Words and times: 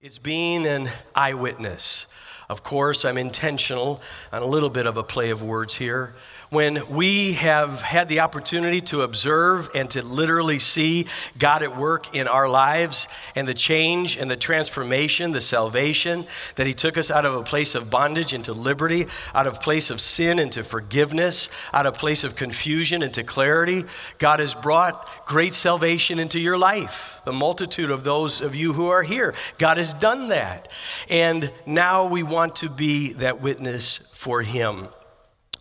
It's 0.00 0.20
being 0.20 0.64
an 0.64 0.90
eyewitness. 1.12 2.06
Of 2.48 2.62
course, 2.62 3.04
I'm 3.04 3.18
intentional 3.18 4.00
on 4.30 4.42
a 4.42 4.46
little 4.46 4.70
bit 4.70 4.86
of 4.86 4.96
a 4.96 5.02
play 5.02 5.30
of 5.30 5.42
words 5.42 5.74
here 5.74 6.14
when 6.50 6.88
we 6.88 7.34
have 7.34 7.82
had 7.82 8.08
the 8.08 8.20
opportunity 8.20 8.80
to 8.80 9.02
observe 9.02 9.68
and 9.74 9.90
to 9.90 10.02
literally 10.02 10.58
see 10.58 11.06
God 11.38 11.62
at 11.62 11.76
work 11.76 12.14
in 12.14 12.26
our 12.26 12.48
lives 12.48 13.06
and 13.34 13.46
the 13.46 13.54
change 13.54 14.16
and 14.16 14.30
the 14.30 14.36
transformation, 14.36 15.32
the 15.32 15.40
salvation 15.40 16.26
that 16.54 16.66
He 16.66 16.74
took 16.74 16.96
us 16.96 17.10
out 17.10 17.26
of 17.26 17.34
a 17.34 17.42
place 17.42 17.74
of 17.74 17.90
bondage 17.90 18.32
into 18.32 18.52
liberty, 18.52 19.06
out 19.34 19.46
of 19.46 19.60
place 19.60 19.90
of 19.90 20.00
sin 20.00 20.38
into 20.38 20.64
forgiveness, 20.64 21.50
out 21.72 21.86
of 21.86 21.94
place 21.94 22.24
of 22.24 22.36
confusion 22.36 23.02
into 23.02 23.22
clarity. 23.22 23.84
God 24.18 24.40
has 24.40 24.54
brought 24.54 25.26
great 25.26 25.54
salvation 25.54 26.18
into 26.18 26.38
your 26.38 26.56
life. 26.56 27.20
The 27.24 27.32
multitude 27.32 27.90
of 27.90 28.04
those 28.04 28.40
of 28.40 28.54
you 28.54 28.72
who 28.72 28.88
are 28.88 29.02
here, 29.02 29.34
God 29.58 29.76
has 29.76 29.92
done 29.92 30.28
that. 30.28 30.68
And 31.10 31.52
now 31.66 32.06
we 32.06 32.22
want 32.22 32.56
to 32.56 32.70
be 32.70 33.12
that 33.14 33.42
witness 33.42 33.98
for 34.12 34.42
Him. 34.42 34.88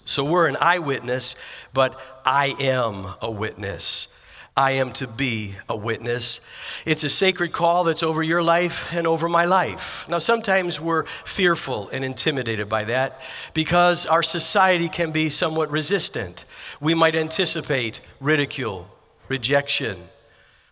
So 0.07 0.23
we're 0.23 0.47
an 0.47 0.55
eyewitness, 0.55 1.35
but 1.73 1.99
I 2.25 2.55
am 2.59 3.13
a 3.21 3.29
witness. 3.29 4.07
I 4.55 4.71
am 4.71 4.91
to 4.93 5.07
be 5.07 5.55
a 5.67 5.75
witness. 5.75 6.39
It's 6.85 7.03
a 7.03 7.09
sacred 7.09 7.51
call 7.51 7.83
that's 7.83 8.01
over 8.01 8.23
your 8.23 8.41
life 8.41 8.91
and 8.93 9.05
over 9.05 9.27
my 9.27 9.43
life. 9.43 10.05
Now, 10.07 10.17
sometimes 10.17 10.79
we're 10.79 11.03
fearful 11.25 11.89
and 11.89 12.05
intimidated 12.05 12.69
by 12.69 12.85
that 12.85 13.21
because 13.53 14.05
our 14.05 14.23
society 14.23 14.87
can 14.87 15.11
be 15.11 15.29
somewhat 15.29 15.69
resistant. 15.69 16.45
We 16.79 16.95
might 16.95 17.13
anticipate 17.13 17.99
ridicule, 18.21 18.89
rejection. 19.27 19.97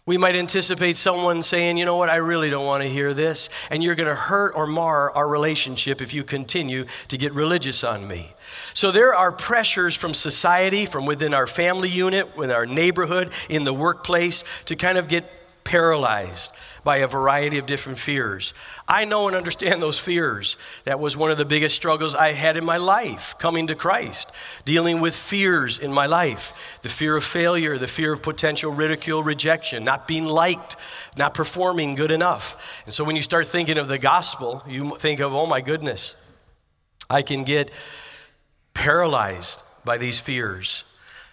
We 0.05 0.17
might 0.17 0.36
anticipate 0.36 0.95
someone 0.95 1.44
saying, 1.44 1.77
you 1.77 1.83
know 1.83 1.97
what, 1.97 2.09
I 2.09 2.17
really 2.17 2.49
don't 2.49 2.66
want 2.66 2.83
to 2.83 2.89
hear 2.89 3.13
this, 3.13 3.49
and 3.70 3.83
you're 3.83 3.95
going 3.95 4.08
to 4.08 4.16
hurt 4.16 4.53
or 4.55 4.66
mar 4.66 5.11
our 5.11 5.27
relationship 5.27 6.02
if 6.02 6.13
you 6.13 6.23
continue 6.23 6.86
to 7.09 7.17
get 7.17 7.33
religious 7.33 7.83
on 7.83 8.08
me. 8.08 8.31
So 8.76 8.92
there 8.92 9.16
are 9.16 9.31
pressures 9.31 9.95
from 9.95 10.14
society, 10.14 10.86
from 10.86 11.06
within 11.06 11.34
our 11.34 11.48
family 11.48 11.88
unit, 11.88 12.36
with 12.36 12.52
our 12.52 12.66
neighborhood, 12.66 13.32
in 13.48 13.64
the 13.64 13.73
workplace, 13.73 14.44
to 14.66 14.76
kind 14.76 14.98
of 14.98 15.08
get 15.08 15.64
paralyzed 15.64 16.52
by 16.84 16.98
a 16.98 17.08
variety 17.08 17.58
of 17.58 17.67
different 17.67 17.98
fears. 17.98 18.54
I 18.86 19.06
know 19.06 19.28
and 19.28 19.36
understand 19.36 19.82
those 19.82 19.98
fears. 19.98 20.58
That 20.84 21.00
was 21.00 21.16
one 21.16 21.32
of 21.32 21.38
the 21.38 21.45
biggest 21.45 21.73
struggles 21.73 22.14
I 22.14 22.34
had 22.34 22.58
in 22.58 22.66
my 22.66 22.76
life, 22.76 23.36
coming 23.40 23.67
to 23.67 23.76
Christ, 23.76 24.30
dealing 24.66 25.00
with 25.00 25.16
fears 25.16 25.80
in 25.80 25.94
my 25.94 26.06
life 26.06 26.52
the 26.82 26.89
fear 26.89 27.16
of 27.16 27.23
failure, 27.23 27.78
the 27.78 27.88
fear 27.88 28.12
of 28.12 28.22
potential 28.22 28.73
ridicule, 28.73 29.23
rejection, 29.23 29.86
not 29.86 30.06
being 30.06 30.26
liked, 30.26 30.76
not 31.16 31.34
performing 31.34 31.95
good 31.95 32.12
enough. 32.12 32.82
And 32.84 32.94
so 32.94 33.06
when 33.06 33.16
you 33.16 33.22
start 33.22 33.48
thinking 33.48 33.78
of 33.78 33.88
the 33.88 33.98
gospel, 33.98 34.64
you 34.67 34.98
think 34.98 35.22
of, 35.22 35.34
oh 35.34 35.45
my 35.45 35.62
goodness, 35.62 36.17
I 37.10 37.22
can 37.22 37.45
get 37.45 37.72
paralyzed 38.76 39.64
by 39.84 39.98
these 39.98 40.20
fears. 40.20 40.84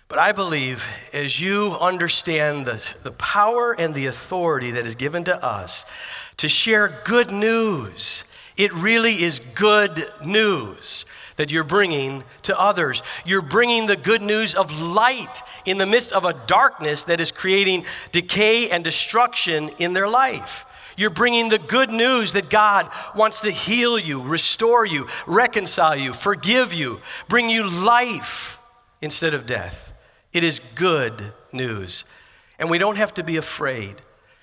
But 0.08 0.18
I 0.18 0.32
believe 0.32 0.86
as 1.12 1.40
you 1.40 1.76
understand 1.80 2.66
the, 2.66 2.86
the 3.02 3.12
power 3.12 3.72
and 3.72 3.94
the 3.94 4.06
authority 4.06 4.70
that 4.70 4.86
is 4.86 4.94
given 4.94 5.24
to 5.24 5.44
us 5.44 5.84
to 6.38 6.48
share 6.48 7.00
good 7.04 7.30
news, 7.30 8.24
it 8.56 8.72
really 8.72 9.22
is 9.22 9.40
good 9.54 10.06
news 10.24 11.04
that 11.36 11.50
you're 11.50 11.64
bringing 11.64 12.24
to 12.42 12.58
others. 12.58 13.02
You're 13.24 13.42
bringing 13.42 13.86
the 13.86 13.96
good 13.96 14.22
news 14.22 14.54
of 14.54 14.80
light 14.80 15.42
in 15.64 15.78
the 15.78 15.86
midst 15.86 16.12
of 16.12 16.24
a 16.24 16.34
darkness 16.46 17.04
that 17.04 17.20
is 17.20 17.30
creating 17.30 17.84
decay 18.12 18.70
and 18.70 18.84
destruction 18.84 19.70
in 19.78 19.92
their 19.92 20.08
life. 20.08 20.66
You're 21.02 21.10
bringing 21.10 21.48
the 21.48 21.58
good 21.58 21.90
news 21.90 22.34
that 22.34 22.48
God 22.48 22.88
wants 23.16 23.40
to 23.40 23.50
heal 23.50 23.98
you, 23.98 24.22
restore 24.22 24.86
you, 24.86 25.08
reconcile 25.26 25.96
you, 25.96 26.12
forgive 26.12 26.72
you, 26.72 27.00
bring 27.28 27.50
you 27.50 27.68
life 27.68 28.60
instead 29.00 29.34
of 29.34 29.44
death. 29.44 29.92
It 30.32 30.44
is 30.44 30.60
good 30.76 31.32
news. 31.50 32.04
And 32.56 32.70
we 32.70 32.78
don't 32.78 32.98
have 32.98 33.12
to 33.14 33.24
be 33.24 33.36
afraid. 33.36 33.96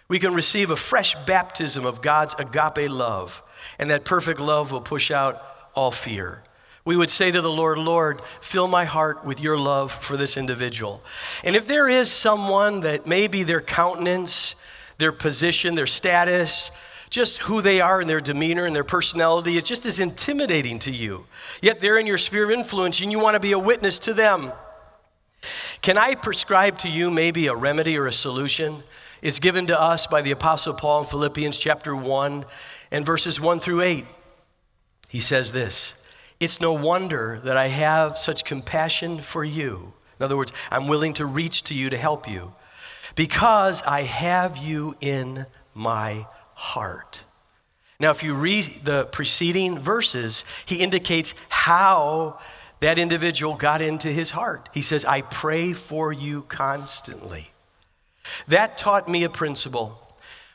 We 0.10 0.20
can 0.20 0.34
receive 0.34 0.70
a 0.70 0.76
fresh 0.76 1.16
baptism 1.26 1.86
of 1.86 2.02
God's 2.02 2.36
agape 2.38 2.92
love, 2.92 3.42
and 3.80 3.90
that 3.90 4.04
perfect 4.04 4.42
love 4.42 4.74
will 4.74 4.82
push 4.82 5.12
out 5.12 5.42
all 5.76 5.92
fear. 5.92 6.44
We 6.84 6.98
would 6.98 7.10
say 7.10 7.32
to 7.32 7.40
the 7.40 7.50
Lord, 7.50 7.78
Lord, 7.78 8.22
fill 8.42 8.68
my 8.68 8.84
heart 8.84 9.24
with 9.24 9.40
your 9.40 9.58
love 9.58 9.94
for 9.94 10.18
this 10.18 10.36
individual. 10.36 11.02
And 11.46 11.56
if 11.56 11.68
there 11.68 11.88
is 11.88 12.12
someone 12.12 12.82
that 12.82 13.08
maybe 13.08 13.44
their 13.44 13.62
countenance, 13.62 14.56
their 15.00 15.12
position, 15.12 15.76
their 15.76 15.88
status, 15.88 16.70
just 17.10 17.40
who 17.40 17.62
they 17.62 17.82
are 17.82 18.02
and 18.02 18.10
their 18.10 18.20
demeanor 18.22 18.66
and 18.66 18.76
their 18.76 18.84
personality. 18.84 19.58
It 19.58 19.66
just 19.66 19.86
is 19.86 20.00
intimidating 20.00 20.78
to 20.80 20.92
you. 20.92 21.26
Yet 21.62 21.80
they're 21.80 21.98
in 21.98 22.06
your 22.06 22.20
sphere 22.20 22.44
of 22.44 22.52
influence 22.52 23.02
and 23.02 23.12
you 23.12 23.20
want 23.20 23.34
to 23.34 23.40
be 23.40 23.54
a 23.54 23.60
witness 23.60 23.98
to 24.00 24.14
them. 24.14 24.52
Can 25.82 25.98
I 25.98 26.16
prescribe 26.16 26.78
to 26.80 26.90
you 26.90 27.10
maybe 27.10 27.48
a 27.48 27.56
remedy 27.56 27.98
or 27.98 28.06
a 28.08 28.14
solution? 28.14 28.84
It's 29.22 29.40
given 29.40 29.68
to 29.68 29.80
us 29.80 30.06
by 30.06 30.22
the 30.22 30.32
Apostle 30.32 30.74
Paul 30.74 31.02
in 31.02 31.06
Philippians 31.08 31.58
chapter 31.58 31.96
1 31.96 32.46
and 32.92 33.06
verses 33.06 33.40
1 33.40 33.60
through 33.60 33.82
8. 33.82 34.06
He 35.08 35.22
says 35.22 35.54
this 35.54 35.96
It's 36.42 36.60
no 36.60 36.74
wonder 36.74 37.40
that 37.46 37.56
I 37.56 37.68
have 37.68 38.18
such 38.18 38.44
compassion 38.44 39.20
for 39.20 39.46
you. 39.46 39.94
In 40.20 40.26
other 40.26 40.36
words, 40.36 40.52
I'm 40.70 40.90
willing 40.90 41.14
to 41.16 41.26
reach 41.26 41.64
to 41.64 41.74
you 41.74 41.90
to 41.90 41.98
help 41.98 42.28
you 42.30 42.54
because 43.20 43.82
I 43.82 44.04
have 44.04 44.56
you 44.56 44.96
in 45.02 45.46
my 45.74 46.26
heart. 46.54 47.22
Now, 48.00 48.12
if 48.12 48.24
you 48.24 48.34
read 48.34 48.64
the 48.86 49.08
preceding 49.08 49.78
verses, 49.78 50.46
he 50.66 50.78
indicates 50.78 51.36
how 51.50 52.40
that 52.80 52.98
individual 52.98 53.56
got 53.56 53.82
into 53.82 54.08
his 54.08 54.30
heart. 54.30 54.70
He 54.74 54.82
says, 54.82 55.04
I 55.04 55.20
pray 55.20 55.74
for 55.74 56.14
you 56.14 56.44
constantly. 56.44 57.52
That 58.48 58.78
taught 58.78 59.10
me 59.10 59.26
a 59.26 59.30
principle. 59.30 60.02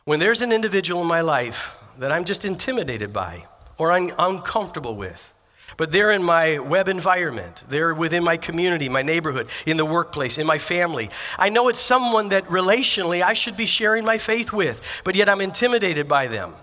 When 0.06 0.18
there's 0.18 0.40
an 0.40 0.50
individual 0.50 1.02
in 1.02 1.06
my 1.06 1.20
life 1.20 1.76
that 1.98 2.12
I'm 2.12 2.24
just 2.24 2.46
intimidated 2.46 3.12
by 3.12 3.44
or 3.76 3.92
I'm 3.92 4.10
uncomfortable 4.18 4.96
with, 4.96 5.33
but 5.76 5.92
they're 5.92 6.12
in 6.12 6.22
my 6.22 6.58
web 6.58 6.88
environment. 6.88 7.64
They're 7.68 7.94
within 7.94 8.22
my 8.22 8.36
community, 8.36 8.88
my 8.88 9.02
neighborhood, 9.02 9.48
in 9.66 9.76
the 9.76 9.84
workplace, 9.84 10.38
in 10.38 10.46
my 10.46 10.58
family. 10.58 11.10
I 11.38 11.48
know 11.48 11.68
it's 11.68 11.80
someone 11.80 12.28
that 12.28 12.44
relationally 12.46 13.22
I 13.22 13.34
should 13.34 13.56
be 13.56 13.66
sharing 13.66 14.04
my 14.04 14.18
faith 14.18 14.52
with, 14.52 14.80
but 15.04 15.16
yet 15.16 15.28
I'm 15.28 15.40
intimidated 15.40 16.08
by 16.08 16.26
them, 16.26 16.54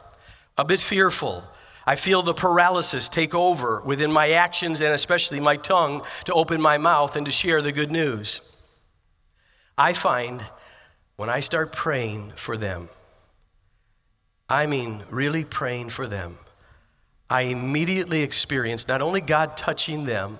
a 0.58 0.66
bit 0.66 0.80
fearful. 0.80 1.44
I 1.86 1.96
feel 1.96 2.22
the 2.22 2.34
paralysis 2.34 3.10
take 3.10 3.34
over 3.34 3.82
within 3.82 4.12
my 4.12 4.32
actions 4.32 4.82
and 4.82 4.94
especially 4.94 5.40
my 5.40 5.56
tongue 5.56 6.04
to 6.26 6.34
open 6.34 6.62
my 6.62 6.78
mouth 6.78 7.16
and 7.16 7.26
to 7.26 7.32
share 7.32 7.62
the 7.62 7.72
good 7.72 7.92
news. 7.92 8.42
I 9.78 9.94
find 9.94 10.46
when 11.16 11.30
I 11.30 11.40
start 11.40 11.74
praying 11.74 12.34
for 12.36 12.56
them, 12.56 12.90
I 14.48 14.68
mean 14.68 15.04
really 15.10 15.44
praying 15.44 15.90
for 15.90 16.08
them, 16.08 16.38
I 17.32 17.44
immediately 17.44 18.24
experience 18.24 18.90
not 18.90 19.02
only 19.02 19.22
God 19.22 19.56
touching 19.56 20.04
them, 20.04 20.38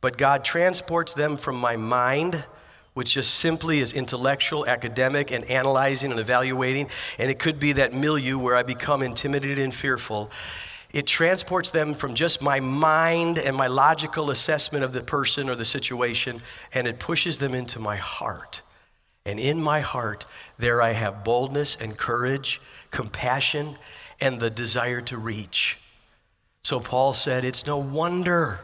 but 0.00 0.16
God 0.16 0.44
transports 0.44 1.12
them 1.12 1.36
from 1.36 1.56
my 1.56 1.74
mind, 1.74 2.46
which 2.94 3.14
just 3.14 3.34
simply 3.34 3.80
is 3.80 3.92
intellectual, 3.92 4.64
academic, 4.64 5.32
and 5.32 5.44
analyzing 5.46 6.12
and 6.12 6.20
evaluating. 6.20 6.88
And 7.18 7.32
it 7.32 7.40
could 7.40 7.58
be 7.58 7.72
that 7.72 7.94
milieu 7.94 8.38
where 8.38 8.54
I 8.54 8.62
become 8.62 9.02
intimidated 9.02 9.58
and 9.58 9.74
fearful. 9.74 10.30
It 10.92 11.08
transports 11.08 11.72
them 11.72 11.94
from 11.94 12.14
just 12.14 12.40
my 12.40 12.60
mind 12.60 13.36
and 13.36 13.56
my 13.56 13.66
logical 13.66 14.30
assessment 14.30 14.84
of 14.84 14.92
the 14.92 15.02
person 15.02 15.50
or 15.50 15.56
the 15.56 15.64
situation, 15.64 16.40
and 16.72 16.86
it 16.86 17.00
pushes 17.00 17.38
them 17.38 17.54
into 17.54 17.80
my 17.80 17.96
heart. 17.96 18.62
And 19.26 19.40
in 19.40 19.60
my 19.60 19.80
heart, 19.80 20.26
there 20.58 20.80
I 20.80 20.92
have 20.92 21.24
boldness 21.24 21.76
and 21.80 21.98
courage, 21.98 22.60
compassion, 22.92 23.76
and 24.20 24.38
the 24.38 24.48
desire 24.48 25.00
to 25.00 25.18
reach. 25.18 25.76
So 26.62 26.80
Paul 26.80 27.12
said, 27.12 27.44
It's 27.44 27.66
no 27.66 27.78
wonder 27.78 28.60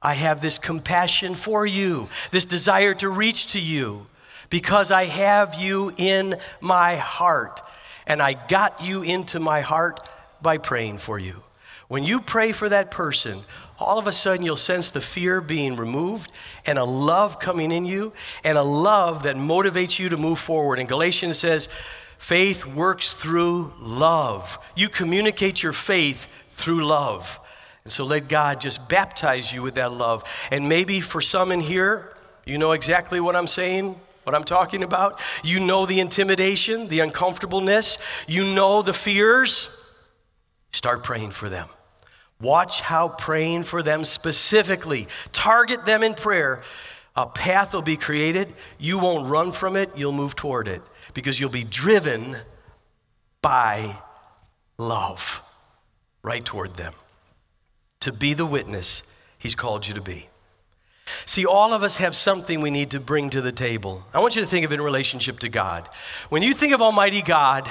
I 0.00 0.14
have 0.14 0.40
this 0.40 0.58
compassion 0.58 1.34
for 1.34 1.66
you, 1.66 2.08
this 2.30 2.44
desire 2.44 2.94
to 2.94 3.08
reach 3.08 3.52
to 3.52 3.60
you, 3.60 4.06
because 4.50 4.90
I 4.90 5.04
have 5.06 5.56
you 5.56 5.92
in 5.96 6.36
my 6.60 6.96
heart. 6.96 7.60
And 8.06 8.22
I 8.22 8.34
got 8.34 8.82
you 8.82 9.02
into 9.02 9.40
my 9.40 9.62
heart 9.62 10.08
by 10.40 10.58
praying 10.58 10.98
for 10.98 11.18
you. 11.18 11.42
When 11.88 12.04
you 12.04 12.20
pray 12.20 12.52
for 12.52 12.68
that 12.68 12.90
person, 12.90 13.40
all 13.78 13.98
of 13.98 14.06
a 14.06 14.12
sudden 14.12 14.44
you'll 14.44 14.56
sense 14.56 14.90
the 14.90 15.00
fear 15.00 15.40
being 15.40 15.76
removed 15.76 16.30
and 16.64 16.78
a 16.78 16.84
love 16.84 17.38
coming 17.38 17.72
in 17.72 17.84
you 17.84 18.12
and 18.44 18.56
a 18.56 18.62
love 18.62 19.24
that 19.24 19.36
motivates 19.36 19.98
you 19.98 20.08
to 20.08 20.16
move 20.16 20.38
forward. 20.38 20.78
And 20.78 20.88
Galatians 20.88 21.38
says, 21.38 21.68
faith 22.16 22.64
works 22.64 23.12
through 23.12 23.72
love. 23.78 24.58
You 24.74 24.88
communicate 24.88 25.62
your 25.62 25.72
faith 25.72 26.26
through 26.56 26.84
love. 26.84 27.38
And 27.84 27.92
so 27.92 28.04
let 28.04 28.28
God 28.28 28.60
just 28.60 28.88
baptize 28.88 29.52
you 29.52 29.62
with 29.62 29.74
that 29.74 29.92
love. 29.92 30.24
And 30.50 30.68
maybe 30.68 31.00
for 31.00 31.20
some 31.20 31.52
in 31.52 31.60
here, 31.60 32.12
you 32.44 32.58
know 32.58 32.72
exactly 32.72 33.20
what 33.20 33.36
I'm 33.36 33.46
saying, 33.46 33.94
what 34.24 34.34
I'm 34.34 34.42
talking 34.42 34.82
about. 34.82 35.20
You 35.44 35.60
know 35.60 35.86
the 35.86 36.00
intimidation, 36.00 36.88
the 36.88 37.00
uncomfortableness, 37.00 37.98
you 38.26 38.44
know 38.54 38.82
the 38.82 38.94
fears. 38.94 39.68
Start 40.72 41.04
praying 41.04 41.30
for 41.30 41.48
them. 41.48 41.68
Watch 42.40 42.80
how 42.80 43.08
praying 43.08 43.64
for 43.64 43.82
them 43.82 44.04
specifically, 44.04 45.06
target 45.32 45.84
them 45.84 46.02
in 46.02 46.14
prayer. 46.14 46.62
A 47.14 47.26
path 47.26 47.72
will 47.72 47.82
be 47.82 47.96
created. 47.96 48.52
You 48.78 48.98
won't 48.98 49.28
run 49.28 49.52
from 49.52 49.76
it, 49.76 49.90
you'll 49.96 50.12
move 50.12 50.34
toward 50.34 50.68
it 50.68 50.82
because 51.14 51.38
you'll 51.38 51.50
be 51.50 51.64
driven 51.64 52.36
by 53.42 53.96
love 54.78 55.42
right 56.26 56.44
toward 56.44 56.74
them 56.74 56.92
to 58.00 58.12
be 58.12 58.34
the 58.34 58.44
witness 58.44 59.02
He's 59.38 59.54
called 59.54 59.86
you 59.86 59.94
to 59.94 60.00
be. 60.00 60.28
See, 61.24 61.46
all 61.46 61.72
of 61.72 61.84
us 61.84 61.98
have 61.98 62.16
something 62.16 62.60
we 62.60 62.70
need 62.70 62.90
to 62.90 63.00
bring 63.00 63.30
to 63.30 63.40
the 63.40 63.52
table. 63.52 64.04
I 64.12 64.18
want 64.18 64.34
you 64.34 64.42
to 64.42 64.46
think 64.46 64.64
of 64.64 64.72
it 64.72 64.76
in 64.76 64.80
relationship 64.80 65.38
to 65.40 65.48
God. 65.48 65.88
When 66.30 66.42
you 66.42 66.52
think 66.52 66.74
of 66.74 66.82
Almighty 66.82 67.22
God, 67.22 67.70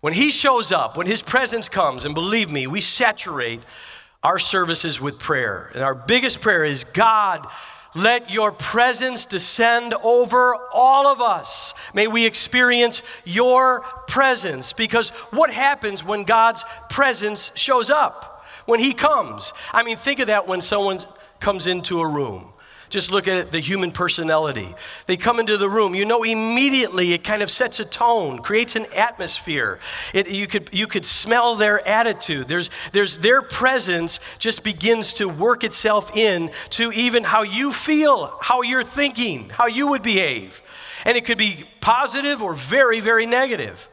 when 0.00 0.14
He 0.14 0.30
shows 0.30 0.72
up, 0.72 0.96
when 0.96 1.06
His 1.06 1.20
presence 1.20 1.68
comes, 1.68 2.06
and 2.06 2.14
believe 2.14 2.50
me, 2.50 2.66
we 2.66 2.80
saturate 2.80 3.60
our 4.22 4.38
services 4.38 5.00
with 5.00 5.18
prayer. 5.18 5.70
And 5.74 5.82
our 5.82 5.94
biggest 5.94 6.40
prayer 6.40 6.64
is 6.64 6.84
God, 6.84 7.46
let 7.94 8.30
your 8.30 8.52
presence 8.52 9.26
descend 9.26 9.94
over 10.02 10.56
all 10.72 11.06
of 11.06 11.20
us. 11.20 11.74
May 11.94 12.06
we 12.06 12.24
experience 12.24 13.02
your 13.24 13.80
presence. 14.08 14.72
Because 14.72 15.10
what 15.30 15.52
happens 15.52 16.02
when 16.04 16.24
God's 16.24 16.64
presence 16.88 17.50
shows 17.54 17.90
up? 17.90 18.44
When 18.64 18.80
He 18.80 18.94
comes. 18.94 19.52
I 19.72 19.82
mean, 19.82 19.96
think 19.96 20.20
of 20.20 20.28
that 20.28 20.46
when 20.46 20.60
someone 20.60 21.00
comes 21.40 21.66
into 21.66 22.00
a 22.00 22.08
room. 22.08 22.51
Just 22.92 23.10
look 23.10 23.26
at 23.26 23.52
the 23.52 23.58
human 23.58 23.90
personality. 23.90 24.74
They 25.06 25.16
come 25.16 25.40
into 25.40 25.56
the 25.56 25.66
room, 25.66 25.94
you 25.94 26.04
know, 26.04 26.24
immediately 26.24 27.14
it 27.14 27.24
kind 27.24 27.42
of 27.42 27.50
sets 27.50 27.80
a 27.80 27.86
tone, 27.86 28.40
creates 28.40 28.76
an 28.76 28.84
atmosphere. 28.94 29.78
It, 30.12 30.28
you, 30.28 30.46
could, 30.46 30.68
you 30.74 30.86
could 30.86 31.06
smell 31.06 31.56
their 31.56 31.88
attitude. 31.88 32.48
There's, 32.48 32.68
there's 32.92 33.16
their 33.16 33.40
presence 33.40 34.20
just 34.38 34.62
begins 34.62 35.14
to 35.14 35.26
work 35.26 35.64
itself 35.64 36.14
in 36.14 36.50
to 36.72 36.92
even 36.92 37.24
how 37.24 37.44
you 37.44 37.72
feel, 37.72 38.36
how 38.42 38.60
you're 38.60 38.84
thinking, 38.84 39.48
how 39.48 39.68
you 39.68 39.86
would 39.86 40.02
behave. 40.02 40.62
And 41.06 41.16
it 41.16 41.24
could 41.24 41.38
be 41.38 41.64
positive 41.80 42.42
or 42.42 42.52
very, 42.52 43.00
very 43.00 43.24
negative. 43.24 43.88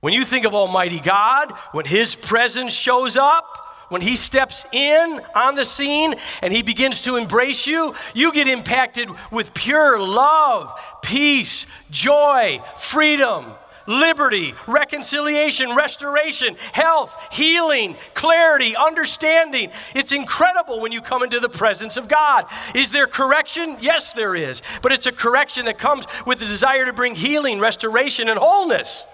When 0.00 0.12
you 0.12 0.22
think 0.22 0.44
of 0.44 0.52
Almighty 0.52 1.00
God, 1.00 1.50
when 1.72 1.86
His 1.86 2.14
presence 2.14 2.74
shows 2.74 3.16
up, 3.16 3.63
when 3.94 4.02
he 4.02 4.16
steps 4.16 4.64
in 4.72 5.20
on 5.36 5.54
the 5.54 5.64
scene 5.64 6.16
and 6.42 6.52
he 6.52 6.62
begins 6.62 7.02
to 7.02 7.14
embrace 7.14 7.64
you, 7.64 7.94
you 8.12 8.32
get 8.32 8.48
impacted 8.48 9.08
with 9.30 9.54
pure 9.54 10.00
love, 10.00 10.76
peace, 11.00 11.64
joy, 11.92 12.60
freedom, 12.76 13.52
liberty, 13.86 14.52
reconciliation, 14.66 15.76
restoration, 15.76 16.56
health, 16.72 17.16
healing, 17.30 17.96
clarity, 18.14 18.74
understanding. 18.74 19.70
It's 19.94 20.10
incredible 20.10 20.80
when 20.80 20.90
you 20.90 21.00
come 21.00 21.22
into 21.22 21.38
the 21.38 21.48
presence 21.48 21.96
of 21.96 22.08
God. 22.08 22.46
Is 22.74 22.90
there 22.90 23.06
correction? 23.06 23.76
Yes, 23.80 24.12
there 24.12 24.34
is. 24.34 24.60
But 24.82 24.90
it's 24.90 25.06
a 25.06 25.12
correction 25.12 25.66
that 25.66 25.78
comes 25.78 26.04
with 26.26 26.40
the 26.40 26.46
desire 26.46 26.86
to 26.86 26.92
bring 26.92 27.14
healing, 27.14 27.60
restoration, 27.60 28.28
and 28.28 28.40
wholeness. 28.40 29.06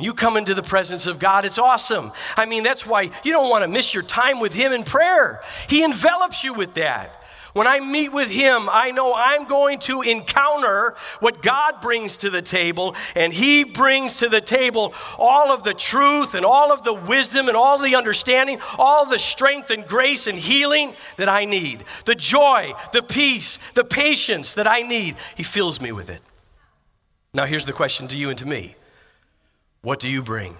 When 0.00 0.06
you 0.06 0.14
come 0.14 0.38
into 0.38 0.54
the 0.54 0.62
presence 0.62 1.04
of 1.04 1.18
God, 1.18 1.44
it's 1.44 1.58
awesome. 1.58 2.12
I 2.34 2.46
mean, 2.46 2.62
that's 2.62 2.86
why 2.86 3.10
you 3.22 3.32
don't 3.32 3.50
want 3.50 3.64
to 3.64 3.68
miss 3.68 3.92
your 3.92 4.02
time 4.02 4.40
with 4.40 4.54
Him 4.54 4.72
in 4.72 4.82
prayer. 4.82 5.42
He 5.68 5.84
envelops 5.84 6.42
you 6.42 6.54
with 6.54 6.72
that. 6.72 7.22
When 7.52 7.66
I 7.66 7.80
meet 7.80 8.10
with 8.10 8.30
Him, 8.30 8.70
I 8.72 8.92
know 8.92 9.12
I'm 9.14 9.44
going 9.44 9.78
to 9.80 10.00
encounter 10.00 10.94
what 11.18 11.42
God 11.42 11.82
brings 11.82 12.16
to 12.16 12.30
the 12.30 12.40
table, 12.40 12.96
and 13.14 13.30
He 13.30 13.62
brings 13.62 14.16
to 14.16 14.30
the 14.30 14.40
table 14.40 14.94
all 15.18 15.52
of 15.52 15.64
the 15.64 15.74
truth 15.74 16.32
and 16.32 16.46
all 16.46 16.72
of 16.72 16.82
the 16.82 16.94
wisdom 16.94 17.48
and 17.48 17.56
all 17.56 17.76
the 17.76 17.94
understanding, 17.94 18.58
all 18.78 19.04
the 19.04 19.18
strength 19.18 19.70
and 19.70 19.86
grace 19.86 20.26
and 20.26 20.38
healing 20.38 20.94
that 21.18 21.28
I 21.28 21.44
need. 21.44 21.84
The 22.06 22.14
joy, 22.14 22.72
the 22.94 23.02
peace, 23.02 23.58
the 23.74 23.84
patience 23.84 24.54
that 24.54 24.66
I 24.66 24.80
need. 24.80 25.16
He 25.36 25.42
fills 25.42 25.78
me 25.78 25.92
with 25.92 26.08
it. 26.08 26.22
Now, 27.34 27.44
here's 27.44 27.66
the 27.66 27.74
question 27.74 28.08
to 28.08 28.16
you 28.16 28.30
and 28.30 28.38
to 28.38 28.46
me 28.48 28.76
what 29.82 30.00
do 30.00 30.08
you 30.08 30.22
bring? 30.22 30.56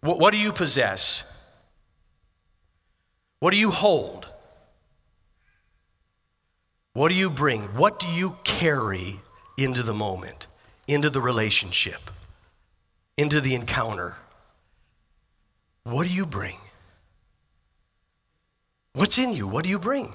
What, 0.00 0.18
what 0.18 0.32
do 0.32 0.38
you 0.38 0.52
possess? 0.52 1.22
What 3.38 3.52
do 3.52 3.58
you 3.58 3.70
hold? 3.70 4.26
What 6.92 7.10
do 7.10 7.14
you 7.14 7.30
bring? 7.30 7.62
What 7.76 7.98
do 7.98 8.08
you 8.08 8.36
carry 8.44 9.20
into 9.56 9.82
the 9.82 9.94
moment, 9.94 10.46
into 10.88 11.10
the 11.10 11.20
relationship, 11.20 12.10
into 13.16 13.40
the 13.40 13.54
encounter? 13.54 14.16
What 15.84 16.06
do 16.06 16.12
you 16.12 16.26
bring? 16.26 16.58
What's 18.92 19.18
in 19.18 19.32
you? 19.32 19.46
What 19.46 19.64
do 19.64 19.70
you 19.70 19.78
bring? 19.78 20.14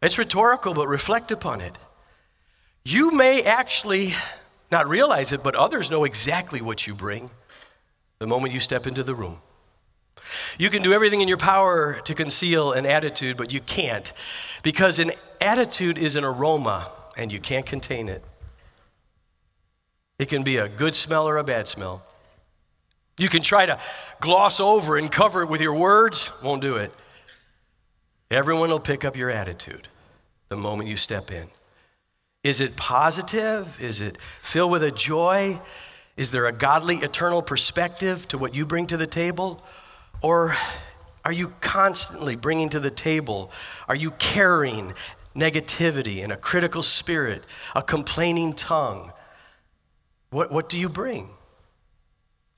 It's 0.00 0.16
rhetorical, 0.16 0.72
but 0.72 0.88
reflect 0.88 1.30
upon 1.30 1.60
it. 1.60 1.76
You 2.84 3.10
may 3.10 3.42
actually 3.42 4.14
not 4.70 4.88
realize 4.88 5.32
it, 5.32 5.42
but 5.42 5.54
others 5.54 5.90
know 5.90 6.04
exactly 6.04 6.60
what 6.60 6.86
you 6.86 6.94
bring 6.94 7.30
the 8.18 8.26
moment 8.26 8.52
you 8.52 8.60
step 8.60 8.86
into 8.86 9.02
the 9.02 9.14
room. 9.14 9.40
You 10.58 10.70
can 10.70 10.82
do 10.82 10.92
everything 10.92 11.20
in 11.20 11.28
your 11.28 11.38
power 11.38 12.00
to 12.04 12.14
conceal 12.14 12.72
an 12.72 12.86
attitude, 12.86 13.36
but 13.36 13.52
you 13.52 13.60
can't 13.60 14.12
because 14.62 14.98
an 14.98 15.12
attitude 15.40 15.98
is 15.98 16.16
an 16.16 16.24
aroma 16.24 16.90
and 17.16 17.32
you 17.32 17.40
can't 17.40 17.66
contain 17.66 18.08
it. 18.08 18.22
It 20.18 20.28
can 20.28 20.42
be 20.42 20.58
a 20.58 20.68
good 20.68 20.94
smell 20.94 21.26
or 21.26 21.38
a 21.38 21.44
bad 21.44 21.66
smell. 21.66 22.02
You 23.18 23.28
can 23.28 23.42
try 23.42 23.66
to 23.66 23.78
gloss 24.20 24.60
over 24.60 24.96
and 24.96 25.10
cover 25.10 25.42
it 25.42 25.48
with 25.48 25.60
your 25.60 25.74
words, 25.74 26.30
won't 26.42 26.62
do 26.62 26.76
it. 26.76 26.92
Everyone 28.30 28.70
will 28.70 28.80
pick 28.80 29.04
up 29.04 29.16
your 29.16 29.30
attitude 29.30 29.88
the 30.48 30.56
moment 30.56 30.88
you 30.88 30.96
step 30.96 31.30
in. 31.30 31.48
Is 32.42 32.60
it 32.60 32.76
positive? 32.76 33.78
Is 33.80 34.00
it 34.00 34.16
filled 34.42 34.72
with 34.72 34.82
a 34.82 34.90
joy? 34.90 35.60
Is 36.16 36.30
there 36.30 36.46
a 36.46 36.52
godly, 36.52 36.96
eternal 36.96 37.42
perspective 37.42 38.26
to 38.28 38.38
what 38.38 38.54
you 38.54 38.64
bring 38.64 38.86
to 38.88 38.96
the 38.96 39.06
table? 39.06 39.62
Or 40.22 40.56
are 41.24 41.32
you 41.32 41.52
constantly 41.60 42.36
bringing 42.36 42.70
to 42.70 42.80
the 42.80 42.90
table? 42.90 43.52
Are 43.88 43.94
you 43.94 44.12
carrying 44.12 44.94
negativity 45.36 46.22
and 46.24 46.32
a 46.32 46.36
critical 46.36 46.82
spirit, 46.82 47.44
a 47.76 47.82
complaining 47.82 48.54
tongue? 48.54 49.12
What, 50.30 50.50
what 50.50 50.68
do 50.68 50.78
you 50.78 50.88
bring? 50.88 51.28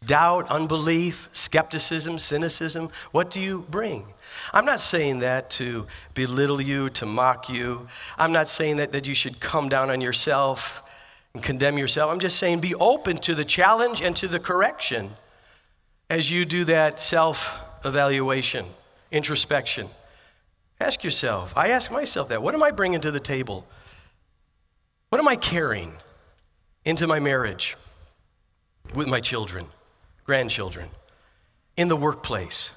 Doubt, 0.06 0.50
unbelief, 0.50 1.28
skepticism, 1.32 2.18
cynicism? 2.18 2.90
What 3.12 3.30
do 3.30 3.38
you 3.40 3.64
bring? 3.70 4.06
I'm 4.52 4.64
not 4.64 4.80
saying 4.80 5.20
that 5.20 5.50
to 5.50 5.86
belittle 6.14 6.60
you, 6.60 6.88
to 6.90 7.06
mock 7.06 7.48
you. 7.48 7.88
I'm 8.18 8.32
not 8.32 8.48
saying 8.48 8.76
that, 8.76 8.92
that 8.92 9.06
you 9.06 9.14
should 9.14 9.40
come 9.40 9.68
down 9.68 9.90
on 9.90 10.00
yourself 10.00 10.82
and 11.34 11.42
condemn 11.42 11.78
yourself. 11.78 12.10
I'm 12.10 12.20
just 12.20 12.38
saying 12.38 12.60
be 12.60 12.74
open 12.74 13.16
to 13.18 13.34
the 13.34 13.44
challenge 13.44 14.00
and 14.00 14.16
to 14.16 14.28
the 14.28 14.40
correction 14.40 15.10
as 16.10 16.30
you 16.30 16.44
do 16.44 16.64
that 16.64 16.98
self 16.98 17.58
evaluation, 17.84 18.66
introspection. 19.10 19.88
Ask 20.80 21.04
yourself, 21.04 21.56
I 21.56 21.68
ask 21.68 21.90
myself 21.90 22.28
that. 22.30 22.42
What 22.42 22.54
am 22.54 22.62
I 22.62 22.70
bringing 22.70 23.00
to 23.02 23.10
the 23.10 23.20
table? 23.20 23.66
What 25.10 25.20
am 25.20 25.28
I 25.28 25.36
carrying 25.36 25.94
into 26.84 27.06
my 27.06 27.20
marriage 27.20 27.76
with 28.94 29.06
my 29.06 29.20
children, 29.20 29.66
grandchildren, 30.24 30.88
in 31.76 31.88
the 31.88 31.96
workplace? 31.96 32.70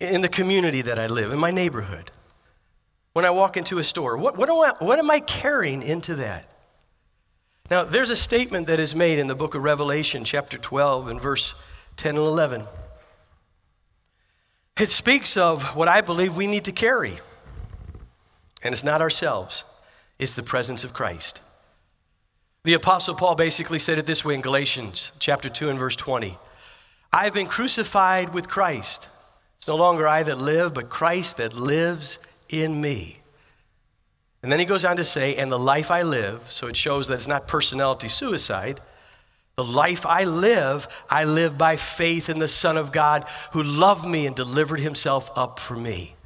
in 0.00 0.20
the 0.20 0.28
community 0.28 0.82
that 0.82 0.98
I 0.98 1.06
live, 1.06 1.32
in 1.32 1.38
my 1.38 1.50
neighborhood, 1.50 2.10
when 3.12 3.24
I 3.24 3.30
walk 3.30 3.56
into 3.56 3.78
a 3.78 3.84
store? 3.84 4.16
What, 4.16 4.36
what, 4.36 4.50
I, 4.50 4.84
what 4.84 4.98
am 4.98 5.10
I 5.10 5.20
carrying 5.20 5.82
into 5.82 6.16
that? 6.16 6.50
Now, 7.70 7.84
there's 7.84 8.10
a 8.10 8.16
statement 8.16 8.66
that 8.68 8.78
is 8.78 8.94
made 8.94 9.18
in 9.18 9.26
the 9.26 9.34
book 9.34 9.54
of 9.54 9.62
Revelation, 9.62 10.24
chapter 10.24 10.58
12, 10.58 11.08
and 11.08 11.20
verse 11.20 11.54
10 11.96 12.16
and 12.16 12.24
11. 12.24 12.64
It 14.78 14.88
speaks 14.88 15.36
of 15.36 15.74
what 15.74 15.88
I 15.88 16.00
believe 16.02 16.36
we 16.36 16.46
need 16.46 16.66
to 16.66 16.72
carry. 16.72 17.18
And 18.62 18.72
it's 18.72 18.84
not 18.84 19.00
ourselves, 19.00 19.64
it's 20.18 20.34
the 20.34 20.42
presence 20.42 20.84
of 20.84 20.92
Christ. 20.92 21.40
The 22.66 22.74
Apostle 22.74 23.14
Paul 23.14 23.36
basically 23.36 23.78
said 23.78 23.96
it 23.96 24.06
this 24.06 24.24
way 24.24 24.34
in 24.34 24.40
Galatians 24.40 25.12
chapter 25.20 25.48
2 25.48 25.68
and 25.68 25.78
verse 25.78 25.94
20 25.94 26.36
I 27.12 27.22
have 27.22 27.32
been 27.32 27.46
crucified 27.46 28.34
with 28.34 28.48
Christ. 28.48 29.06
It's 29.56 29.68
no 29.68 29.76
longer 29.76 30.08
I 30.08 30.24
that 30.24 30.38
live, 30.38 30.74
but 30.74 30.88
Christ 30.88 31.36
that 31.36 31.54
lives 31.54 32.18
in 32.48 32.80
me. 32.80 33.20
And 34.42 34.50
then 34.50 34.58
he 34.58 34.64
goes 34.64 34.84
on 34.84 34.96
to 34.96 35.04
say, 35.04 35.36
and 35.36 35.52
the 35.52 35.60
life 35.60 35.92
I 35.92 36.02
live, 36.02 36.42
so 36.50 36.66
it 36.66 36.76
shows 36.76 37.06
that 37.06 37.14
it's 37.14 37.28
not 37.28 37.46
personality 37.46 38.08
suicide. 38.08 38.80
The 39.54 39.62
life 39.62 40.04
I 40.04 40.24
live, 40.24 40.88
I 41.08 41.22
live 41.22 41.56
by 41.56 41.76
faith 41.76 42.28
in 42.28 42.40
the 42.40 42.48
Son 42.48 42.76
of 42.76 42.90
God 42.90 43.26
who 43.52 43.62
loved 43.62 44.04
me 44.04 44.26
and 44.26 44.34
delivered 44.34 44.80
himself 44.80 45.30
up 45.36 45.60
for 45.60 45.76
me. 45.76 46.16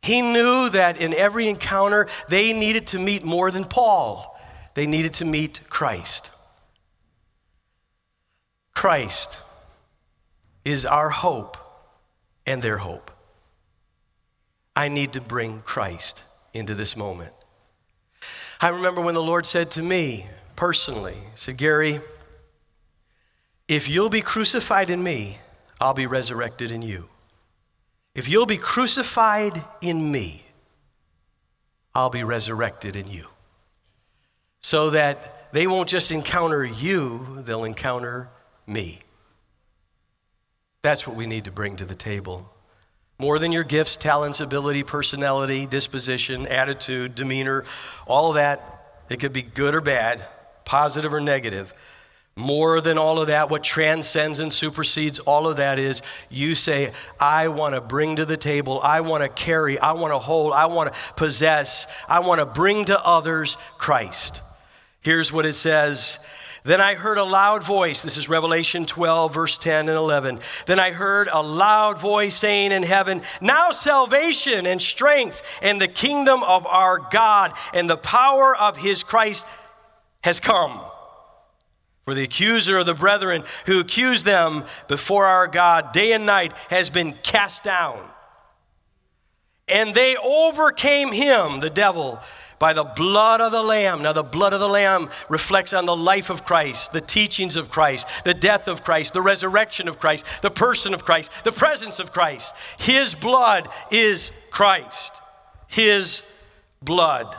He 0.00 0.22
knew 0.22 0.70
that 0.70 0.98
in 0.98 1.12
every 1.12 1.46
encounter, 1.46 2.08
they 2.30 2.54
needed 2.54 2.86
to 2.86 2.98
meet 2.98 3.22
more 3.22 3.50
than 3.50 3.66
Paul, 3.66 4.30
they 4.74 4.86
needed 4.86 5.12
to 5.14 5.24
meet 5.24 5.60
Christ. 5.68 6.30
Christ 8.74 9.38
is 10.64 10.86
our 10.86 11.10
hope 11.10 11.56
and 12.46 12.62
their 12.62 12.78
hope. 12.78 13.10
I 14.74 14.88
need 14.88 15.12
to 15.14 15.20
bring 15.20 15.62
Christ 15.62 16.22
into 16.54 16.74
this 16.74 16.96
moment. 16.96 17.32
I 18.60 18.68
remember 18.68 19.00
when 19.00 19.14
the 19.14 19.22
Lord 19.22 19.46
said 19.46 19.70
to 19.72 19.82
me 19.82 20.26
personally, 20.56 21.14
He 21.14 21.36
said, 21.36 21.56
Gary, 21.56 22.00
if 23.68 23.88
you'll 23.88 24.10
be 24.10 24.20
crucified 24.20 24.90
in 24.90 25.02
me, 25.02 25.38
I'll 25.80 25.94
be 25.94 26.06
resurrected 26.06 26.72
in 26.72 26.82
you. 26.82 27.08
If 28.14 28.28
you'll 28.28 28.46
be 28.46 28.58
crucified 28.58 29.62
in 29.80 30.10
me, 30.10 30.44
I'll 31.94 32.10
be 32.10 32.24
resurrected 32.24 32.96
in 32.96 33.08
you. 33.08 33.28
So 34.62 34.90
that 34.90 35.52
they 35.52 35.66
won't 35.66 35.88
just 35.88 36.10
encounter 36.10 36.64
you, 36.64 37.42
they'll 37.42 37.64
encounter 37.64 38.28
me. 38.66 39.00
That's 40.82 41.06
what 41.06 41.16
we 41.16 41.26
need 41.26 41.44
to 41.44 41.50
bring 41.50 41.76
to 41.76 41.84
the 41.84 41.94
table. 41.94 42.50
More 43.18 43.38
than 43.38 43.52
your 43.52 43.64
gifts, 43.64 43.96
talents, 43.96 44.40
ability, 44.40 44.82
personality, 44.82 45.66
disposition, 45.66 46.46
attitude, 46.46 47.14
demeanor, 47.14 47.64
all 48.06 48.30
of 48.30 48.36
that, 48.36 49.02
it 49.10 49.20
could 49.20 49.32
be 49.32 49.42
good 49.42 49.74
or 49.74 49.82
bad, 49.82 50.24
positive 50.64 51.12
or 51.12 51.20
negative. 51.20 51.74
More 52.36 52.80
than 52.80 52.96
all 52.96 53.20
of 53.20 53.26
that, 53.26 53.50
what 53.50 53.62
transcends 53.62 54.38
and 54.38 54.50
supersedes 54.50 55.18
all 55.18 55.46
of 55.46 55.58
that 55.58 55.78
is 55.78 56.00
you 56.30 56.54
say, 56.54 56.92
I 57.18 57.48
want 57.48 57.74
to 57.74 57.82
bring 57.82 58.16
to 58.16 58.24
the 58.24 58.38
table, 58.38 58.80
I 58.82 59.02
want 59.02 59.22
to 59.22 59.28
carry, 59.28 59.78
I 59.78 59.92
want 59.92 60.14
to 60.14 60.18
hold, 60.18 60.54
I 60.54 60.66
want 60.66 60.94
to 60.94 60.98
possess, 61.16 61.86
I 62.08 62.20
want 62.20 62.38
to 62.38 62.46
bring 62.46 62.86
to 62.86 63.04
others 63.04 63.58
Christ. 63.76 64.40
Here's 65.00 65.32
what 65.32 65.46
it 65.46 65.54
says 65.54 66.18
then 66.62 66.80
I 66.80 66.94
heard 66.94 67.16
a 67.16 67.24
loud 67.24 67.62
voice. 67.62 68.02
This 68.02 68.16
is 68.16 68.28
Revelation 68.28 68.84
12, 68.84 69.32
verse 69.32 69.56
10 69.56 69.88
and 69.88 69.96
11. 69.96 70.40
Then 70.66 70.78
I 70.78 70.90
heard 70.90 71.28
a 71.32 71.40
loud 71.40 71.98
voice 71.98 72.36
saying 72.36 72.72
in 72.72 72.82
heaven, 72.82 73.22
Now 73.40 73.70
salvation 73.70 74.66
and 74.66 74.80
strength 74.80 75.42
and 75.62 75.80
the 75.80 75.88
kingdom 75.88 76.42
of 76.42 76.66
our 76.66 76.98
God 76.98 77.54
and 77.72 77.88
the 77.88 77.96
power 77.96 78.54
of 78.54 78.76
his 78.76 79.02
Christ 79.02 79.46
has 80.22 80.38
come. 80.38 80.80
For 82.04 82.14
the 82.14 82.24
accuser 82.24 82.78
of 82.78 82.86
the 82.86 82.94
brethren 82.94 83.44
who 83.66 83.80
accused 83.80 84.24
them 84.24 84.64
before 84.86 85.26
our 85.26 85.46
God 85.46 85.92
day 85.92 86.12
and 86.12 86.26
night 86.26 86.52
has 86.68 86.90
been 86.90 87.12
cast 87.22 87.62
down. 87.62 88.04
And 89.66 89.94
they 89.94 90.16
overcame 90.16 91.12
him, 91.12 91.60
the 91.60 91.70
devil 91.70 92.20
by 92.60 92.74
the 92.74 92.84
blood 92.84 93.40
of 93.40 93.50
the 93.50 93.62
Lamb. 93.62 94.02
Now, 94.02 94.12
the 94.12 94.22
blood 94.22 94.52
of 94.52 94.60
the 94.60 94.68
Lamb 94.68 95.08
reflects 95.30 95.72
on 95.72 95.86
the 95.86 95.96
life 95.96 96.28
of 96.28 96.44
Christ, 96.44 96.92
the 96.92 97.00
teachings 97.00 97.56
of 97.56 97.70
Christ, 97.70 98.06
the 98.24 98.34
death 98.34 98.68
of 98.68 98.84
Christ, 98.84 99.14
the 99.14 99.22
resurrection 99.22 99.88
of 99.88 99.98
Christ, 99.98 100.26
the 100.42 100.50
person 100.50 100.92
of 100.92 101.04
Christ, 101.04 101.32
the 101.42 101.52
presence 101.52 101.98
of 101.98 102.12
Christ. 102.12 102.54
His 102.78 103.14
blood 103.14 103.68
is 103.90 104.30
Christ. 104.50 105.22
His 105.68 106.22
blood. 106.82 107.34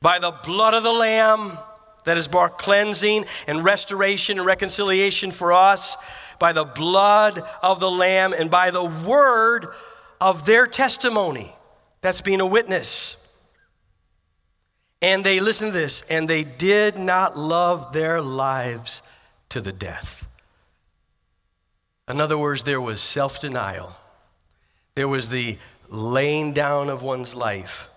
By 0.00 0.18
the 0.18 0.32
blood 0.32 0.72
of 0.72 0.82
the 0.82 0.92
Lamb 0.92 1.58
that 2.04 2.16
has 2.16 2.26
brought 2.26 2.56
cleansing 2.56 3.26
and 3.46 3.62
restoration 3.62 4.38
and 4.38 4.46
reconciliation 4.46 5.32
for 5.32 5.52
us, 5.52 5.98
by 6.38 6.54
the 6.54 6.64
blood 6.64 7.42
of 7.62 7.78
the 7.78 7.90
Lamb 7.90 8.32
and 8.32 8.50
by 8.50 8.70
the 8.70 8.84
word 8.84 9.68
of 10.18 10.46
their 10.46 10.66
testimony. 10.66 11.54
That's 12.00 12.22
being 12.22 12.40
a 12.40 12.46
witness. 12.46 13.16
And 15.04 15.22
they, 15.22 15.38
listen 15.38 15.66
to 15.66 15.72
this, 15.74 16.02
and 16.08 16.30
they 16.30 16.44
did 16.44 16.96
not 16.96 17.36
love 17.36 17.92
their 17.92 18.22
lives 18.22 19.02
to 19.50 19.60
the 19.60 19.70
death. 19.70 20.26
In 22.08 22.22
other 22.22 22.38
words, 22.38 22.62
there 22.62 22.80
was 22.80 23.02
self 23.02 23.38
denial, 23.38 23.94
there 24.94 25.06
was 25.06 25.28
the 25.28 25.58
laying 25.90 26.54
down 26.54 26.88
of 26.88 27.02
one's 27.02 27.34
life 27.34 27.90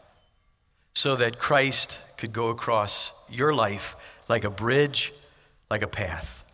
so 0.95 1.15
that 1.15 1.39
Christ 1.39 1.97
could 2.17 2.33
go 2.33 2.49
across 2.49 3.13
your 3.29 3.53
life 3.53 3.95
like 4.27 4.43
a 4.43 4.49
bridge, 4.49 5.13
like 5.71 5.83
a 5.83 5.87
path. 5.87 6.45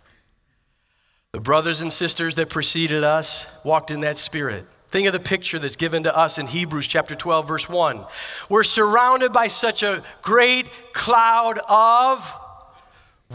The 1.31 1.39
brothers 1.39 1.81
and 1.81 1.91
sisters 1.91 2.35
that 2.35 2.49
preceded 2.49 3.03
us 3.03 3.47
walked 3.63 3.89
in 3.89 4.01
that 4.01 4.17
spirit. 4.17 4.67
Think 4.93 5.07
of 5.07 5.13
the 5.13 5.19
picture 5.19 5.57
that's 5.57 5.75
given 5.75 6.03
to 6.03 6.15
us 6.15 6.37
in 6.37 6.45
Hebrews 6.45 6.85
chapter 6.85 7.15
12, 7.15 7.47
verse 7.47 7.67
1. 7.67 8.05
We're 8.47 8.63
surrounded 8.63 9.33
by 9.33 9.47
such 9.47 9.81
a 9.81 10.03
great 10.21 10.69
cloud 10.93 11.59
of 11.67 12.31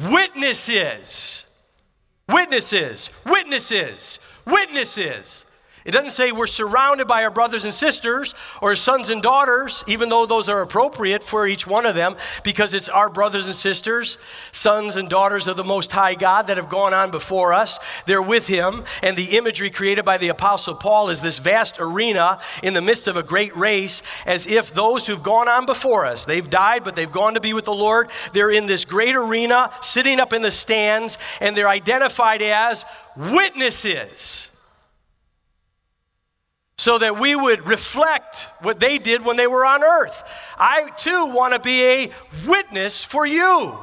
witnesses. 0.09 1.47
Witnesses, 2.29 3.11
witnesses, 3.27 4.21
witnesses. 4.47 5.45
It 5.89 5.93
doesn't 5.93 6.11
say 6.11 6.33
we're 6.33 6.47
surrounded 6.47 7.07
by 7.07 7.25
our 7.25 7.31
brothers 7.31 7.65
and 7.65 7.73
sisters 7.73 8.35
or 8.61 8.77
sons 8.77 9.09
and 9.09 9.23
daughters, 9.23 9.83
even 9.87 10.11
though 10.11 10.27
those 10.27 10.47
are 10.47 10.61
appropriate 10.61 11.25
for 11.25 11.47
each 11.47 11.67
one 11.67 11.87
of 11.87 11.95
them, 11.95 12.15
because 12.45 12.75
it's 12.75 12.91
our 12.91 13.09
brothers 13.09 13.47
and 13.47 13.55
sisters, 13.55 14.19
sons 14.53 14.97
and 14.97 15.09
daughters 15.09 15.49
of 15.49 15.57
the 15.57 15.65
Most 15.65 15.91
High 15.91 16.15
God 16.15 16.49
that 16.49 16.59
have 16.59 16.69
gone 16.69 16.93
on 16.93 17.11
before 17.11 17.55
us. 17.55 17.79
They're 18.05 18.21
with 18.21 18.49
Him. 18.49 18.85
And 19.03 19.17
the 19.17 19.39
imagery 19.39 19.71
created 19.71 20.05
by 20.05 20.19
the 20.19 20.29
Apostle 20.29 20.75
Paul 20.75 21.09
is 21.09 21.23
this 21.23 21.39
vast 21.39 21.77
arena 21.81 22.39
in 22.63 22.75
the 22.75 22.83
midst 22.83 23.09
of 23.09 23.17
a 23.17 23.23
great 23.23 23.57
race, 23.57 24.03
as 24.27 24.47
if 24.47 24.75
those 24.75 25.07
who've 25.07 25.23
gone 25.23 25.49
on 25.49 25.65
before 25.65 26.05
us, 26.05 26.27
they've 26.27 26.51
died, 26.51 26.85
but 26.85 26.97
they've 26.97 27.11
gone 27.11 27.33
to 27.33 27.41
be 27.41 27.55
with 27.55 27.65
the 27.65 27.73
Lord. 27.73 28.11
They're 28.35 28.51
in 28.51 28.67
this 28.67 28.85
great 28.85 29.17
arena, 29.17 29.71
sitting 29.81 30.21
up 30.21 30.35
in 30.35 30.43
the 30.43 30.51
stands, 30.51 31.17
and 31.41 31.57
they're 31.57 31.67
identified 31.67 32.43
as 32.43 32.85
witnesses 33.17 34.51
so 36.79 36.97
that 36.97 37.19
we 37.19 37.35
would 37.35 37.69
reflect 37.69 38.47
what 38.61 38.79
they 38.79 38.99
did 38.99 39.25
when 39.25 39.37
they 39.37 39.49
were 39.49 39.67
on 39.67 39.83
earth. 39.83 40.23
I 40.57 40.91
too 40.97 41.27
want 41.27 41.53
to 41.53 41.61
be 41.61 41.85
a 41.85 42.13
witness 42.47 43.05
for 43.05 43.27
you. 43.27 43.77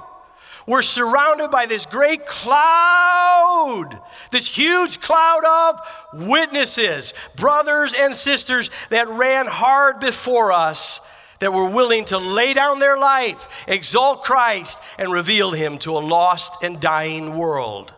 We're 0.66 0.82
surrounded 0.82 1.52
by 1.52 1.66
this 1.66 1.86
great 1.86 2.26
cloud, 2.26 4.00
this 4.32 4.48
huge 4.48 5.02
cloud 5.02 5.44
of 5.46 6.26
witnesses, 6.26 7.14
brothers 7.36 7.94
and 7.94 8.16
sisters 8.16 8.72
that 8.90 9.10
ran 9.10 9.46
hard 9.46 10.00
before 10.00 10.54
us, 10.54 11.02
that 11.40 11.52
were 11.54 11.70
willing 11.70 12.06
to 12.06 12.18
lay 12.18 12.54
down 12.54 12.80
their 12.80 12.98
life, 12.98 13.50
exalt 13.68 14.24
Christ, 14.24 14.80
and 14.98 15.12
reveal 15.12 15.52
Him 15.52 15.78
to 15.80 15.98
a 15.98 16.00
lost 16.00 16.64
and 16.64 16.80
dying 16.80 17.36
world. 17.36 17.94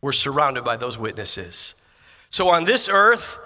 We're 0.00 0.12
surrounded 0.12 0.64
by 0.64 0.78
those 0.78 0.96
witnesses. 0.96 1.74
So 2.30 2.48
on 2.48 2.64
this 2.64 2.88
earth, 2.90 3.38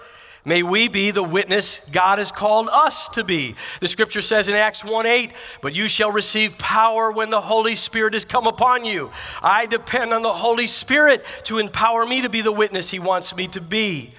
May 0.46 0.62
we 0.62 0.88
be 0.88 1.10
the 1.10 1.22
witness 1.22 1.80
God 1.90 2.18
has 2.18 2.30
called 2.30 2.68
us 2.70 3.08
to 3.10 3.24
be. 3.24 3.54
The 3.80 3.88
scripture 3.88 4.20
says 4.20 4.46
in 4.46 4.54
Acts 4.54 4.84
1 4.84 5.06
8, 5.06 5.32
but 5.62 5.74
you 5.74 5.88
shall 5.88 6.12
receive 6.12 6.58
power 6.58 7.10
when 7.10 7.30
the 7.30 7.40
Holy 7.40 7.74
Spirit 7.74 8.12
has 8.12 8.26
come 8.26 8.46
upon 8.46 8.84
you. 8.84 9.10
I 9.42 9.64
depend 9.64 10.12
on 10.12 10.20
the 10.20 10.34
Holy 10.34 10.66
Spirit 10.66 11.24
to 11.44 11.58
empower 11.58 12.04
me 12.04 12.20
to 12.22 12.28
be 12.28 12.42
the 12.42 12.52
witness 12.52 12.90
He 12.90 12.98
wants 12.98 13.34
me 13.34 13.48
to 13.48 13.60
be. 13.60 14.12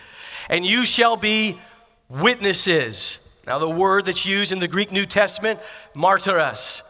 And 0.49 0.65
you 0.65 0.83
shall 0.83 1.15
be 1.15 1.59
witnesses. 2.09 3.19
Now, 3.45 3.59
the 3.59 3.69
word 3.69 4.05
that's 4.05 4.25
used 4.25 4.51
in 4.51 4.57
the 4.57 4.67
Greek 4.67 4.91
New 4.91 5.05
Testament, 5.05 5.59
martyros. 5.95 6.81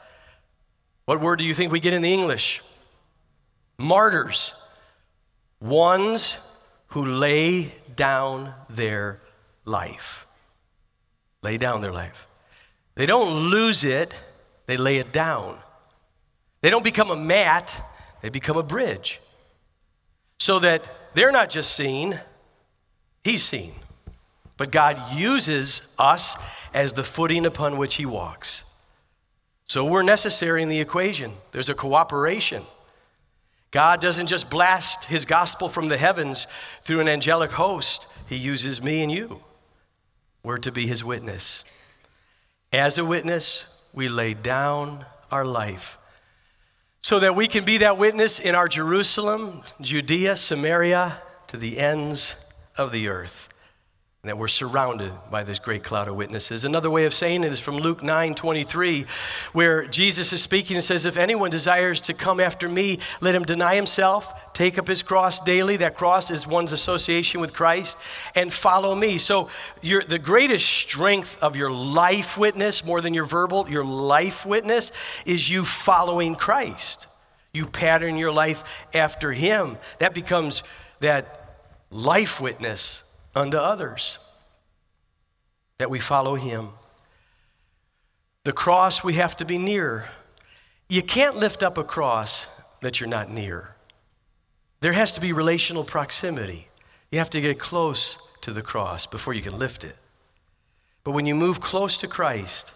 What 1.04 1.20
word 1.20 1.40
do 1.40 1.46
you 1.46 1.54
think 1.54 1.74
we 1.74 1.82
get 1.82 1.94
in 1.94 2.02
the 2.02 2.14
English? 2.14 2.62
Martyrs. 3.78 4.56
Ones 5.60 6.38
who 6.88 7.06
lay 7.06 7.74
down 7.96 8.54
their 8.70 9.20
life. 9.66 10.26
Lay 11.42 11.58
down 11.58 11.82
their 11.82 11.92
life. 11.92 12.28
They 12.96 13.06
don't 13.06 13.50
lose 13.50 13.84
it, 13.84 14.20
they 14.68 14.78
lay 14.78 14.98
it 14.98 15.12
down. 15.12 15.58
They 16.62 16.70
don't 16.70 16.84
become 16.84 17.12
a 17.12 17.16
mat, 17.16 17.80
they 18.22 18.30
become 18.30 18.58
a 18.58 18.64
bridge. 18.64 19.22
So 20.40 20.60
that 20.60 20.88
they're 21.14 21.32
not 21.32 21.50
just 21.50 21.76
seen, 21.76 22.20
He's 23.24 23.44
seen. 23.44 23.74
But 24.58 24.72
God 24.72 25.14
uses 25.14 25.82
us 26.00 26.36
as 26.74 26.94
the 26.94 27.04
footing 27.04 27.46
upon 27.46 27.78
which 27.78 27.96
He 27.96 28.06
walks. 28.06 28.64
So 29.66 29.86
we're 29.86 30.04
necessary 30.04 30.62
in 30.62 30.70
the 30.70 30.80
equation. 30.80 31.34
There's 31.52 31.70
a 31.70 31.74
cooperation. 31.74 32.64
God 33.72 34.00
doesn't 34.00 34.28
just 34.28 34.50
blast 34.50 35.06
His 35.06 35.26
gospel 35.26 35.70
from 35.70 35.88
the 35.88 35.98
heavens 35.98 36.48
through 36.82 37.00
an 37.02 37.08
angelic 37.08 37.52
host, 37.52 38.08
He 38.28 38.38
uses 38.38 38.82
me 38.82 39.04
and 39.04 39.12
you. 39.12 39.42
We're 40.46 40.60
to 40.60 40.72
be 40.72 40.86
his 40.86 41.04
witness. 41.04 41.64
As 42.72 43.00
a 43.00 43.04
witness, 43.04 43.66
we 43.94 44.10
lay 44.10 44.36
down 44.36 45.04
our 45.32 45.44
life 45.44 45.98
so 47.02 47.18
that 47.18 47.36
we 47.36 47.48
can 47.48 47.66
be 47.66 47.80
that 47.80 47.98
witness 47.98 48.40
in 48.40 48.54
our 48.54 48.68
Jerusalem, 48.68 49.64
Judea, 49.82 50.36
Samaria, 50.36 51.20
to 51.48 51.58
the 51.58 51.80
ends 51.80 52.36
of 52.78 52.92
the 52.92 53.08
earth. 53.08 53.50
And 54.22 54.30
that 54.30 54.38
we're 54.38 54.48
surrounded 54.48 55.12
by 55.32 55.42
this 55.42 55.58
great 55.58 55.84
cloud 55.84 56.08
of 56.08 56.16
witnesses. 56.16 56.64
Another 56.64 56.92
way 56.92 57.06
of 57.06 57.14
saying 57.16 57.44
it 57.44 57.48
is 57.48 57.60
from 57.60 57.78
Luke 57.78 58.04
9 58.04 58.36
23, 58.36 59.08
where 59.54 59.88
Jesus 59.88 60.32
is 60.32 60.44
speaking 60.44 60.76
and 60.76 60.84
says, 60.84 61.08
If 61.08 61.18
anyone 61.18 61.50
desires 61.50 62.02
to 62.02 62.14
come 62.14 62.40
after 62.40 62.70
me, 62.70 63.00
let 63.20 63.34
him 63.34 63.44
deny 63.44 63.74
himself, 63.76 64.32
take 64.56 64.80
up 64.80 64.88
his 64.88 65.04
cross 65.04 65.40
daily. 65.40 65.78
That 65.78 65.96
cross 65.96 66.32
is 66.32 66.48
one's 66.48 66.72
association 66.72 67.40
with 67.40 67.54
Christ, 67.54 67.98
and 68.34 68.52
follow 68.52 68.96
me. 68.96 69.20
So, 69.20 69.50
your, 69.84 70.04
the 70.04 70.18
greatest 70.18 70.66
strength 70.66 71.38
of 71.44 71.56
your 71.56 71.70
life 71.70 72.38
witness, 72.38 72.84
more 72.84 73.02
than 73.02 73.14
your 73.14 73.26
verbal, 73.26 73.70
your 73.70 73.86
life 73.86 74.46
witness, 74.46 74.92
is 75.26 75.48
you 75.48 75.64
following 75.64 76.34
Christ. 76.34 77.06
You 77.54 77.68
pattern 77.68 78.18
your 78.18 78.32
life 78.32 78.64
after 78.94 79.32
him. 79.32 79.78
That 80.00 80.14
becomes 80.14 80.64
that 81.02 81.60
life 81.92 82.42
witness 82.42 83.04
unto 83.36 83.58
others, 83.58 84.18
that 85.78 85.90
we 85.90 86.00
follow 86.00 86.36
him. 86.36 86.70
The 88.44 88.54
cross, 88.54 89.04
we 89.04 89.14
have 89.14 89.36
to 89.38 89.46
be 89.46 89.58
near. 89.58 90.08
You 90.88 91.02
can't 91.02 91.36
lift 91.36 91.64
up 91.64 91.78
a 91.78 91.84
cross 91.84 92.46
that 92.82 93.00
you're 93.00 93.10
not 93.10 93.30
near. 93.30 93.75
There 94.82 94.94
has 94.94 95.12
to 95.14 95.22
be 95.22 95.34
relational 95.34 95.84
proximity. 95.84 96.70
You 97.12 97.20
have 97.20 97.30
to 97.32 97.42
get 97.42 97.60
close 97.60 98.18
to 98.42 98.52
the 98.52 98.62
cross 98.62 99.06
before 99.06 99.34
you 99.34 99.42
can 99.42 99.58
lift 99.58 99.84
it. 99.84 99.96
But 101.04 101.12
when 101.12 101.26
you 101.26 101.36
move 101.36 101.60
close 101.62 101.98
to 101.98 102.08
Christ, 102.08 102.74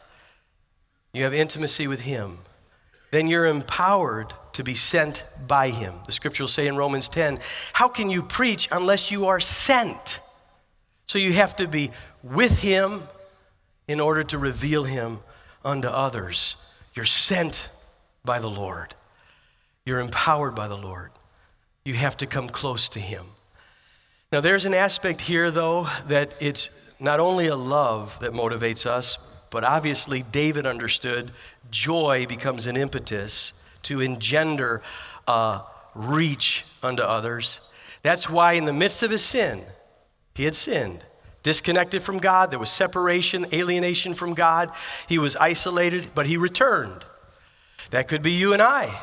you 1.13 1.23
have 1.23 1.33
intimacy 1.33 1.87
with 1.87 2.01
Him, 2.01 2.39
then 3.11 3.27
you're 3.27 3.47
empowered 3.47 4.33
to 4.53 4.63
be 4.63 4.75
sent 4.75 5.25
by 5.47 5.69
Him. 5.69 5.95
The 6.05 6.11
scripture 6.11 6.43
will 6.43 6.47
say 6.47 6.67
in 6.67 6.77
Romans 6.77 7.09
10 7.09 7.39
How 7.73 7.87
can 7.87 8.09
you 8.09 8.21
preach 8.21 8.67
unless 8.71 9.11
you 9.11 9.27
are 9.27 9.39
sent? 9.39 10.19
So 11.07 11.17
you 11.17 11.33
have 11.33 11.55
to 11.55 11.67
be 11.67 11.91
with 12.21 12.59
Him 12.59 13.03
in 13.87 13.99
order 13.99 14.23
to 14.23 14.37
reveal 14.37 14.83
Him 14.83 15.19
unto 15.65 15.87
others. 15.87 16.55
You're 16.93 17.05
sent 17.05 17.69
by 18.23 18.39
the 18.39 18.49
Lord, 18.49 18.93
you're 19.85 19.99
empowered 19.99 20.55
by 20.55 20.67
the 20.67 20.77
Lord 20.77 21.11
you 21.85 21.93
have 21.93 22.17
to 22.17 22.25
come 22.25 22.49
close 22.49 22.89
to 22.89 22.99
Him. 22.99 23.25
Now, 24.31 24.41
there's 24.41 24.65
an 24.65 24.73
aspect 24.73 25.21
here, 25.21 25.49
though, 25.49 25.87
that 26.07 26.33
it's 26.39 26.69
not 26.99 27.19
only 27.19 27.47
a 27.47 27.55
love 27.55 28.19
that 28.19 28.31
motivates 28.31 28.85
us, 28.85 29.17
but 29.49 29.63
obviously 29.63 30.21
David 30.21 30.67
understood 30.67 31.31
joy 31.71 32.25
becomes 32.27 32.67
an 32.67 32.77
impetus 32.77 33.53
to 33.83 34.01
engender 34.01 34.81
a 35.27 35.61
reach 35.95 36.65
unto 36.83 37.01
others. 37.03 37.59
That's 38.03 38.29
why, 38.29 38.53
in 38.53 38.65
the 38.65 38.73
midst 38.73 39.03
of 39.03 39.11
his 39.11 39.23
sin, 39.23 39.63
he 40.35 40.45
had 40.45 40.55
sinned. 40.55 41.05
Disconnected 41.41 42.03
from 42.03 42.17
God, 42.17 42.51
there 42.51 42.59
was 42.59 42.69
separation, 42.69 43.45
alienation 43.53 44.13
from 44.13 44.33
God. 44.33 44.71
He 45.07 45.17
was 45.17 45.35
isolated, 45.37 46.11
but 46.13 46.25
he 46.25 46.37
returned. 46.37 47.05
That 47.91 48.07
could 48.07 48.21
be 48.21 48.31
you 48.31 48.53
and 48.53 48.61
I. 48.61 49.01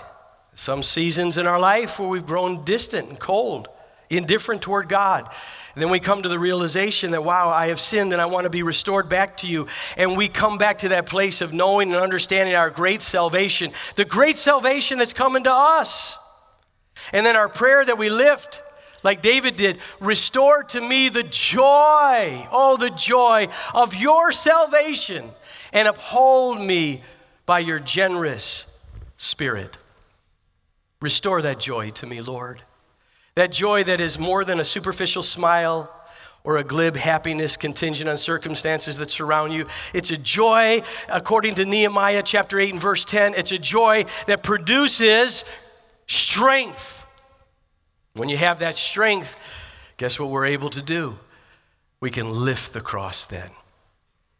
Some 0.56 0.82
seasons 0.82 1.36
in 1.36 1.46
our 1.46 1.60
life 1.60 1.98
where 2.00 2.08
we've 2.08 2.26
grown 2.26 2.64
distant 2.64 3.08
and 3.08 3.20
cold, 3.20 3.68
indifferent 4.10 4.62
toward 4.62 4.88
God. 4.88 5.30
And 5.74 5.82
then 5.82 5.90
we 5.90 6.00
come 6.00 6.22
to 6.22 6.28
the 6.30 6.38
realization 6.38 7.10
that, 7.10 7.22
wow, 7.22 7.50
I 7.50 7.68
have 7.68 7.78
sinned 7.78 8.14
and 8.14 8.22
I 8.22 8.26
want 8.26 8.44
to 8.44 8.50
be 8.50 8.62
restored 8.62 9.10
back 9.10 9.36
to 9.38 9.46
you. 9.46 9.66
And 9.98 10.16
we 10.16 10.26
come 10.26 10.56
back 10.56 10.78
to 10.78 10.88
that 10.88 11.04
place 11.04 11.42
of 11.42 11.52
knowing 11.52 11.92
and 11.92 12.00
understanding 12.00 12.54
our 12.54 12.70
great 12.70 13.02
salvation, 13.02 13.72
the 13.94 14.06
great 14.06 14.38
salvation 14.38 14.98
that's 14.98 15.12
coming 15.12 15.44
to 15.44 15.52
us. 15.52 16.16
And 17.12 17.26
then 17.26 17.36
our 17.36 17.50
prayer 17.50 17.84
that 17.84 17.98
we 17.98 18.08
lift, 18.08 18.62
like 19.02 19.20
David 19.20 19.56
did, 19.56 19.78
restore 20.00 20.64
to 20.64 20.80
me 20.80 21.10
the 21.10 21.22
joy, 21.22 22.48
oh, 22.50 22.78
the 22.80 22.90
joy 22.90 23.48
of 23.74 23.94
your 23.94 24.32
salvation, 24.32 25.30
and 25.74 25.86
uphold 25.86 26.58
me 26.58 27.02
by 27.44 27.58
your 27.58 27.78
generous 27.78 28.64
spirit. 29.18 29.76
Restore 31.00 31.42
that 31.42 31.60
joy 31.60 31.90
to 31.90 32.06
me, 32.06 32.20
Lord. 32.20 32.62
That 33.34 33.52
joy 33.52 33.84
that 33.84 34.00
is 34.00 34.18
more 34.18 34.44
than 34.44 34.60
a 34.60 34.64
superficial 34.64 35.22
smile 35.22 35.92
or 36.42 36.56
a 36.56 36.64
glib 36.64 36.96
happiness 36.96 37.56
contingent 37.56 38.08
on 38.08 38.16
circumstances 38.16 38.96
that 38.98 39.10
surround 39.10 39.52
you. 39.52 39.66
It's 39.92 40.10
a 40.10 40.16
joy, 40.16 40.82
according 41.08 41.56
to 41.56 41.64
Nehemiah 41.64 42.22
chapter 42.22 42.58
8 42.58 42.72
and 42.72 42.80
verse 42.80 43.04
10, 43.04 43.34
it's 43.34 43.52
a 43.52 43.58
joy 43.58 44.06
that 44.26 44.42
produces 44.42 45.44
strength. 46.06 47.04
When 48.14 48.28
you 48.28 48.36
have 48.36 48.60
that 48.60 48.76
strength, 48.76 49.36
guess 49.96 50.18
what 50.18 50.30
we're 50.30 50.46
able 50.46 50.70
to 50.70 50.80
do? 50.80 51.18
We 52.00 52.10
can 52.10 52.30
lift 52.30 52.72
the 52.72 52.80
cross 52.80 53.24
then. 53.24 53.50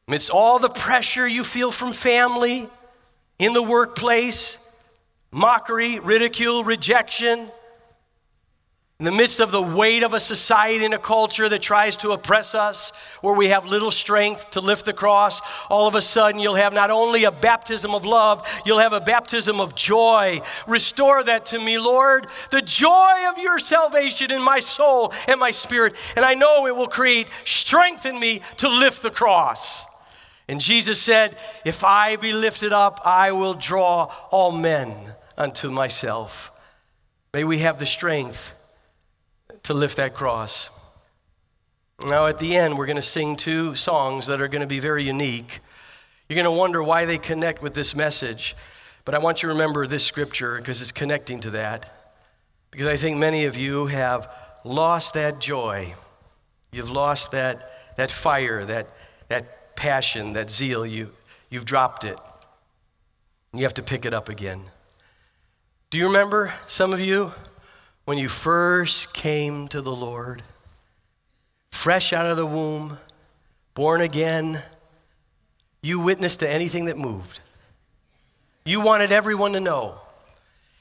Amidst 0.09 0.31
all 0.31 0.59
the 0.59 0.71
pressure 0.71 1.27
you 1.27 1.43
feel 1.43 1.73
from 1.73 1.93
family, 1.93 2.71
in 3.39 3.53
the 3.53 3.63
workplace, 3.63 4.59
mockery, 5.31 5.99
ridicule, 5.99 6.65
rejection. 6.65 7.51
In 8.99 9.05
the 9.05 9.13
midst 9.13 9.41
of 9.41 9.53
the 9.53 9.61
weight 9.61 10.03
of 10.03 10.15
a 10.15 10.21
society 10.21 10.83
and 10.87 10.95
a 10.95 10.99
culture 10.99 11.51
that 11.51 11.61
tries 11.61 11.99
to 11.99 12.13
oppress 12.13 12.55
us, 12.55 12.93
where 13.21 13.35
we 13.35 13.49
have 13.49 13.67
little 13.67 13.91
strength 13.91 14.49
to 14.53 14.61
lift 14.63 14.87
the 14.87 14.95
cross, 14.95 15.43
all 15.69 15.87
of 15.87 15.95
a 15.95 16.01
sudden 16.01 16.41
you'll 16.41 16.55
have 16.55 16.73
not 16.73 16.91
only 16.91 17.25
a 17.25 17.31
baptism 17.31 17.95
of 17.95 18.07
love, 18.07 18.49
you'll 18.65 18.79
have 18.79 18.95
a 18.95 19.01
baptism 19.03 19.61
of 19.61 19.75
joy. 19.75 20.41
Restore 20.67 21.23
that 21.25 21.45
to 21.47 21.59
me, 21.59 21.79
Lord, 21.79 22.29
the 22.51 22.63
joy 22.63 23.29
of 23.29 23.37
your 23.37 23.59
salvation 23.59 24.33
in 24.33 24.41
my 24.41 24.61
soul 24.61 25.13
and 25.29 25.39
my 25.39 25.51
spirit. 25.51 25.95
And 26.17 26.25
I 26.25 26.33
know 26.33 26.67
it 26.67 26.75
will 26.75 26.89
create 26.89 27.29
strength 27.45 28.07
in 28.07 28.19
me 28.19 28.41
to 28.57 28.69
lift 28.71 29.03
the 29.03 29.11
cross. 29.11 29.85
And 30.49 30.61
Jesus 30.61 31.01
said, 31.01 31.37
If 31.65 31.85
I 31.85 32.17
be 32.17 32.33
lifted 32.33 32.73
up, 32.73 33.01
I 33.05 33.33
will 33.33 33.55
draw 33.55 34.13
all 34.31 34.53
men 34.53 34.95
unto 35.37 35.71
myself. 35.71 36.53
May 37.35 37.45
we 37.45 37.59
have 37.59 37.79
the 37.79 37.87
strength 37.87 38.55
to 39.65 39.75
lift 39.75 39.97
that 39.97 40.15
cross. 40.15 40.71
Now, 42.05 42.27
at 42.27 42.39
the 42.39 42.57
end, 42.57 42.77
we're 42.77 42.87
going 42.87 42.97
to 42.97 43.03
sing 43.03 43.37
two 43.37 43.75
songs 43.75 44.27
that 44.27 44.41
are 44.41 44.49
going 44.49 44.61
to 44.61 44.67
be 44.67 44.81
very 44.81 45.03
unique. 45.03 45.61
You're 46.29 46.35
going 46.37 46.45
to 46.45 46.51
wonder 46.51 46.83
why 46.83 47.05
they 47.05 47.19
connect 47.19 47.63
with 47.63 47.75
this 47.75 47.95
message, 47.95 48.57
but 49.05 49.15
I 49.15 49.19
want 49.19 49.43
you 49.43 49.49
to 49.49 49.55
remember 49.55 49.87
this 49.87 50.05
scripture 50.05 50.59
because 50.59 50.83
it's 50.83 50.93
connecting 50.93 51.41
to 51.41 51.51
that. 51.51 51.93
Because 52.71 52.87
I 52.87 52.97
think 52.97 53.17
many 53.17 53.47
of 53.47 53.57
you 53.57 53.87
have 53.87 54.29
lost 54.65 55.15
that 55.15 55.41
joy. 55.41 55.95
You've 56.73 56.91
lost 56.91 57.31
that, 57.31 57.97
that 57.97 58.13
fire, 58.13 58.65
that, 58.65 58.89
that 59.29 59.66
passion, 59.77 60.33
that 60.33 60.51
zeal. 60.51 60.85
You, 60.85 61.13
you've 61.51 61.65
dropped 61.65 62.05
it. 62.05 62.19
You 63.53 63.63
have 63.63 63.75
to 63.75 63.83
pick 63.83 64.05
it 64.05 64.13
up 64.13 64.29
again. 64.29 64.63
Do 65.91 65.99
you 65.99 66.07
remember, 66.07 66.53
some 66.67 66.93
of 66.93 67.01
you, 67.01 67.33
when 68.05 68.19
you 68.19 68.29
first 68.29 69.13
came 69.13 69.69
to 69.69 69.81
the 69.81 69.95
Lord? 69.95 70.43
Fresh 71.71 72.13
out 72.13 72.27
of 72.27 72.37
the 72.37 72.47
womb, 72.47 72.99
born 73.75 74.01
again, 74.01 74.63
you 75.83 76.01
witnessed 76.01 76.41
to 76.41 76.49
anything 76.49 76.87
that 76.87 76.99
moved. 76.99 77.41
You 78.65 78.81
wanted 78.81 79.13
everyone 79.13 79.53
to 79.53 79.61
know. 79.61 80.01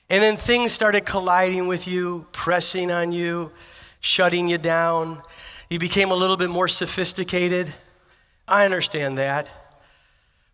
And 0.09 0.23
then 0.23 0.37
things 0.37 0.71
started 0.71 1.01
colliding 1.05 1.67
with 1.67 1.87
you, 1.87 2.25
pressing 2.31 2.91
on 2.91 3.11
you, 3.11 3.51
shutting 3.99 4.47
you 4.47 4.57
down. 4.57 5.21
You 5.69 5.79
became 5.79 6.11
a 6.11 6.15
little 6.15 6.37
bit 6.37 6.49
more 6.49 6.67
sophisticated. 6.67 7.73
I 8.47 8.65
understand 8.65 9.17
that. 9.17 9.49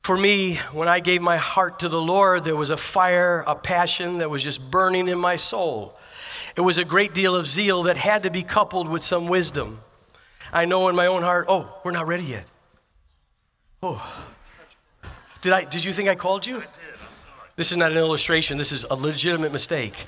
For 0.03 0.17
me, 0.17 0.55
when 0.71 0.87
I 0.87 0.99
gave 0.99 1.21
my 1.21 1.37
heart 1.37 1.79
to 1.79 1.89
the 1.89 2.01
Lord, 2.01 2.43
there 2.43 2.55
was 2.55 2.69
a 2.69 2.77
fire, 2.77 3.43
a 3.45 3.55
passion 3.55 4.17
that 4.17 4.29
was 4.29 4.41
just 4.41 4.71
burning 4.71 5.07
in 5.07 5.19
my 5.19 5.35
soul. 5.35 5.97
It 6.55 6.61
was 6.61 6.77
a 6.77 6.85
great 6.85 7.13
deal 7.13 7.35
of 7.35 7.45
zeal 7.45 7.83
that 7.83 7.97
had 7.97 8.23
to 8.23 8.31
be 8.31 8.41
coupled 8.41 8.89
with 8.89 9.03
some 9.03 9.27
wisdom. 9.27 9.79
I 10.51 10.65
know 10.65 10.87
in 10.89 10.95
my 10.95 11.05
own 11.05 11.21
heart, 11.21 11.45
oh, 11.47 11.79
we're 11.83 11.91
not 11.91 12.07
ready 12.07 12.23
yet. 12.23 12.45
Oh. 13.83 14.25
Did, 15.41 15.53
I, 15.53 15.63
did 15.65 15.83
you 15.83 15.93
think 15.93 16.09
I 16.09 16.15
called 16.15 16.45
you? 16.45 16.57
I 16.57 16.61
did. 16.61 16.67
I'm 16.67 17.13
sorry. 17.13 17.49
This 17.55 17.71
is 17.71 17.77
not 17.77 17.91
an 17.91 17.97
illustration, 17.97 18.57
this 18.57 18.71
is 18.71 18.83
a 18.89 18.95
legitimate 18.95 19.51
mistake. 19.51 20.07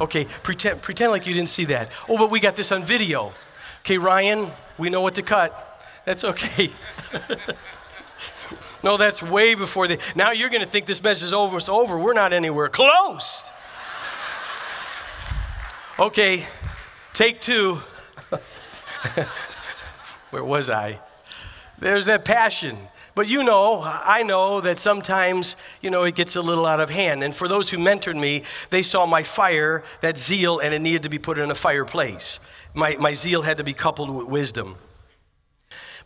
Okay, 0.00 0.26
pretend, 0.42 0.80
pretend 0.82 1.10
like 1.10 1.26
you 1.26 1.34
didn't 1.34 1.48
see 1.48 1.64
that. 1.66 1.90
Oh, 2.08 2.16
but 2.16 2.30
we 2.30 2.38
got 2.40 2.54
this 2.54 2.70
on 2.70 2.84
video. 2.84 3.32
Okay, 3.80 3.98
Ryan, 3.98 4.50
we 4.78 4.88
know 4.90 5.00
what 5.00 5.16
to 5.16 5.22
cut. 5.22 5.82
That's 6.04 6.24
okay. 6.24 6.70
no, 8.82 8.96
that's 8.96 9.22
way 9.22 9.54
before 9.54 9.88
the. 9.88 9.98
Now 10.16 10.30
you're 10.30 10.48
going 10.48 10.62
to 10.62 10.68
think 10.68 10.86
this 10.86 11.02
message 11.02 11.24
is 11.24 11.32
over. 11.32 11.58
It's 11.58 11.68
over. 11.68 11.98
We're 11.98 12.14
not 12.14 12.32
anywhere 12.32 12.68
close. 12.68 13.50
Okay, 15.98 16.46
take 17.12 17.40
two. 17.40 17.80
Where 20.30 20.44
was 20.44 20.70
I? 20.70 21.00
There's 21.78 22.06
that 22.06 22.24
passion. 22.24 22.78
But 23.18 23.28
you 23.28 23.42
know, 23.42 23.82
I 23.84 24.22
know 24.22 24.60
that 24.60 24.78
sometimes, 24.78 25.56
you 25.82 25.90
know, 25.90 26.04
it 26.04 26.14
gets 26.14 26.36
a 26.36 26.40
little 26.40 26.64
out 26.64 26.78
of 26.78 26.88
hand. 26.88 27.24
And 27.24 27.34
for 27.34 27.48
those 27.48 27.68
who 27.68 27.76
mentored 27.76 28.16
me, 28.16 28.44
they 28.70 28.80
saw 28.80 29.06
my 29.06 29.24
fire, 29.24 29.82
that 30.02 30.16
zeal, 30.16 30.60
and 30.60 30.72
it 30.72 30.78
needed 30.78 31.02
to 31.02 31.08
be 31.08 31.18
put 31.18 31.36
in 31.36 31.50
a 31.50 31.54
fireplace. 31.56 32.38
My, 32.78 32.96
my 32.96 33.12
zeal 33.12 33.42
had 33.42 33.56
to 33.56 33.64
be 33.64 33.72
coupled 33.72 34.08
with 34.08 34.28
wisdom. 34.28 34.76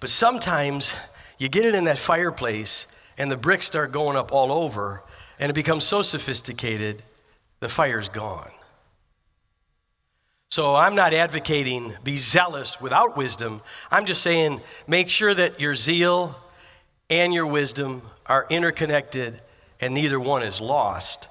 But 0.01 0.09
sometimes 0.09 0.95
you 1.37 1.51
get 1.51 1.67
it 1.67 1.75
in 1.75 1.85
that 1.85 1.99
fireplace 1.99 2.87
and 3.19 3.31
the 3.31 3.37
bricks 3.37 3.67
start 3.67 3.93
going 3.93 4.17
up 4.17 4.33
all 4.33 4.51
over 4.51 5.03
and 5.39 5.51
it 5.51 5.53
becomes 5.53 5.85
so 5.85 6.01
sophisticated 6.01 7.03
the 7.61 7.69
fire's 7.69 8.09
gone. 8.09 8.51
So 10.51 10.75
I'm 10.75 10.95
not 10.95 11.13
advocating 11.13 11.93
be 12.05 12.17
zealous 12.17 12.81
without 12.81 13.19
wisdom. 13.19 13.61
I'm 13.91 14.07
just 14.07 14.23
saying 14.23 14.63
make 14.87 15.11
sure 15.11 15.35
that 15.35 15.61
your 15.61 15.75
zeal 15.75 16.35
and 17.11 17.35
your 17.35 17.47
wisdom 17.47 18.01
are 18.25 18.47
interconnected 18.49 19.43
and 19.79 19.93
neither 19.93 20.19
one 20.19 20.43
is 20.43 20.59
lost. 20.59 21.29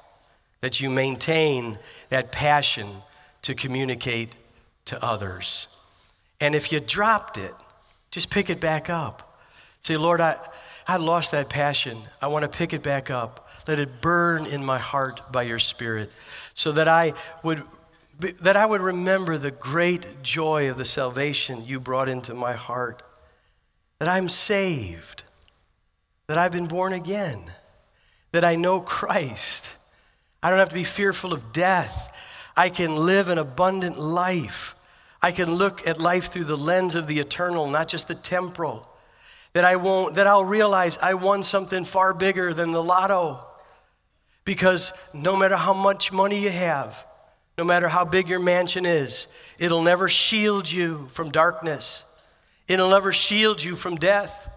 That 0.62 0.80
you 0.80 0.91
maintain 0.91 1.80
that 2.10 2.32
passion 2.32 3.01
to 3.41 3.56
communicate 3.56 4.36
to 4.91 5.04
others. 5.04 5.67
And 6.39 6.54
if 6.54 6.71
you 6.71 6.80
dropped 6.80 7.38
it, 7.38 7.54
just 8.12 8.30
pick 8.30 8.49
it 8.49 8.60
back 8.60 8.89
up. 8.89 9.39
Say, 9.80 9.97
Lord, 9.97 10.21
I, 10.21 10.38
I 10.86 10.97
lost 10.97 11.32
that 11.32 11.49
passion. 11.49 11.97
I 12.21 12.27
want 12.27 12.43
to 12.43 12.58
pick 12.58 12.73
it 12.73 12.84
back 12.84 13.10
up. 13.10 13.49
Let 13.67 13.80
it 13.80 14.01
burn 14.01 14.45
in 14.45 14.65
my 14.65 14.80
heart 14.80 15.32
by 15.32 15.43
your 15.43 15.60
Spirit 15.60 16.12
so 16.54 16.73
that 16.73 16.88
I 16.88 17.13
would 17.43 17.63
that 18.41 18.56
I 18.56 18.65
would 18.65 18.82
remember 18.82 19.38
the 19.38 19.49
great 19.49 20.21
joy 20.21 20.69
of 20.69 20.77
the 20.77 20.86
salvation 20.86 21.65
you 21.65 21.80
brought 21.80 22.08
into 22.08 22.36
my 22.36 22.54
heart, 22.54 23.01
that 23.97 24.08
I'm 24.08 24.30
saved, 24.30 25.23
that 26.27 26.38
I've 26.38 26.51
been 26.51 26.67
born 26.67 26.93
again, 26.93 27.41
that 28.32 28.45
I 28.45 28.56
know 28.58 28.80
Christ. 28.80 29.71
I 30.43 30.51
don't 30.51 30.60
have 30.60 30.69
to 30.69 30.75
be 30.75 30.84
fearful 30.84 31.34
of 31.34 31.51
death. 31.51 32.13
I 32.56 32.69
can 32.69 32.95
live 32.95 33.27
an 33.30 33.39
abundant 33.39 33.99
life. 33.99 34.75
I 35.21 35.31
can 35.31 35.55
look 35.55 35.88
at 35.88 36.01
life 36.01 36.31
through 36.31 36.45
the 36.45 36.57
lens 36.57 36.95
of 36.95 37.07
the 37.07 37.19
eternal, 37.19 37.69
not 37.69 37.88
just 37.88 38.07
the 38.07 38.15
temporal. 38.15 38.88
That 39.53 39.65
I 39.65 39.75
won't, 39.75 40.15
that 40.15 40.27
I'll 40.27 40.45
realize 40.45 40.97
I 40.97 41.13
won 41.13 41.43
something 41.43 41.84
far 41.84 42.13
bigger 42.13 42.53
than 42.53 42.71
the 42.71 42.81
lotto. 42.81 43.45
Because 44.45 44.91
no 45.13 45.36
matter 45.36 45.55
how 45.55 45.73
much 45.73 46.12
money 46.12 46.39
you 46.39 46.49
have, 46.49 47.05
no 47.57 47.63
matter 47.63 47.88
how 47.88 48.05
big 48.05 48.29
your 48.29 48.39
mansion 48.39 48.86
is, 48.86 49.27
it'll 49.60 49.84
never 49.84 50.10
shield 50.10 50.71
you 50.71 51.07
from 51.12 51.29
darkness. 51.29 52.03
It'll 52.67 52.89
never 52.89 53.12
shield 53.12 53.62
you 53.62 53.75
from 53.75 53.97
death. 53.97 54.49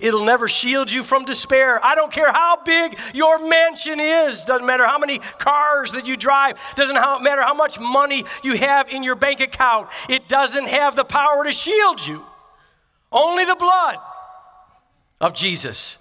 It'll 0.00 0.24
never 0.24 0.48
shield 0.48 0.90
you 0.90 1.02
from 1.02 1.24
despair. 1.24 1.84
I 1.84 1.94
don't 1.94 2.12
care 2.12 2.32
how 2.32 2.62
big 2.64 2.98
your 3.14 3.48
mansion 3.48 4.00
is. 4.00 4.44
Doesn't 4.44 4.66
matter 4.66 4.86
how 4.86 4.98
many 4.98 5.18
cars 5.38 5.92
that 5.92 6.06
you 6.06 6.16
drive. 6.16 6.58
Doesn't 6.76 6.94
matter 6.94 7.42
how 7.42 7.54
much 7.54 7.78
money 7.78 8.24
you 8.42 8.56
have 8.56 8.88
in 8.88 9.02
your 9.02 9.16
bank 9.16 9.40
account. 9.40 9.88
It 10.08 10.28
doesn't 10.28 10.68
have 10.68 10.96
the 10.96 11.04
power 11.04 11.44
to 11.44 11.52
shield 11.52 12.06
you. 12.06 12.24
Only 13.12 13.44
the 13.44 13.56
blood 13.56 13.98
of 15.20 15.34
Jesus. 15.34 15.98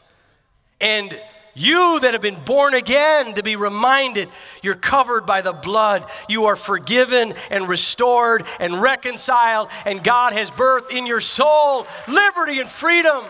And 0.79 1.19
you 1.55 1.99
that 1.99 2.13
have 2.13 2.21
been 2.21 2.39
born 2.45 2.73
again 2.73 3.33
to 3.33 3.43
be 3.43 3.55
reminded 3.55 4.29
you're 4.61 4.75
covered 4.75 5.25
by 5.25 5.41
the 5.41 5.51
blood. 5.51 6.05
You 6.29 6.45
are 6.45 6.55
forgiven 6.55 7.33
and 7.49 7.67
restored 7.67 8.45
and 8.59 8.81
reconciled, 8.81 9.69
and 9.85 10.01
God 10.03 10.33
has 10.33 10.49
birthed 10.49 10.91
in 10.91 11.05
your 11.05 11.19
soul 11.19 11.85
liberty 12.07 12.59
and 12.59 12.69
freedom, 12.69 13.25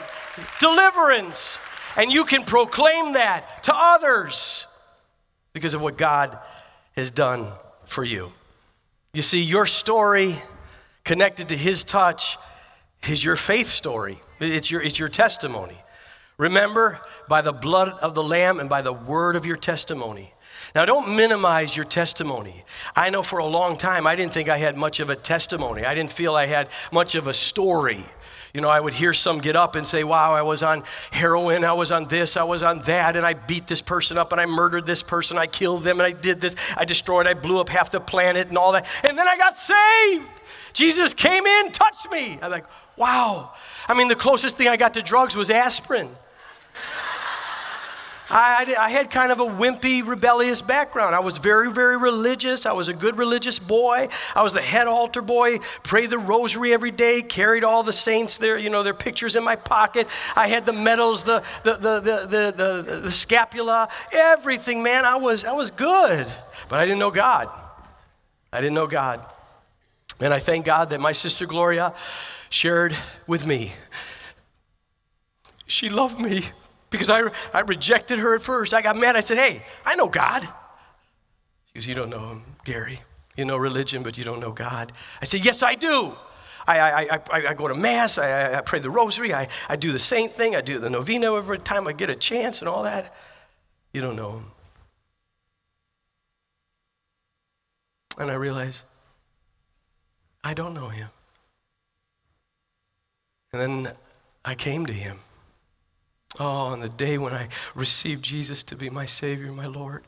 deliverance. 0.59 1.57
And 1.97 2.11
you 2.11 2.25
can 2.25 2.43
proclaim 2.43 3.13
that 3.13 3.63
to 3.63 3.73
others 3.75 4.65
because 5.53 5.73
of 5.73 5.81
what 5.81 5.97
God 5.97 6.37
has 6.95 7.11
done 7.11 7.51
for 7.85 8.03
you. 8.03 8.31
You 9.13 9.21
see, 9.21 9.41
your 9.41 9.65
story 9.65 10.35
connected 11.03 11.49
to 11.49 11.57
His 11.57 11.83
touch 11.83 12.37
is 13.07 13.23
your 13.23 13.35
faith 13.35 13.67
story, 13.67 14.19
it's 14.39 14.69
your, 14.69 14.81
it's 14.81 14.99
your 14.99 15.09
testimony. 15.09 15.77
Remember, 16.37 17.01
by 17.27 17.41
the 17.41 17.51
blood 17.51 17.89
of 18.01 18.15
the 18.15 18.23
Lamb 18.23 18.59
and 18.59 18.69
by 18.69 18.81
the 18.81 18.93
word 18.93 19.35
of 19.35 19.45
your 19.45 19.57
testimony. 19.57 20.33
Now, 20.73 20.85
don't 20.85 21.15
minimize 21.15 21.75
your 21.75 21.85
testimony. 21.85 22.63
I 22.95 23.09
know 23.09 23.23
for 23.23 23.39
a 23.39 23.45
long 23.45 23.75
time 23.75 24.05
I 24.07 24.15
didn't 24.15 24.33
think 24.33 24.47
I 24.49 24.57
had 24.57 24.77
much 24.77 24.99
of 24.99 25.09
a 25.09 25.15
testimony. 25.15 25.83
I 25.83 25.95
didn't 25.95 26.11
feel 26.11 26.35
I 26.35 26.45
had 26.45 26.69
much 26.91 27.15
of 27.15 27.27
a 27.27 27.33
story. 27.33 28.05
You 28.53 28.61
know, 28.61 28.69
I 28.69 28.79
would 28.79 28.93
hear 28.93 29.13
some 29.13 29.39
get 29.39 29.55
up 29.55 29.75
and 29.75 29.85
say, 29.85 30.03
Wow, 30.03 30.33
I 30.33 30.41
was 30.41 30.63
on 30.63 30.83
heroin, 31.11 31.63
I 31.63 31.73
was 31.73 31.91
on 31.91 32.07
this, 32.07 32.37
I 32.37 32.43
was 32.43 32.63
on 32.63 32.79
that, 32.83 33.15
and 33.15 33.25
I 33.25 33.33
beat 33.33 33.67
this 33.67 33.81
person 33.81 34.17
up, 34.17 34.31
and 34.31 34.41
I 34.41 34.45
murdered 34.45 34.85
this 34.85 35.03
person, 35.03 35.37
I 35.37 35.47
killed 35.47 35.83
them, 35.83 35.99
and 35.99 36.07
I 36.07 36.19
did 36.19 36.41
this, 36.41 36.55
I 36.75 36.85
destroyed, 36.85 37.27
I 37.27 37.33
blew 37.33 37.59
up 37.59 37.69
half 37.69 37.91
the 37.91 37.99
planet, 37.99 38.47
and 38.47 38.57
all 38.57 38.71
that. 38.71 38.87
And 39.03 39.17
then 39.17 39.27
I 39.27 39.37
got 39.37 39.57
saved. 39.57 40.29
Jesus 40.73 41.13
came 41.13 41.45
in, 41.45 41.71
touched 41.71 42.11
me. 42.11 42.39
I'm 42.41 42.51
like, 42.51 42.65
Wow. 42.97 43.53
I 43.87 43.93
mean, 43.93 44.07
the 44.07 44.15
closest 44.15 44.57
thing 44.57 44.67
I 44.67 44.77
got 44.77 44.93
to 44.95 45.01
drugs 45.01 45.35
was 45.35 45.49
aspirin. 45.49 46.09
I, 48.29 48.75
I, 48.79 48.89
had 48.89 49.09
kind 49.09 49.31
of 49.31 49.39
a 49.39 49.45
wimpy, 49.45 50.05
rebellious 50.05 50.61
background. 50.61 51.15
I 51.15 51.19
was 51.19 51.37
very, 51.39 51.71
very 51.71 51.97
religious. 51.97 52.65
I 52.65 52.73
was 52.73 52.87
a 52.87 52.93
good 52.93 53.17
religious 53.17 53.57
boy. 53.57 54.09
I 54.35 54.43
was 54.43 54.53
the 54.53 54.61
head 54.61 54.87
altar 54.87 55.21
boy, 55.21 55.59
prayed 55.83 56.11
the 56.11 56.19
rosary 56.19 56.71
every 56.71 56.91
day, 56.91 57.21
carried 57.23 57.63
all 57.63 57.81
the 57.81 57.93
saints, 57.93 58.37
their, 58.37 58.57
you 58.57 58.69
know, 58.69 58.83
their 58.83 58.93
pictures 58.93 59.35
in 59.35 59.43
my 59.43 59.55
pocket. 59.55 60.07
I 60.35 60.47
had 60.47 60.65
the 60.65 60.73
medals, 60.73 61.23
the, 61.23 61.43
the, 61.63 61.73
the, 61.73 61.99
the, 61.99 62.27
the, 62.27 62.83
the, 62.83 62.99
the 63.01 63.11
scapula, 63.11 63.89
everything, 64.11 64.83
man. 64.83 65.05
I 65.05 65.15
was, 65.15 65.43
I 65.43 65.53
was 65.53 65.71
good, 65.71 66.31
but 66.67 66.79
I 66.79 66.85
didn't 66.85 66.99
know 66.99 67.11
God. 67.11 67.49
I 68.53 68.61
didn't 68.61 68.75
know 68.75 68.87
God. 68.87 69.25
And 70.19 70.33
I 70.33 70.39
thank 70.39 70.65
God 70.65 70.91
that 70.91 70.99
my 70.99 71.13
sister 71.13 71.45
Gloria 71.45 71.93
shared 72.49 72.95
with 73.25 73.45
me. 73.45 73.73
She 75.65 75.89
loved 75.89 76.19
me 76.19 76.43
because 76.89 77.09
I, 77.09 77.29
I 77.53 77.61
rejected 77.61 78.19
her 78.19 78.35
at 78.35 78.41
first. 78.41 78.73
I 78.73 78.81
got 78.81 78.97
mad. 78.97 79.15
I 79.15 79.19
said, 79.19 79.37
Hey, 79.37 79.63
I 79.85 79.95
know 79.95 80.07
God. 80.07 80.43
She 81.65 81.73
goes, 81.75 81.87
You 81.87 81.95
don't 81.95 82.09
know 82.09 82.29
him, 82.29 82.43
Gary. 82.63 83.01
You 83.35 83.45
know 83.45 83.57
religion, 83.57 84.03
but 84.03 84.17
you 84.17 84.23
don't 84.23 84.39
know 84.39 84.51
God. 84.51 84.91
I 85.21 85.25
said, 85.25 85.45
Yes, 85.45 85.63
I 85.63 85.75
do. 85.75 86.13
I, 86.67 86.79
I, 86.79 87.19
I, 87.31 87.47
I 87.47 87.53
go 87.55 87.67
to 87.67 87.73
Mass, 87.73 88.19
I, 88.19 88.57
I 88.57 88.61
pray 88.61 88.79
the 88.79 88.91
rosary, 88.91 89.33
I, 89.33 89.47
I 89.67 89.75
do 89.75 89.91
the 89.91 89.97
same 89.97 90.29
thing, 90.29 90.55
I 90.55 90.61
do 90.61 90.77
the 90.77 90.89
novena 90.89 91.33
every 91.35 91.57
time 91.57 91.87
I 91.87 91.93
get 91.93 92.11
a 92.11 92.15
chance 92.15 92.59
and 92.59 92.69
all 92.69 92.83
that. 92.83 93.15
You 93.91 94.01
don't 94.01 94.15
know 94.15 94.33
him. 94.33 94.45
And 98.19 98.29
I 98.29 98.35
realized, 98.35 98.83
I 100.43 100.53
don't 100.53 100.73
know 100.73 100.89
him. 100.89 101.09
And 103.51 103.85
then 103.85 103.93
I 104.45 104.53
came 104.53 104.85
to 104.85 104.93
him. 104.93 105.19
Oh, 106.39 106.45
on 106.45 106.79
the 106.79 106.89
day 106.89 107.17
when 107.17 107.33
I 107.33 107.49
received 107.75 108.23
Jesus 108.23 108.63
to 108.63 108.75
be 108.75 108.89
my 108.89 109.05
Savior, 109.05 109.51
my 109.51 109.67
Lord. 109.67 110.03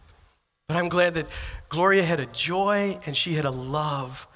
But 0.69 0.77
I'm 0.77 0.87
glad 0.87 1.15
that 1.15 1.29
Gloria 1.67 2.03
had 2.03 2.21
a 2.21 2.25
joy 2.27 2.97
and 3.05 3.15
she 3.15 3.33
had 3.33 3.43
a 3.43 3.51
love 3.51 4.27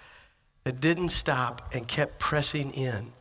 that 0.66 0.82
didn't 0.82 1.10
stop 1.10 1.74
and 1.74 1.88
kept 1.88 2.20
pressing 2.20 2.74
in, 2.74 3.14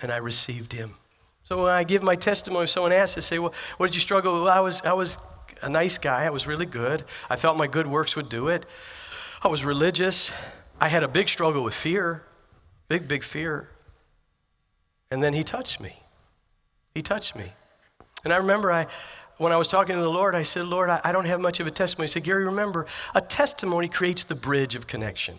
and 0.00 0.10
I 0.10 0.16
received 0.16 0.72
Him. 0.72 0.94
So 1.42 1.64
when 1.64 1.72
I 1.72 1.84
give 1.84 2.02
my 2.02 2.14
testimony, 2.14 2.66
someone 2.66 2.92
asks, 2.92 3.18
I 3.18 3.20
say, 3.20 3.38
Well, 3.38 3.52
what 3.76 3.88
did 3.88 3.94
you 3.94 4.00
struggle 4.00 4.32
with? 4.32 4.42
Well, 4.44 4.56
I 4.56 4.60
was, 4.60 4.80
I 4.82 4.94
was 4.94 5.18
a 5.60 5.68
nice 5.68 5.98
guy. 5.98 6.24
I 6.24 6.30
was 6.30 6.46
really 6.46 6.64
good. 6.64 7.04
I 7.28 7.36
thought 7.36 7.58
my 7.58 7.66
good 7.66 7.86
works 7.86 8.16
would 8.16 8.30
do 8.30 8.48
it. 8.48 8.64
I 9.42 9.48
was 9.48 9.62
religious. 9.62 10.30
I 10.80 10.88
had 10.88 11.02
a 11.02 11.08
big 11.08 11.28
struggle 11.28 11.62
with 11.62 11.74
fear, 11.74 12.22
big, 12.88 13.06
big 13.06 13.22
fear. 13.22 13.68
And 15.10 15.22
then 15.22 15.34
He 15.34 15.44
touched 15.44 15.80
me. 15.80 15.96
He 16.94 17.02
touched 17.02 17.36
me. 17.36 17.52
And 18.24 18.32
I 18.32 18.36
remember 18.36 18.72
I, 18.72 18.86
when 19.36 19.52
I 19.52 19.56
was 19.56 19.68
talking 19.68 19.94
to 19.94 20.00
the 20.00 20.10
Lord, 20.10 20.34
I 20.34 20.42
said, 20.42 20.66
Lord, 20.66 20.90
I, 20.90 21.00
I 21.04 21.12
don't 21.12 21.26
have 21.26 21.40
much 21.40 21.60
of 21.60 21.66
a 21.66 21.70
testimony. 21.70 22.08
He 22.08 22.12
said, 22.12 22.24
Gary, 22.24 22.44
remember, 22.44 22.86
a 23.14 23.20
testimony 23.20 23.88
creates 23.88 24.24
the 24.24 24.34
bridge 24.34 24.74
of 24.74 24.86
connection, 24.86 25.38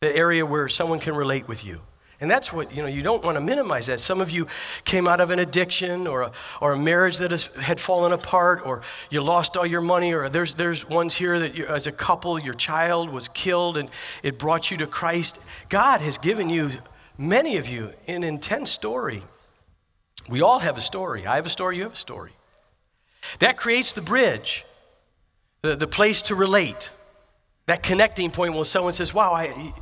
the 0.00 0.14
area 0.14 0.44
where 0.44 0.68
someone 0.68 1.00
can 1.00 1.14
relate 1.14 1.48
with 1.48 1.64
you. 1.64 1.80
And 2.20 2.30
that's 2.30 2.52
what, 2.52 2.74
you 2.74 2.80
know, 2.80 2.88
you 2.88 3.02
don't 3.02 3.24
want 3.24 3.36
to 3.36 3.40
minimize 3.40 3.86
that. 3.86 3.98
Some 3.98 4.20
of 4.20 4.30
you 4.30 4.46
came 4.84 5.08
out 5.08 5.20
of 5.20 5.30
an 5.30 5.40
addiction 5.40 6.06
or 6.06 6.22
a, 6.22 6.32
or 6.60 6.72
a 6.72 6.78
marriage 6.78 7.18
that 7.18 7.32
has, 7.32 7.46
had 7.56 7.80
fallen 7.80 8.12
apart 8.12 8.62
or 8.64 8.82
you 9.10 9.20
lost 9.20 9.56
all 9.56 9.66
your 9.66 9.80
money 9.80 10.14
or 10.14 10.28
there's, 10.28 10.54
there's 10.54 10.88
ones 10.88 11.14
here 11.14 11.38
that 11.40 11.56
you, 11.56 11.66
as 11.66 11.86
a 11.86 11.92
couple, 11.92 12.38
your 12.38 12.54
child 12.54 13.10
was 13.10 13.28
killed 13.28 13.76
and 13.76 13.90
it 14.22 14.38
brought 14.38 14.70
you 14.70 14.76
to 14.76 14.86
Christ. 14.86 15.40
God 15.68 16.00
has 16.00 16.16
given 16.16 16.48
you, 16.48 16.70
many 17.18 17.56
of 17.56 17.68
you, 17.68 17.92
an 18.06 18.22
intense 18.22 18.70
story 18.70 19.22
we 20.28 20.42
all 20.42 20.58
have 20.58 20.78
a 20.78 20.80
story. 20.80 21.26
I 21.26 21.36
have 21.36 21.46
a 21.46 21.50
story, 21.50 21.76
you 21.76 21.82
have 21.82 21.92
a 21.92 21.96
story. 21.96 22.32
That 23.38 23.56
creates 23.56 23.92
the 23.92 24.02
bridge, 24.02 24.64
the, 25.62 25.76
the 25.76 25.86
place 25.86 26.22
to 26.22 26.34
relate, 26.34 26.90
that 27.66 27.82
connecting 27.82 28.30
point 28.30 28.54
when 28.54 28.64
someone 28.64 28.92
says, 28.92 29.14
Wow, 29.14 29.32
I, 29.32 29.72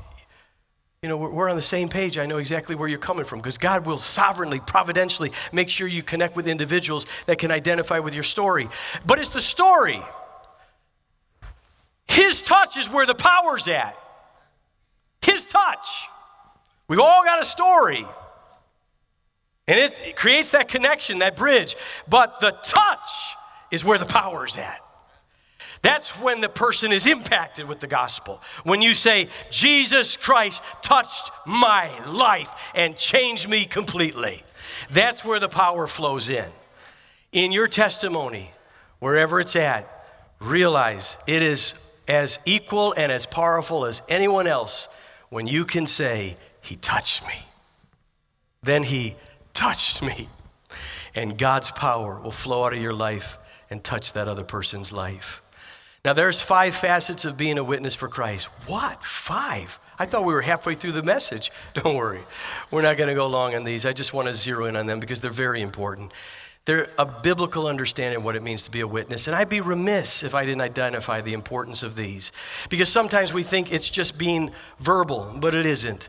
you 1.03 1.09
know, 1.09 1.17
we're, 1.17 1.31
we're 1.31 1.49
on 1.49 1.57
the 1.57 1.63
same 1.63 1.89
page. 1.89 2.17
I 2.17 2.27
know 2.27 2.39
exactly 2.39 2.77
where 2.77 2.89
you're 2.89 2.99
coming 2.99 3.25
from 3.25 3.41
because 3.41 3.59
God 3.59 3.87
will 3.87 3.99
sovereignly, 3.99 4.61
providentially 4.61 5.33
make 5.53 5.69
sure 5.69 5.89
you 5.89 6.03
connect 6.03 6.37
with 6.37 6.47
individuals 6.47 7.07
that 7.27 7.39
can 7.39 7.51
identify 7.51 7.99
with 7.99 8.15
your 8.15 8.23
story. 8.23 8.69
But 9.05 9.19
it's 9.19 9.31
the 9.31 9.41
story. 9.41 10.01
His 12.07 12.43
touch 12.43 12.77
is 12.77 12.89
where 12.89 13.07
the 13.07 13.15
power's 13.15 13.67
at. 13.69 13.97
His 15.23 15.47
touch. 15.47 15.89
We've 16.87 17.01
all 17.01 17.25
got 17.25 17.41
a 17.41 17.45
story. 17.45 18.07
And 19.69 19.79
it, 19.79 20.01
it 20.01 20.17
creates 20.17 20.51
that 20.51 20.69
connection, 20.69 21.19
that 21.19 21.37
bridge. 21.37 21.77
But 22.09 22.41
the 22.41 22.51
touch 22.65 23.09
is 23.71 23.85
where 23.85 23.99
the 23.99 24.07
power 24.07 24.47
is 24.47 24.57
at. 24.57 24.81
That's 25.83 26.11
when 26.21 26.41
the 26.41 26.49
person 26.49 26.93
is 26.93 27.07
impacted 27.07 27.67
with 27.67 27.81
the 27.81 27.89
gospel. 27.89 28.41
When 28.63 28.83
you 28.83 28.95
say, 28.95 29.29
Jesus 29.51 30.17
Christ 30.17 30.63
touched 30.81 31.31
my 31.45 32.05
life 32.07 32.51
and 32.75 32.97
changed 32.97 33.49
me 33.49 33.65
completely. 33.65 34.45
That's 34.91 35.25
where 35.25 35.41
the 35.41 35.49
power 35.49 35.89
flows 35.89 36.29
in. 36.29 36.51
In 37.33 37.51
your 37.51 37.67
testimony, 37.67 38.53
wherever 39.01 39.41
it's 39.41 39.57
at, 39.57 39.89
realize 40.41 41.17
it 41.27 41.43
is 41.43 41.75
as 42.07 42.39
equal 42.45 42.93
and 42.97 43.11
as 43.11 43.27
powerful 43.27 43.85
as 43.85 44.03
anyone 44.09 44.47
else 44.47 44.89
when 45.31 45.47
you 45.47 45.65
can 45.65 45.87
say, 45.87 46.37
He 46.61 46.77
touched 46.77 47.27
me. 47.27 47.35
Then 48.63 48.85
He 48.85 49.17
touched 49.55 50.03
me. 50.03 50.29
And 51.15 51.37
God's 51.37 51.71
power 51.71 52.21
will 52.21 52.31
flow 52.31 52.65
out 52.65 52.73
of 52.73 52.81
your 52.81 52.95
life 52.95 53.39
and 53.71 53.83
touch 53.83 54.13
that 54.13 54.29
other 54.29 54.45
person's 54.45 54.93
life. 54.93 55.43
Now, 56.05 56.15
there's 56.15 56.41
five 56.41 56.75
facets 56.75 57.25
of 57.25 57.37
being 57.37 57.59
a 57.59 57.65
witness 57.65 57.95
for 57.95 58.09
Christ. 58.09 58.47
What? 58.67 59.05
Five? 59.05 59.79
I 59.99 60.07
thought 60.07 60.25
we 60.25 60.35
were 60.35 60.43
halfway 60.43 60.75
through 60.75 60.93
the 60.93 61.03
message. 61.03 61.53
Don't 61.75 61.95
worry. 61.95 62.25
We're 62.71 62.83
not 62.83 62.97
going 62.97 63.09
to 63.09 63.15
go 63.15 63.29
long 63.29 63.55
on 63.55 63.65
these. 63.65 63.87
I 63.87 63.93
just 63.93 64.13
want 64.13 64.27
to 64.29 64.35
zero 64.35 64.65
in 64.65 64.75
on 64.75 64.87
them 64.87 64.99
because 64.99 65.21
they're 65.21 65.31
very 65.31 65.61
important. 65.61 66.13
They're 66.65 66.91
a 66.99 67.07
biblical 67.07 67.67
understanding 67.67 68.19
of 68.19 68.25
what 68.25 68.37
it 68.37 68.43
means 68.43 68.63
to 68.63 68.71
be 68.71 68.81
a 68.81 68.87
witness. 68.87 69.27
And 69.27 69.35
I'd 69.35 69.49
be 69.49 69.61
remiss 69.61 70.23
if 70.23 70.35
I 70.35 70.45
didn't 70.45 70.61
identify 70.61 71.21
the 71.21 71.35
importance 71.35 71.83
of 71.83 71.97
these. 71.97 72.33
Because 72.69 72.89
sometimes 72.89 73.33
we 73.33 73.43
think 73.43 73.73
it's 73.73 73.89
just 73.89 74.17
being 74.17 74.53
verbal, 74.79 75.37
but 75.39 75.55
it 75.55 75.67
isn't. 75.67 76.09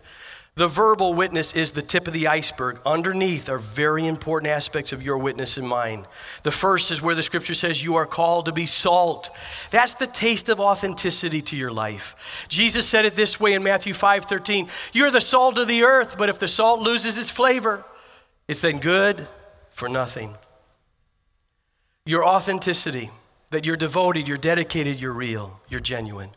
The 0.56 0.68
verbal 0.68 1.16
witness 1.16 1.54
is 1.54 1.72
the 1.72 1.82
tip 1.82 2.06
of 2.06 2.14
the 2.14 2.28
iceberg. 2.28 2.80
Underneath 2.86 3.50
are 3.50 3.58
very 3.58 4.06
important 4.06 4.52
aspects 4.52 4.92
of 4.92 5.02
your 5.02 5.18
witness 5.18 5.58
and 5.58 5.68
mine. 5.68 6.06
The 6.44 6.52
first 6.52 6.92
is 6.92 7.02
where 7.02 7.16
the 7.16 7.24
scripture 7.24 7.56
says 7.56 7.84
you 7.84 7.96
are 7.96 8.06
called 8.06 8.46
to 8.46 8.52
be 8.52 8.68
salt. 8.68 9.32
That's 9.72 9.96
the 9.96 10.06
taste 10.06 10.50
of 10.50 10.60
authenticity 10.60 11.42
to 11.44 11.56
your 11.56 11.72
life. 11.72 12.16
Jesus 12.50 12.88
said 12.88 13.06
it 13.06 13.16
this 13.16 13.40
way 13.40 13.54
in 13.54 13.64
Matthew 13.64 13.96
5 13.96 14.26
13. 14.26 14.70
You're 14.94 15.10
the 15.10 15.22
salt 15.22 15.58
of 15.58 15.68
the 15.68 15.84
earth, 15.84 16.20
but 16.20 16.30
if 16.30 16.38
the 16.38 16.48
salt 16.48 16.82
loses 16.82 17.18
its 17.18 17.32
flavor, 17.32 17.84
it's 18.48 18.60
then 18.60 18.78
good 18.78 19.28
for 19.72 19.90
nothing. 19.90 20.36
Your 22.06 22.24
authenticity, 22.24 23.10
that 23.50 23.66
you're 23.66 23.78
devoted, 23.78 24.28
you're 24.28 24.38
dedicated, 24.38 25.00
you're 25.00 25.14
real, 25.14 25.60
you're 25.68 25.80
genuine. 25.80 26.30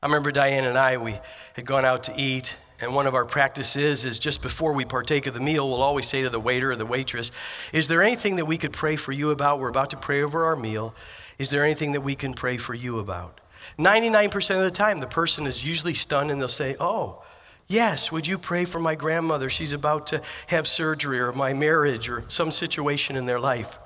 I 0.00 0.06
remember 0.06 0.30
Diane 0.30 0.64
and 0.64 0.78
I, 0.78 0.96
we 0.98 1.18
had 1.54 1.66
gone 1.66 1.84
out 1.84 2.04
to 2.04 2.14
eat 2.16 2.54
and 2.80 2.94
one 2.94 3.06
of 3.06 3.14
our 3.14 3.24
practices 3.24 4.04
is 4.04 4.18
just 4.18 4.40
before 4.40 4.72
we 4.72 4.84
partake 4.84 5.26
of 5.26 5.34
the 5.34 5.40
meal, 5.40 5.68
we'll 5.68 5.82
always 5.82 6.06
say 6.06 6.22
to 6.22 6.30
the 6.30 6.38
waiter 6.38 6.70
or 6.70 6.76
the 6.76 6.86
waitress, 6.86 7.32
Is 7.72 7.88
there 7.88 8.02
anything 8.02 8.36
that 8.36 8.44
we 8.44 8.56
could 8.56 8.72
pray 8.72 8.96
for 8.96 9.12
you 9.12 9.30
about? 9.30 9.58
We're 9.58 9.68
about 9.68 9.90
to 9.90 9.96
pray 9.96 10.22
over 10.22 10.44
our 10.44 10.56
meal. 10.56 10.94
Is 11.38 11.50
there 11.50 11.64
anything 11.64 11.92
that 11.92 12.02
we 12.02 12.14
can 12.14 12.34
pray 12.34 12.56
for 12.56 12.74
you 12.74 12.98
about? 12.98 13.40
99% 13.78 14.56
of 14.56 14.62
the 14.62 14.70
time, 14.70 14.98
the 14.98 15.06
person 15.06 15.46
is 15.46 15.64
usually 15.64 15.94
stunned 15.94 16.30
and 16.30 16.40
they'll 16.40 16.48
say, 16.48 16.76
Oh, 16.78 17.22
yes, 17.66 18.12
would 18.12 18.26
you 18.26 18.38
pray 18.38 18.64
for 18.64 18.78
my 18.78 18.94
grandmother? 18.94 19.50
She's 19.50 19.72
about 19.72 20.06
to 20.08 20.22
have 20.46 20.68
surgery 20.68 21.18
or 21.18 21.32
my 21.32 21.54
marriage 21.54 22.08
or 22.08 22.24
some 22.28 22.52
situation 22.52 23.16
in 23.16 23.26
their 23.26 23.40
life. 23.40 23.78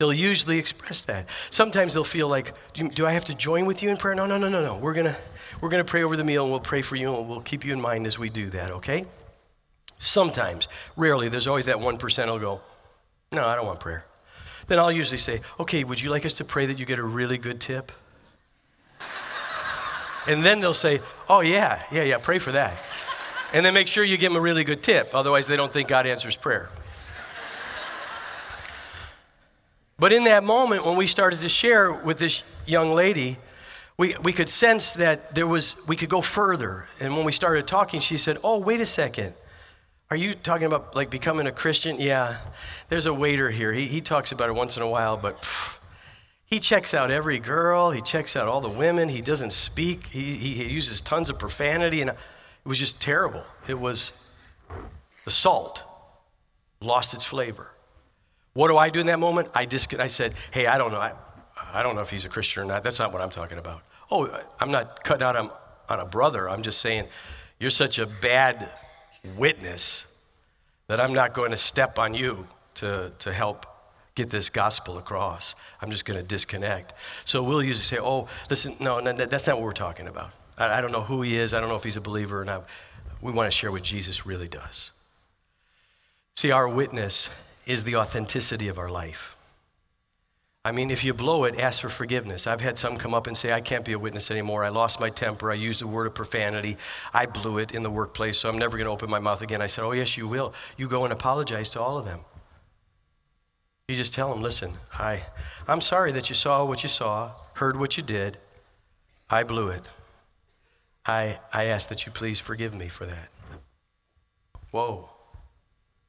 They'll 0.00 0.14
usually 0.14 0.58
express 0.58 1.04
that. 1.04 1.26
Sometimes 1.50 1.92
they'll 1.92 2.04
feel 2.04 2.26
like, 2.26 2.54
do, 2.72 2.88
do 2.88 3.06
I 3.06 3.12
have 3.12 3.24
to 3.26 3.34
join 3.34 3.66
with 3.66 3.82
you 3.82 3.90
in 3.90 3.98
prayer? 3.98 4.14
No, 4.14 4.24
no, 4.24 4.38
no, 4.38 4.48
no, 4.48 4.64
no. 4.64 4.78
We're 4.78 4.94
going 4.94 5.14
we're 5.60 5.68
to 5.68 5.84
pray 5.84 6.02
over 6.02 6.16
the 6.16 6.24
meal 6.24 6.44
and 6.44 6.50
we'll 6.50 6.58
pray 6.58 6.80
for 6.80 6.96
you 6.96 7.14
and 7.14 7.28
we'll 7.28 7.42
keep 7.42 7.66
you 7.66 7.74
in 7.74 7.82
mind 7.82 8.06
as 8.06 8.18
we 8.18 8.30
do 8.30 8.48
that, 8.48 8.70
okay? 8.70 9.04
Sometimes, 9.98 10.68
rarely, 10.96 11.28
there's 11.28 11.46
always 11.46 11.66
that 11.66 11.76
1% 11.76 12.24
who'll 12.24 12.38
go, 12.38 12.62
No, 13.30 13.46
I 13.46 13.54
don't 13.54 13.66
want 13.66 13.80
prayer. 13.80 14.06
Then 14.68 14.78
I'll 14.78 14.90
usually 14.90 15.18
say, 15.18 15.42
Okay, 15.60 15.84
would 15.84 16.00
you 16.00 16.08
like 16.08 16.24
us 16.24 16.32
to 16.34 16.46
pray 16.46 16.64
that 16.64 16.78
you 16.78 16.86
get 16.86 16.98
a 16.98 17.04
really 17.04 17.36
good 17.36 17.60
tip? 17.60 17.92
and 20.26 20.42
then 20.42 20.60
they'll 20.60 20.72
say, 20.72 21.00
Oh, 21.28 21.40
yeah, 21.40 21.82
yeah, 21.92 22.04
yeah, 22.04 22.16
pray 22.16 22.38
for 22.38 22.52
that. 22.52 22.72
And 23.52 23.66
then 23.66 23.74
make 23.74 23.86
sure 23.86 24.02
you 24.02 24.16
give 24.16 24.32
them 24.32 24.38
a 24.38 24.42
really 24.42 24.64
good 24.64 24.82
tip, 24.82 25.10
otherwise, 25.12 25.46
they 25.46 25.58
don't 25.58 25.70
think 25.70 25.90
God 25.90 26.06
answers 26.06 26.36
prayer. 26.36 26.70
But 30.00 30.14
in 30.14 30.24
that 30.24 30.42
moment, 30.42 30.86
when 30.86 30.96
we 30.96 31.06
started 31.06 31.40
to 31.40 31.48
share 31.50 31.92
with 31.92 32.16
this 32.16 32.42
young 32.66 32.94
lady, 32.94 33.36
we, 33.98 34.16
we 34.22 34.32
could 34.32 34.48
sense 34.48 34.94
that 34.94 35.34
there 35.34 35.46
was, 35.46 35.76
we 35.86 35.94
could 35.94 36.08
go 36.08 36.22
further. 36.22 36.86
And 36.98 37.14
when 37.14 37.26
we 37.26 37.32
started 37.32 37.66
talking, 37.66 38.00
she 38.00 38.16
said, 38.16 38.38
Oh, 38.42 38.58
wait 38.58 38.80
a 38.80 38.86
second. 38.86 39.34
Are 40.10 40.16
you 40.16 40.32
talking 40.32 40.66
about 40.66 40.96
like 40.96 41.10
becoming 41.10 41.46
a 41.46 41.52
Christian? 41.52 42.00
Yeah, 42.00 42.38
there's 42.88 43.04
a 43.04 43.12
waiter 43.12 43.50
here. 43.50 43.74
He, 43.74 43.86
he 43.86 44.00
talks 44.00 44.32
about 44.32 44.48
it 44.48 44.54
once 44.54 44.78
in 44.78 44.82
a 44.82 44.88
while, 44.88 45.18
but 45.18 45.42
pff, 45.42 45.76
he 46.46 46.58
checks 46.58 46.94
out 46.94 47.10
every 47.10 47.38
girl. 47.38 47.90
He 47.90 48.00
checks 48.00 48.36
out 48.36 48.48
all 48.48 48.62
the 48.62 48.70
women. 48.70 49.10
He 49.10 49.20
doesn't 49.20 49.52
speak. 49.52 50.06
He, 50.06 50.34
he, 50.34 50.54
he 50.54 50.70
uses 50.70 51.02
tons 51.02 51.28
of 51.28 51.38
profanity. 51.38 52.00
And 52.00 52.08
it 52.08 52.16
was 52.64 52.78
just 52.78 53.00
terrible. 53.00 53.44
It 53.68 53.78
was 53.78 54.14
the 55.26 55.30
salt 55.30 55.82
lost 56.80 57.12
its 57.12 57.22
flavor. 57.22 57.70
What 58.52 58.68
do 58.68 58.76
I 58.76 58.90
do 58.90 59.00
in 59.00 59.06
that 59.06 59.18
moment? 59.18 59.48
I, 59.54 59.64
dis- 59.64 59.86
I 59.98 60.06
said, 60.08 60.34
Hey, 60.50 60.66
I 60.66 60.78
don't 60.78 60.92
know. 60.92 61.00
I, 61.00 61.12
I 61.72 61.82
don't 61.82 61.94
know 61.94 62.02
if 62.02 62.10
he's 62.10 62.24
a 62.24 62.28
Christian 62.28 62.62
or 62.62 62.66
not. 62.66 62.82
That's 62.82 62.98
not 62.98 63.12
what 63.12 63.20
I'm 63.20 63.30
talking 63.30 63.58
about. 63.58 63.82
Oh, 64.10 64.28
I'm 64.58 64.70
not 64.70 65.04
cutting 65.04 65.22
out 65.22 65.36
on, 65.36 65.50
on 65.88 66.00
a 66.00 66.06
brother. 66.06 66.48
I'm 66.48 66.62
just 66.62 66.80
saying, 66.80 67.06
you're 67.58 67.70
such 67.70 67.98
a 67.98 68.06
bad 68.06 68.68
witness 69.36 70.04
that 70.88 71.00
I'm 71.00 71.12
not 71.12 71.34
going 71.34 71.52
to 71.52 71.56
step 71.56 71.98
on 71.98 72.14
you 72.14 72.48
to, 72.76 73.12
to 73.20 73.32
help 73.32 73.66
get 74.14 74.30
this 74.30 74.50
gospel 74.50 74.98
across. 74.98 75.54
I'm 75.80 75.90
just 75.90 76.04
going 76.04 76.18
to 76.18 76.26
disconnect. 76.26 76.94
So 77.24 77.42
we'll 77.42 77.62
usually 77.62 77.84
say, 77.84 77.98
oh, 78.00 78.26
listen, 78.48 78.74
no, 78.80 78.98
no, 78.98 79.12
that's 79.12 79.46
not 79.46 79.56
what 79.56 79.64
we're 79.64 79.72
talking 79.72 80.08
about. 80.08 80.30
I, 80.58 80.78
I 80.78 80.80
don't 80.80 80.90
know 80.90 81.02
who 81.02 81.22
he 81.22 81.36
is. 81.36 81.54
I 81.54 81.60
don't 81.60 81.68
know 81.68 81.76
if 81.76 81.84
he's 81.84 81.96
a 81.96 82.00
believer 82.00 82.40
or 82.40 82.44
not. 82.44 82.66
We 83.22 83.32
want 83.32 83.50
to 83.50 83.56
share 83.56 83.70
what 83.70 83.82
Jesus 83.82 84.26
really 84.26 84.48
does. 84.48 84.90
See, 86.34 86.50
our 86.50 86.68
witness 86.68 87.28
is 87.66 87.84
the 87.84 87.96
authenticity 87.96 88.68
of 88.68 88.78
our 88.78 88.90
life. 88.90 89.36
I 90.62 90.72
mean, 90.72 90.90
if 90.90 91.04
you 91.04 91.14
blow 91.14 91.44
it, 91.44 91.58
ask 91.58 91.80
for 91.80 91.88
forgiveness. 91.88 92.46
I've 92.46 92.60
had 92.60 92.76
some 92.76 92.98
come 92.98 93.14
up 93.14 93.26
and 93.26 93.34
say, 93.34 93.50
I 93.50 93.62
can't 93.62 93.84
be 93.84 93.92
a 93.92 93.98
witness 93.98 94.30
anymore. 94.30 94.62
I 94.62 94.68
lost 94.68 95.00
my 95.00 95.08
temper. 95.08 95.50
I 95.50 95.54
used 95.54 95.80
a 95.80 95.86
word 95.86 96.06
of 96.06 96.14
profanity. 96.14 96.76
I 97.14 97.24
blew 97.24 97.58
it 97.58 97.72
in 97.72 97.82
the 97.82 97.90
workplace, 97.90 98.38
so 98.38 98.50
I'm 98.50 98.58
never 98.58 98.76
going 98.76 98.84
to 98.84 98.90
open 98.90 99.08
my 99.08 99.20
mouth 99.20 99.40
again. 99.40 99.62
I 99.62 99.66
said, 99.66 99.84
Oh, 99.84 99.92
yes, 99.92 100.18
you 100.18 100.28
will. 100.28 100.52
You 100.76 100.86
go 100.86 101.04
and 101.04 101.14
apologize 101.14 101.70
to 101.70 101.80
all 101.80 101.96
of 101.96 102.04
them. 102.04 102.20
You 103.88 103.96
just 103.96 104.12
tell 104.12 104.28
them, 104.28 104.42
Listen, 104.42 104.74
I, 104.98 105.22
I'm 105.66 105.80
sorry 105.80 106.12
that 106.12 106.28
you 106.28 106.34
saw 106.34 106.62
what 106.66 106.82
you 106.82 106.90
saw, 106.90 107.32
heard 107.54 107.78
what 107.78 107.96
you 107.96 108.02
did. 108.02 108.36
I 109.30 109.44
blew 109.44 109.68
it. 109.68 109.88
I, 111.06 111.38
I 111.54 111.64
ask 111.64 111.88
that 111.88 112.04
you 112.04 112.12
please 112.12 112.38
forgive 112.38 112.74
me 112.74 112.88
for 112.88 113.06
that. 113.06 113.28
Whoa. 114.72 115.08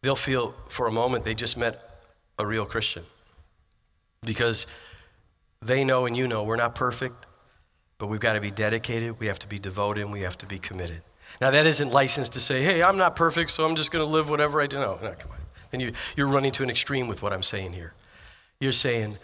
They'll 0.02 0.16
feel 0.16 0.56
for 0.70 0.88
a 0.88 0.92
moment 0.92 1.24
they 1.24 1.36
just 1.36 1.58
met 1.58 1.80
a 2.40 2.46
real 2.46 2.66
Christian 2.66 3.04
because 4.24 4.66
they 5.62 5.84
know 5.84 6.06
and 6.06 6.18
you 6.18 6.28
know 6.28 6.44
we're 6.44 6.56
not 6.56 6.74
perfect, 6.74 7.28
but 7.98 8.08
we've 8.08 8.20
got 8.20 8.34
to 8.34 8.42
be 8.42 8.50
dedicated, 8.50 9.20
we 9.20 9.28
have 9.28 9.40
to 9.40 9.48
be 9.48 9.60
devoted, 9.60 10.02
and 10.02 10.12
we 10.12 10.22
have 10.22 10.38
to 10.40 10.48
be 10.48 10.58
committed. 10.58 11.02
Now, 11.40 11.52
that 11.52 11.66
isn't 11.66 11.92
licensed 11.92 12.34
to 12.34 12.40
say, 12.40 12.62
hey, 12.64 12.84
I'm 12.84 12.98
not 12.98 13.16
perfect, 13.16 13.52
so 13.52 13.66
I'm 13.66 13.76
just 13.76 13.92
going 13.92 14.04
to 14.04 14.12
live 14.12 14.30
whatever 14.30 14.60
I 14.60 14.68
do. 14.68 14.78
No, 14.78 14.98
no, 15.02 15.14
come 15.14 15.32
on. 15.32 15.38
Then 15.70 15.80
you, 15.80 15.94
you're 16.18 16.28
running 16.28 16.52
to 16.54 16.64
an 16.64 16.70
extreme 16.70 17.08
with 17.08 17.22
what 17.22 17.32
I'm 17.32 17.44
saying 17.44 17.74
here. 17.74 17.94
You're 18.60 18.72
saying, 18.72 19.18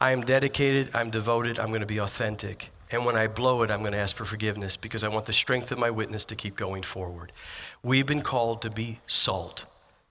I 0.00 0.10
am 0.10 0.22
dedicated, 0.22 0.90
I'm 0.94 1.10
devoted, 1.10 1.58
I'm 1.58 1.68
going 1.68 1.80
to 1.80 1.86
be 1.86 1.98
authentic. 1.98 2.70
And 2.90 3.06
when 3.06 3.16
I 3.16 3.26
blow 3.26 3.62
it, 3.62 3.70
I'm 3.70 3.80
going 3.80 3.92
to 3.92 3.98
ask 3.98 4.14
for 4.14 4.24
forgiveness 4.24 4.76
because 4.76 5.02
I 5.02 5.08
want 5.08 5.26
the 5.26 5.32
strength 5.32 5.72
of 5.72 5.78
my 5.78 5.90
witness 5.90 6.24
to 6.26 6.36
keep 6.36 6.56
going 6.56 6.82
forward. 6.82 7.32
We've 7.82 8.06
been 8.06 8.22
called 8.22 8.62
to 8.62 8.70
be 8.70 9.00
salt. 9.06 9.64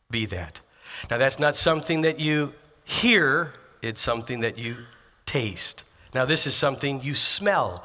Be 0.10 0.26
that. 0.28 0.62
Now, 1.10 1.18
that's 1.18 1.40
not 1.40 1.56
something 1.56 2.02
that 2.02 2.20
you 2.20 2.54
hear 2.84 3.54
it's 3.86 4.02
something 4.02 4.40
that 4.40 4.58
you 4.58 4.78
taste. 5.26 5.84
Now, 6.14 6.26
this 6.26 6.48
is 6.48 6.56
something 6.56 7.02
you 7.04 7.14
smell, 7.14 7.84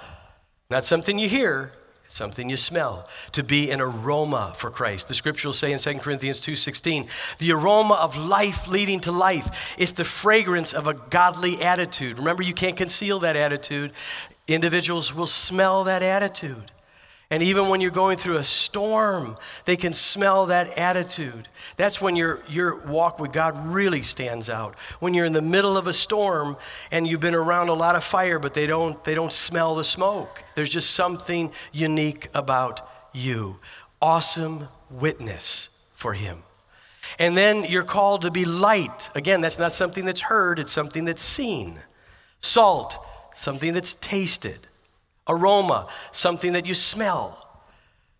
not 0.71 0.83
something 0.83 1.19
you 1.19 1.29
hear, 1.29 1.73
it's 2.07 2.15
something 2.15 2.49
you 2.49 2.57
smell. 2.57 3.07
To 3.33 3.45
be 3.45 3.71
an 3.71 3.81
aroma 3.81 4.53
for 4.57 4.71
Christ. 4.71 5.09
The 5.09 5.15
scriptures 5.15 5.59
say 5.59 5.73
in 5.73 5.79
2 5.79 6.01
Corinthians 6.01 6.41
2:16, 6.41 7.07
the 7.39 7.53
aroma 7.53 7.95
of 7.95 8.17
life 8.17 8.67
leading 8.67 9.01
to 9.01 9.13
life. 9.13 9.75
It's 9.77 9.91
the 9.91 10.05
fragrance 10.05 10.73
of 10.73 10.87
a 10.87 10.95
godly 10.95 11.63
attitude. 11.63 12.19
Remember, 12.19 12.43
you 12.43 12.55
can't 12.55 12.77
conceal 12.77 13.19
that 13.21 13.37
attitude. 13.37 13.93
Individuals 14.49 15.13
will 15.13 15.27
smell 15.27 15.85
that 15.85 16.03
attitude. 16.03 16.71
And 17.31 17.45
even 17.45 17.69
when 17.69 17.81
you're 17.81 17.93
going 17.93 18.17
through 18.17 18.39
a 18.39 18.45
storm, 18.45 19.37
they 19.65 19.77
can 19.77 19.93
smell 19.93 20.47
that 20.47 20.67
attitude. 20.77 21.47
That's 21.77 22.01
when 22.01 22.17
your, 22.17 22.43
your 22.49 22.81
walk 22.87 23.21
with 23.21 23.33
God 23.33 23.69
really 23.69 24.03
stands 24.03 24.49
out. 24.49 24.75
When 24.99 25.15
you're 25.15 25.27
in 25.27 25.33
the 25.33 25.41
middle 25.41 25.77
of 25.77 25.87
a 25.87 25.93
storm 25.93 26.57
and 26.91 27.07
you've 27.07 27.21
been 27.21 27.37
around 27.37 27.69
a 27.69 27.75
lot 27.75 27.95
of 27.95 28.03
fire, 28.03 28.41
but 28.41 28.53
they 28.53 28.67
don't, 28.67 29.03
they 29.05 29.15
don't 29.15 29.33
smell 29.33 29.77
the 29.77 29.85
smoke. 29.85 30.43
There's 30.57 30.71
just 30.71 30.91
something 30.91 31.53
unique 31.73 32.29
about 32.35 32.89
you. 33.13 33.61
Awesome 34.03 34.67
witness 34.91 35.69
for 35.93 36.15
Him. 36.15 36.43
And 37.19 37.37
then 37.37 37.65
you're 37.65 37.85
called 37.85 38.23
to 38.23 38.33
be 38.33 38.45
light. 38.45 39.09
Again, 39.15 39.41
that's 39.41 39.59
not 39.59 39.71
something 39.71 40.05
that's 40.05 40.23
heard, 40.23 40.59
it's 40.59 40.73
something 40.73 41.05
that's 41.05 41.23
seen. 41.23 41.81
Salt 42.41 42.99
something 43.41 43.73
that's 43.73 43.95
tasted. 43.95 44.67
Aroma, 45.31 45.89
something 46.13 46.53
that 46.53 46.67
you 46.67 46.75
smell. 46.75 47.37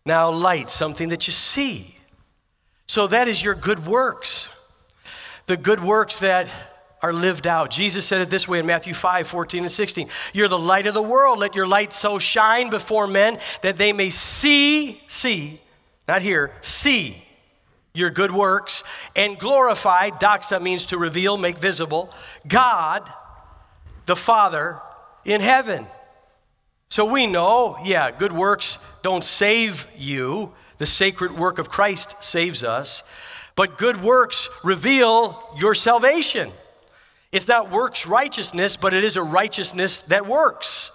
Now, 0.07 0.31
light, 0.31 0.71
something 0.71 1.11
that 1.11 1.27
you 1.27 1.33
see. 1.33 1.95
So 2.87 3.07
that 3.09 3.29
is 3.29 3.43
your 3.43 3.55
good 3.55 3.87
works. 3.87 4.49
The 5.47 5.57
good 5.57 5.83
works 5.83 6.21
that 6.21 6.49
are 7.03 7.13
lived 7.13 7.47
out. 7.47 7.71
Jesus 7.71 8.05
said 8.05 8.21
it 8.21 8.31
this 8.31 8.47
way 8.47 8.59
in 8.59 8.67
Matthew 8.67 8.95
5 8.95 9.27
14 9.27 9.65
and 9.65 9.71
16. 9.71 10.09
You're 10.33 10.49
the 10.49 10.59
light 10.59 10.87
of 10.87 10.95
the 10.95 11.03
world. 11.03 11.39
Let 11.39 11.55
your 11.55 11.67
light 11.67 11.93
so 11.93 12.19
shine 12.19 12.71
before 12.71 13.07
men 13.07 13.39
that 13.63 13.77
they 13.77 13.93
may 13.93 14.11
see, 14.11 15.03
see, 15.07 15.61
not 16.09 16.23
hear, 16.23 16.53
see 16.61 17.27
your 17.95 18.11
good 18.11 18.33
works 18.33 18.83
and 19.17 19.39
glorify. 19.39 20.11
Doxa 20.11 20.61
means 20.61 20.87
to 20.87 20.99
reveal, 20.99 21.37
make 21.37 21.59
visible, 21.59 22.13
God, 22.47 23.11
the 24.07 24.17
Father 24.17 24.81
in 25.25 25.41
heaven. 25.41 25.87
So 26.91 27.05
we 27.05 27.29
know, 27.29 27.79
yeah, 27.85 28.11
good 28.11 28.33
works 28.33 28.77
don't 29.03 29.23
save 29.23 29.87
you. 29.97 30.53
The 30.79 30.87
sacred 30.87 31.31
work 31.31 31.61
of 31.61 31.69
Christ 31.69 32.21
saves 32.21 32.65
us. 32.65 33.05
But 33.55 33.79
good 33.79 34.03
works 34.03 34.49
reveal 34.65 35.41
your 35.57 35.77
salvation. 35.77 36.51
It's 37.31 37.47
not 37.47 37.71
works 37.71 38.07
righteousness, 38.07 38.77
but 38.77 38.93
it 38.93 39.05
is 39.05 39.15
a 39.15 39.23
righteousness 39.23 40.01
that 40.09 40.27
works. 40.27 40.91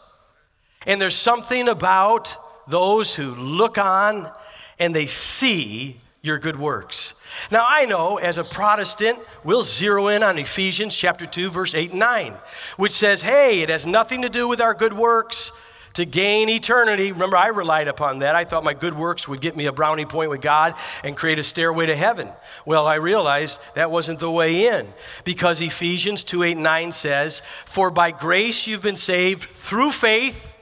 And 0.85 0.99
there's 0.99 1.15
something 1.15 1.69
about 1.69 2.35
those 2.67 3.15
who 3.15 3.33
look 3.33 3.77
on 3.77 4.29
and 4.77 4.93
they 4.93 5.05
see 5.05 6.01
your 6.21 6.39
good 6.39 6.59
works. 6.59 7.13
Now, 7.51 7.65
I 7.65 7.85
know 7.85 8.17
as 8.17 8.37
a 8.37 8.43
Protestant, 8.43 9.19
we'll 9.45 9.61
zero 9.61 10.07
in 10.09 10.23
on 10.23 10.37
Ephesians 10.37 10.93
chapter 10.93 11.25
2, 11.25 11.51
verse 11.51 11.73
8 11.73 11.91
and 11.91 11.99
9, 11.99 12.33
which 12.75 12.91
says, 12.91 13.21
hey, 13.21 13.61
it 13.61 13.69
has 13.69 13.85
nothing 13.85 14.23
to 14.23 14.29
do 14.29 14.49
with 14.49 14.59
our 14.59 14.73
good 14.73 14.93
works 14.93 15.51
to 15.95 16.05
gain 16.05 16.49
eternity. 16.49 17.11
Remember, 17.11 17.37
I 17.37 17.47
relied 17.47 17.87
upon 17.87 18.19
that. 18.19 18.35
I 18.35 18.43
thought 18.43 18.63
my 18.63 18.73
good 18.73 18.93
works 18.93 19.27
would 19.27 19.41
get 19.41 19.55
me 19.55 19.65
a 19.65 19.71
brownie 19.71 20.05
point 20.05 20.29
with 20.29 20.41
God 20.41 20.75
and 21.03 21.17
create 21.17 21.39
a 21.39 21.43
stairway 21.43 21.85
to 21.87 21.95
heaven. 21.95 22.29
Well, 22.65 22.85
I 22.85 22.95
realized 22.95 23.59
that 23.75 23.91
wasn't 23.91 24.19
the 24.19 24.31
way 24.31 24.67
in 24.67 24.93
because 25.23 25.61
Ephesians 25.61 26.21
2 26.23 26.43
8 26.43 26.57
9 26.57 26.91
says, 26.91 27.41
For 27.65 27.89
by 27.91 28.11
grace 28.11 28.67
you've 28.67 28.81
been 28.81 28.97
saved 28.97 29.49
through 29.49 29.91
faith, 29.91 30.55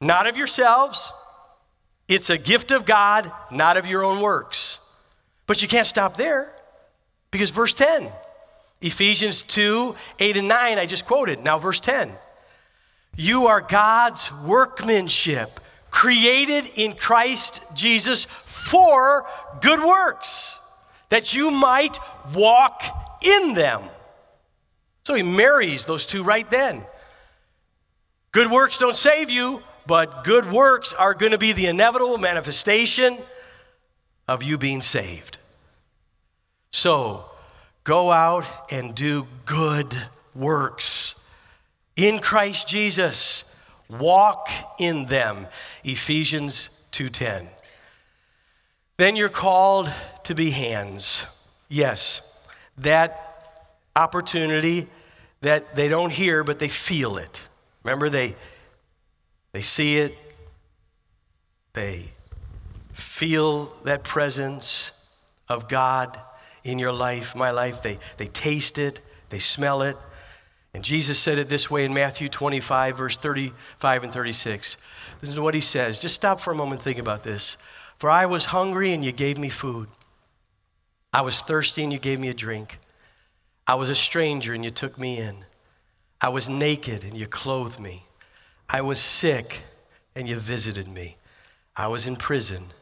not 0.00 0.26
of 0.26 0.36
yourselves. 0.36 1.12
It's 2.08 2.28
a 2.28 2.36
gift 2.36 2.72
of 2.72 2.84
God, 2.84 3.30
not 3.50 3.76
of 3.76 3.86
your 3.86 4.04
own 4.04 4.20
works. 4.20 4.80
But 5.46 5.62
you 5.62 5.68
can't 5.68 5.86
stop 5.86 6.16
there 6.16 6.52
because 7.30 7.50
verse 7.50 7.72
10, 7.72 8.10
Ephesians 8.80 9.42
2 9.42 9.94
8 10.18 10.36
and 10.36 10.48
9, 10.48 10.78
I 10.78 10.86
just 10.86 11.06
quoted. 11.06 11.44
Now, 11.44 11.60
verse 11.60 11.78
10. 11.78 12.12
You 13.16 13.46
are 13.48 13.60
God's 13.60 14.30
workmanship, 14.44 15.60
created 15.90 16.66
in 16.76 16.94
Christ 16.94 17.62
Jesus 17.74 18.24
for 18.24 19.26
good 19.60 19.80
works, 19.80 20.56
that 21.10 21.34
you 21.34 21.50
might 21.50 21.98
walk 22.34 22.82
in 23.22 23.54
them. 23.54 23.82
So 25.04 25.14
he 25.14 25.22
marries 25.22 25.84
those 25.84 26.06
two 26.06 26.22
right 26.22 26.48
then. 26.48 26.84
Good 28.30 28.50
works 28.50 28.78
don't 28.78 28.96
save 28.96 29.30
you, 29.30 29.62
but 29.86 30.24
good 30.24 30.50
works 30.50 30.94
are 30.94 31.12
going 31.12 31.32
to 31.32 31.38
be 31.38 31.52
the 31.52 31.66
inevitable 31.66 32.16
manifestation 32.16 33.18
of 34.26 34.42
you 34.42 34.56
being 34.56 34.80
saved. 34.80 35.36
So 36.70 37.26
go 37.84 38.10
out 38.10 38.46
and 38.70 38.94
do 38.94 39.26
good 39.44 39.94
works 40.34 41.16
in 42.02 42.18
Christ 42.18 42.66
Jesus. 42.66 43.44
Walk 43.88 44.48
in 44.78 45.06
them. 45.06 45.46
Ephesians 45.84 46.68
2:10. 46.90 47.48
Then 48.96 49.16
you're 49.16 49.28
called 49.28 49.92
to 50.24 50.34
be 50.34 50.50
hands. 50.50 51.22
Yes, 51.68 52.20
that 52.76 53.28
opportunity 53.94 54.88
that 55.42 55.74
they 55.76 55.88
don't 55.88 56.10
hear 56.10 56.44
but 56.44 56.58
they 56.58 56.68
feel 56.68 57.16
it. 57.18 57.44
Remember 57.84 58.08
they 58.08 58.34
they 59.52 59.62
see 59.62 59.98
it. 59.98 60.16
They 61.74 62.12
feel 62.92 63.66
that 63.84 64.02
presence 64.02 64.90
of 65.48 65.68
God 65.68 66.18
in 66.64 66.78
your 66.78 66.92
life, 66.92 67.36
my 67.36 67.50
life. 67.50 67.82
They 67.82 67.98
they 68.16 68.26
taste 68.26 68.78
it, 68.78 69.00
they 69.28 69.38
smell 69.38 69.82
it. 69.82 69.96
And 70.74 70.82
Jesus 70.82 71.18
said 71.18 71.38
it 71.38 71.48
this 71.48 71.70
way 71.70 71.84
in 71.84 71.92
Matthew 71.92 72.28
25, 72.28 72.96
verse 72.96 73.16
35 73.16 74.04
and 74.04 74.12
36. 74.12 74.76
This 75.20 75.30
is 75.30 75.38
what 75.38 75.54
he 75.54 75.60
says. 75.60 75.98
Just 75.98 76.14
stop 76.14 76.40
for 76.40 76.52
a 76.52 76.56
moment 76.56 76.80
and 76.80 76.84
think 76.84 76.98
about 76.98 77.22
this. 77.22 77.56
For 77.98 78.08
I 78.08 78.26
was 78.26 78.46
hungry 78.46 78.92
and 78.92 79.04
you 79.04 79.12
gave 79.12 79.38
me 79.38 79.50
food. 79.50 79.88
I 81.12 81.20
was 81.20 81.40
thirsty 81.40 81.82
and 81.82 81.92
you 81.92 81.98
gave 81.98 82.18
me 82.18 82.28
a 82.28 82.34
drink. 82.34 82.78
I 83.66 83.74
was 83.74 83.90
a 83.90 83.94
stranger 83.94 84.54
and 84.54 84.64
you 84.64 84.70
took 84.70 84.98
me 84.98 85.18
in. 85.18 85.44
I 86.20 86.30
was 86.30 86.48
naked 86.48 87.04
and 87.04 87.16
you 87.16 87.26
clothed 87.26 87.78
me. 87.78 88.06
I 88.68 88.80
was 88.80 88.98
sick 88.98 89.64
and 90.16 90.26
you 90.26 90.36
visited 90.36 90.88
me. 90.88 91.16
I 91.76 91.88
was 91.88 92.06
in 92.06 92.16
prison 92.16 92.72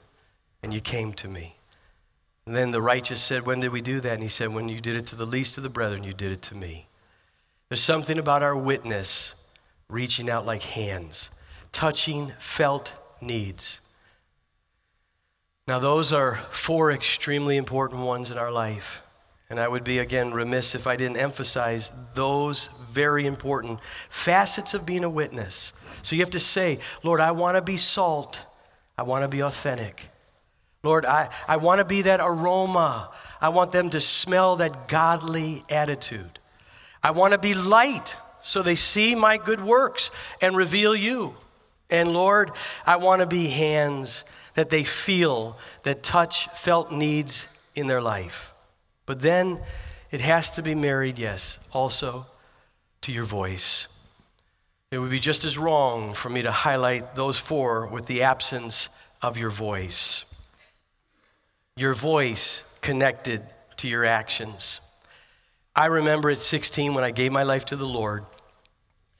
and 0.62 0.72
you 0.72 0.80
came 0.80 1.12
to 1.14 1.28
me. 1.28 1.56
And 2.46 2.54
then 2.54 2.70
the 2.70 2.82
righteous 2.82 3.20
said, 3.20 3.46
When 3.46 3.60
did 3.60 3.72
we 3.72 3.80
do 3.80 4.00
that? 4.00 4.14
And 4.14 4.22
he 4.22 4.28
said, 4.28 4.54
When 4.54 4.68
you 4.68 4.78
did 4.78 4.96
it 4.96 5.06
to 5.06 5.16
the 5.16 5.26
least 5.26 5.56
of 5.56 5.62
the 5.62 5.68
brethren, 5.68 6.04
you 6.04 6.12
did 6.12 6.32
it 6.32 6.42
to 6.42 6.54
me. 6.54 6.86
There's 7.70 7.80
something 7.80 8.18
about 8.18 8.42
our 8.42 8.56
witness 8.56 9.32
reaching 9.88 10.28
out 10.28 10.44
like 10.44 10.64
hands, 10.64 11.30
touching 11.70 12.32
felt 12.36 12.92
needs. 13.20 13.78
Now, 15.68 15.78
those 15.78 16.12
are 16.12 16.34
four 16.50 16.90
extremely 16.90 17.56
important 17.56 18.02
ones 18.02 18.28
in 18.28 18.38
our 18.38 18.50
life. 18.50 19.02
And 19.48 19.60
I 19.60 19.68
would 19.68 19.84
be, 19.84 20.00
again, 20.00 20.32
remiss 20.32 20.74
if 20.74 20.88
I 20.88 20.96
didn't 20.96 21.18
emphasize 21.18 21.92
those 22.14 22.70
very 22.88 23.24
important 23.24 23.78
facets 24.08 24.74
of 24.74 24.84
being 24.84 25.04
a 25.04 25.10
witness. 25.10 25.72
So 26.02 26.16
you 26.16 26.22
have 26.22 26.30
to 26.30 26.40
say, 26.40 26.80
Lord, 27.04 27.20
I 27.20 27.30
want 27.30 27.56
to 27.56 27.62
be 27.62 27.76
salt. 27.76 28.42
I 28.98 29.04
want 29.04 29.22
to 29.22 29.28
be 29.28 29.44
authentic. 29.44 30.08
Lord, 30.82 31.06
I, 31.06 31.28
I 31.46 31.58
want 31.58 31.78
to 31.78 31.84
be 31.84 32.02
that 32.02 32.18
aroma. 32.20 33.10
I 33.40 33.50
want 33.50 33.70
them 33.70 33.90
to 33.90 34.00
smell 34.00 34.56
that 34.56 34.88
godly 34.88 35.64
attitude. 35.68 36.39
I 37.02 37.12
want 37.12 37.32
to 37.32 37.38
be 37.38 37.54
light 37.54 38.16
so 38.42 38.62
they 38.62 38.74
see 38.74 39.14
my 39.14 39.36
good 39.36 39.60
works 39.60 40.10
and 40.40 40.56
reveal 40.56 40.94
you. 40.94 41.36
And 41.90 42.12
Lord, 42.12 42.52
I 42.86 42.96
want 42.96 43.20
to 43.20 43.26
be 43.26 43.48
hands 43.48 44.24
that 44.54 44.70
they 44.70 44.84
feel, 44.84 45.58
that 45.82 46.02
touch 46.02 46.48
felt 46.48 46.92
needs 46.92 47.46
in 47.74 47.86
their 47.86 48.00
life. 48.00 48.52
But 49.06 49.20
then 49.20 49.60
it 50.10 50.20
has 50.20 50.50
to 50.50 50.62
be 50.62 50.74
married, 50.74 51.18
yes, 51.18 51.58
also 51.72 52.26
to 53.02 53.12
your 53.12 53.24
voice. 53.24 53.86
It 54.90 54.98
would 54.98 55.10
be 55.10 55.20
just 55.20 55.44
as 55.44 55.56
wrong 55.56 56.14
for 56.14 56.28
me 56.28 56.42
to 56.42 56.50
highlight 56.50 57.14
those 57.14 57.38
four 57.38 57.86
with 57.86 58.06
the 58.06 58.22
absence 58.22 58.88
of 59.22 59.36
your 59.36 59.50
voice. 59.50 60.24
Your 61.76 61.94
voice 61.94 62.64
connected 62.80 63.42
to 63.76 63.88
your 63.88 64.04
actions. 64.04 64.80
I 65.80 65.86
remember 65.86 66.28
at 66.28 66.36
16 66.36 66.92
when 66.92 67.04
I 67.04 67.10
gave 67.10 67.32
my 67.32 67.42
life 67.42 67.64
to 67.64 67.76
the 67.76 67.86
Lord, 67.86 68.26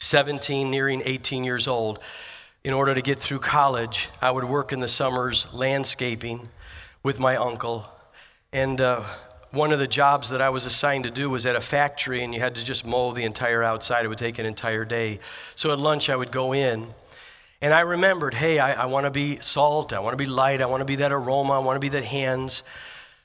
17, 0.01 0.70
nearing 0.70 1.01
18 1.03 1.42
years 1.42 1.66
old. 1.66 2.01
In 2.64 2.75
order 2.75 2.94
to 2.94 3.01
get 3.01 3.16
through 3.16 3.38
college, 3.38 4.11
I 4.20 4.31
would 4.31 4.44
work 4.44 4.70
in 4.70 4.81
the 4.81 4.87
summers 4.87 5.46
landscaping 5.55 6.51
with 7.03 7.18
my 7.18 7.37
uncle. 7.37 7.90
And 8.53 8.79
uh, 8.79 9.05
one 9.53 9.73
of 9.73 9.79
the 9.79 9.87
jobs 9.87 10.29
that 10.29 10.42
I 10.42 10.51
was 10.51 10.66
assigned 10.66 11.05
to 11.05 11.11
do 11.11 11.31
was 11.31 11.46
at 11.46 11.57
a 11.57 11.63
factory, 11.63 12.23
and 12.23 12.35
you 12.35 12.40
had 12.40 12.56
to 12.56 12.63
just 12.63 12.85
mow 12.85 13.13
the 13.13 13.25
entire 13.25 13.63
outside. 13.63 14.04
It 14.04 14.08
would 14.08 14.19
take 14.19 14.38
an 14.38 14.44
entire 14.44 14.85
day. 14.85 15.21
So 15.54 15.73
at 15.73 15.79
lunch, 15.79 16.11
I 16.11 16.17
would 16.17 16.31
go 16.31 16.52
in. 16.52 16.88
And 17.63 17.73
I 17.73 17.81
remembered, 17.81 18.35
hey, 18.35 18.58
I, 18.58 18.83
I 18.83 18.85
want 18.85 19.06
to 19.06 19.11
be 19.11 19.38
salt, 19.40 19.94
I 19.94 20.00
want 20.00 20.13
to 20.13 20.23
be 20.23 20.29
light, 20.29 20.61
I 20.61 20.67
want 20.67 20.83
to 20.83 20.85
be 20.85 20.96
that 20.96 21.11
aroma, 21.11 21.54
I 21.54 21.58
want 21.61 21.77
to 21.77 21.81
be 21.81 21.88
that 21.88 22.04
hands. 22.04 22.63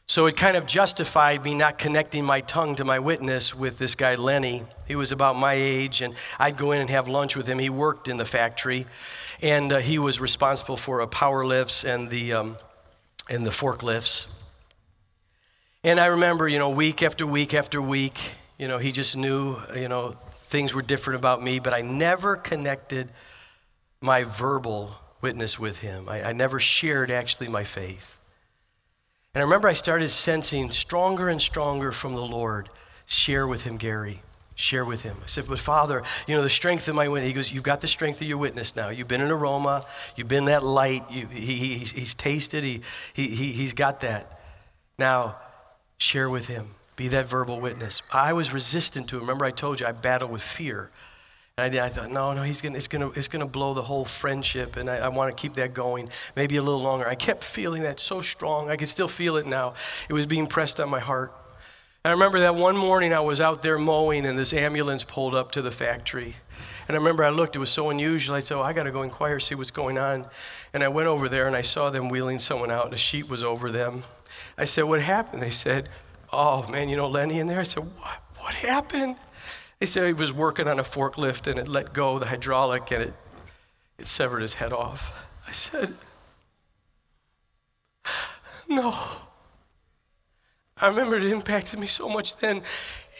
So 0.07 0.27
it 0.27 0.37
kind 0.37 0.55
of 0.55 0.67
justified 0.67 1.43
me 1.43 1.55
not 1.55 1.79
connecting 1.79 2.25
my 2.25 2.41
tongue 2.41 2.75
to 2.75 2.85
my 2.85 2.99
witness 2.99 3.55
with 3.55 3.79
this 3.79 3.95
guy, 3.95 4.13
Lenny. 4.15 4.63
He 4.87 4.95
was 4.95 5.11
about 5.11 5.35
my 5.35 5.53
age, 5.53 6.01
and 6.01 6.13
I'd 6.37 6.57
go 6.57 6.71
in 6.73 6.81
and 6.81 6.89
have 6.91 7.07
lunch 7.07 7.35
with 7.35 7.47
him. 7.47 7.57
He 7.57 7.71
worked 7.71 8.07
in 8.07 8.17
the 8.17 8.25
factory, 8.25 8.85
and 9.41 9.73
uh, 9.73 9.79
he 9.79 9.97
was 9.97 10.19
responsible 10.19 10.77
for 10.77 11.01
uh, 11.01 11.07
power 11.07 11.43
lifts 11.43 11.83
and 11.83 12.11
the, 12.11 12.33
um, 12.33 12.57
and 13.29 13.45
the 13.47 13.49
forklifts. 13.49 14.27
And 15.83 15.99
I 15.99 16.05
remember, 16.07 16.47
you 16.47 16.59
know, 16.59 16.69
week 16.69 17.01
after 17.01 17.25
week 17.25 17.55
after 17.55 17.81
week, 17.81 18.19
you 18.59 18.67
know, 18.67 18.77
he 18.77 18.91
just 18.91 19.17
knew, 19.17 19.57
you 19.75 19.89
know, 19.89 20.11
things 20.11 20.71
were 20.71 20.83
different 20.83 21.19
about 21.19 21.41
me, 21.43 21.57
but 21.57 21.73
I 21.73 21.81
never 21.81 22.35
connected 22.35 23.11
my 24.01 24.23
verbal 24.23 24.97
witness 25.21 25.57
with 25.57 25.79
him. 25.79 26.07
I, 26.07 26.29
I 26.29 26.33
never 26.33 26.59
shared 26.59 27.09
actually 27.09 27.47
my 27.47 27.63
faith. 27.63 28.17
And 29.35 29.41
I 29.41 29.43
remember 29.43 29.67
I 29.67 29.73
started 29.73 30.07
sensing 30.07 30.71
stronger 30.71 31.27
and 31.27 31.41
stronger 31.41 31.91
from 31.91 32.13
the 32.13 32.21
Lord 32.21 32.69
share 33.05 33.45
with 33.45 33.63
him, 33.63 33.75
Gary. 33.75 34.21
Share 34.55 34.85
with 34.85 35.01
him. 35.01 35.17
I 35.21 35.27
said, 35.27 35.43
but 35.49 35.59
Father, 35.59 36.03
you 36.25 36.33
know, 36.33 36.41
the 36.41 36.49
strength 36.49 36.87
of 36.87 36.95
my 36.95 37.09
witness. 37.09 37.27
He 37.27 37.33
goes, 37.33 37.51
You've 37.51 37.63
got 37.63 37.81
the 37.81 37.87
strength 37.87 38.21
of 38.21 38.27
your 38.27 38.37
witness 38.37 38.73
now. 38.77 38.87
You've 38.87 39.09
been 39.09 39.19
an 39.19 39.29
aroma. 39.29 39.85
You've 40.15 40.29
been 40.29 40.45
that 40.45 40.63
light. 40.63 41.03
You, 41.11 41.27
he, 41.27 41.55
he, 41.55 41.77
he's, 41.79 42.13
tasted. 42.13 42.63
He, 42.63 42.79
he, 43.13 43.27
he, 43.27 43.51
he's 43.51 43.73
got 43.73 43.99
that. 43.99 44.39
Now, 44.97 45.35
share 45.97 46.29
with 46.29 46.47
him. 46.47 46.75
Be 46.95 47.09
that 47.09 47.27
verbal 47.27 47.59
witness. 47.59 48.01
I 48.13 48.31
was 48.31 48.53
resistant 48.53 49.09
to 49.09 49.17
it. 49.17 49.19
Remember, 49.19 49.43
I 49.43 49.51
told 49.51 49.81
you 49.81 49.85
I 49.85 49.91
battled 49.91 50.31
with 50.31 50.41
fear. 50.41 50.89
I, 51.57 51.67
I 51.67 51.87
thought, 51.87 52.11
no, 52.11 52.33
no, 52.33 52.43
he's 52.43 52.61
gonna, 52.61 52.75
it's 52.75 52.89
gonna, 52.89 53.11
it's 53.11 53.29
gonna 53.29 53.45
blow 53.45 53.73
the 53.73 53.81
whole 53.81 54.03
friendship, 54.03 54.75
and 54.75 54.89
I, 54.89 54.97
I 54.97 55.07
want 55.07 55.33
to 55.35 55.41
keep 55.41 55.53
that 55.53 55.73
going 55.73 56.09
maybe 56.35 56.57
a 56.57 56.61
little 56.61 56.81
longer. 56.81 57.07
I 57.07 57.15
kept 57.15 57.45
feeling 57.45 57.83
that 57.83 57.97
so 57.97 58.19
strong. 58.19 58.69
I 58.69 58.75
can 58.75 58.87
still 58.87 59.07
feel 59.07 59.37
it 59.37 59.47
now. 59.47 59.73
It 60.09 60.13
was 60.13 60.25
being 60.25 60.47
pressed 60.47 60.81
on 60.81 60.89
my 60.89 60.99
heart. 60.99 61.31
And 62.03 62.09
I 62.09 62.11
remember 62.11 62.41
that 62.41 62.55
one 62.55 62.75
morning 62.75 63.13
I 63.13 63.21
was 63.21 63.39
out 63.39 63.63
there 63.63 63.77
mowing, 63.77 64.25
and 64.25 64.37
this 64.37 64.51
ambulance 64.51 65.05
pulled 65.05 65.33
up 65.33 65.53
to 65.53 65.61
the 65.61 65.71
factory. 65.71 66.35
And 66.89 66.95
I 66.95 66.99
remember 66.99 67.23
I 67.23 67.29
looked, 67.29 67.55
it 67.55 67.59
was 67.59 67.69
so 67.69 67.89
unusual. 67.89 68.35
I 68.35 68.41
said, 68.41 68.57
oh, 68.57 68.61
I 68.61 68.73
got 68.73 68.83
to 68.83 68.91
go 68.91 69.03
inquire, 69.03 69.39
see 69.39 69.55
what's 69.55 69.71
going 69.71 69.97
on. 69.97 70.25
And 70.73 70.83
I 70.83 70.89
went 70.89 71.07
over 71.07 71.29
there 71.29 71.47
and 71.47 71.55
I 71.55 71.61
saw 71.61 71.89
them 71.89 72.09
wheeling 72.09 72.39
someone 72.39 72.69
out, 72.69 72.83
and 72.83 72.93
a 72.93 72.97
sheet 72.97 73.29
was 73.29 73.45
over 73.45 73.71
them. 73.71 74.03
I 74.57 74.65
said, 74.65 74.83
What 74.83 75.01
happened? 75.01 75.41
They 75.41 75.49
said, 75.49 75.87
Oh, 76.33 76.67
man, 76.67 76.89
you 76.89 76.97
know 76.97 77.07
Lenny 77.07 77.39
in 77.39 77.47
there? 77.47 77.61
I 77.61 77.63
said, 77.63 77.83
What, 77.83 78.21
what 78.39 78.53
happened? 78.55 79.15
They 79.85 79.91
said 79.91 80.07
he 80.07 80.13
was 80.13 80.33
working 80.33 80.67
on 80.67 80.79
a 80.79 80.83
forklift 80.83 81.45
and 81.45 81.59
it 81.59 81.67
let 81.67 81.93
go 81.93 82.17
the 82.17 82.25
hydraulic 82.25 82.89
and 82.89 83.03
it, 83.03 83.13
it 83.99 84.07
severed 84.07 84.41
his 84.41 84.55
head 84.55 84.73
off. 84.73 85.13
I 85.47 85.51
said, 85.51 85.93
No. 88.67 88.95
I 90.81 90.87
remember 90.87 91.17
it 91.17 91.25
impacted 91.25 91.77
me 91.77 91.85
so 91.85 92.09
much 92.09 92.35
then. 92.37 92.63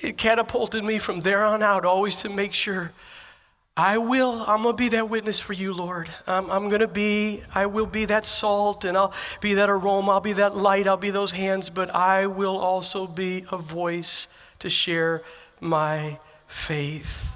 It 0.02 0.18
catapulted 0.18 0.84
me 0.84 0.98
from 0.98 1.20
there 1.20 1.44
on 1.44 1.62
out 1.62 1.86
always 1.86 2.16
to 2.24 2.30
make 2.30 2.52
sure 2.52 2.94
I 3.78 4.00
will, 4.00 4.44
I'm 4.48 4.64
going 4.64 4.76
to 4.76 4.84
be 4.84 4.90
that 4.90 5.08
witness 5.08 5.40
for 5.40 5.54
you, 5.54 5.72
Lord. 5.72 6.10
I'm, 6.26 6.50
I'm 6.50 6.68
going 6.70 6.82
to 6.82 6.88
be, 6.88 7.44
I 7.54 7.68
will 7.68 7.86
be 7.86 8.06
that 8.06 8.26
salt 8.26 8.86
and 8.86 8.98
I'll 8.98 9.14
be 9.40 9.54
that 9.54 9.70
aroma, 9.70 10.14
I'll 10.14 10.20
be 10.20 10.34
that 10.34 10.58
light, 10.58 10.88
I'll 10.88 10.98
be 10.98 11.12
those 11.12 11.30
hands, 11.30 11.70
but 11.70 11.94
I 11.94 12.26
will 12.26 12.58
also 12.58 13.06
be 13.06 13.46
a 13.52 13.58
voice 13.60 14.28
to 14.58 14.68
share 14.68 15.22
my 15.62 16.18
faith. 16.48 17.32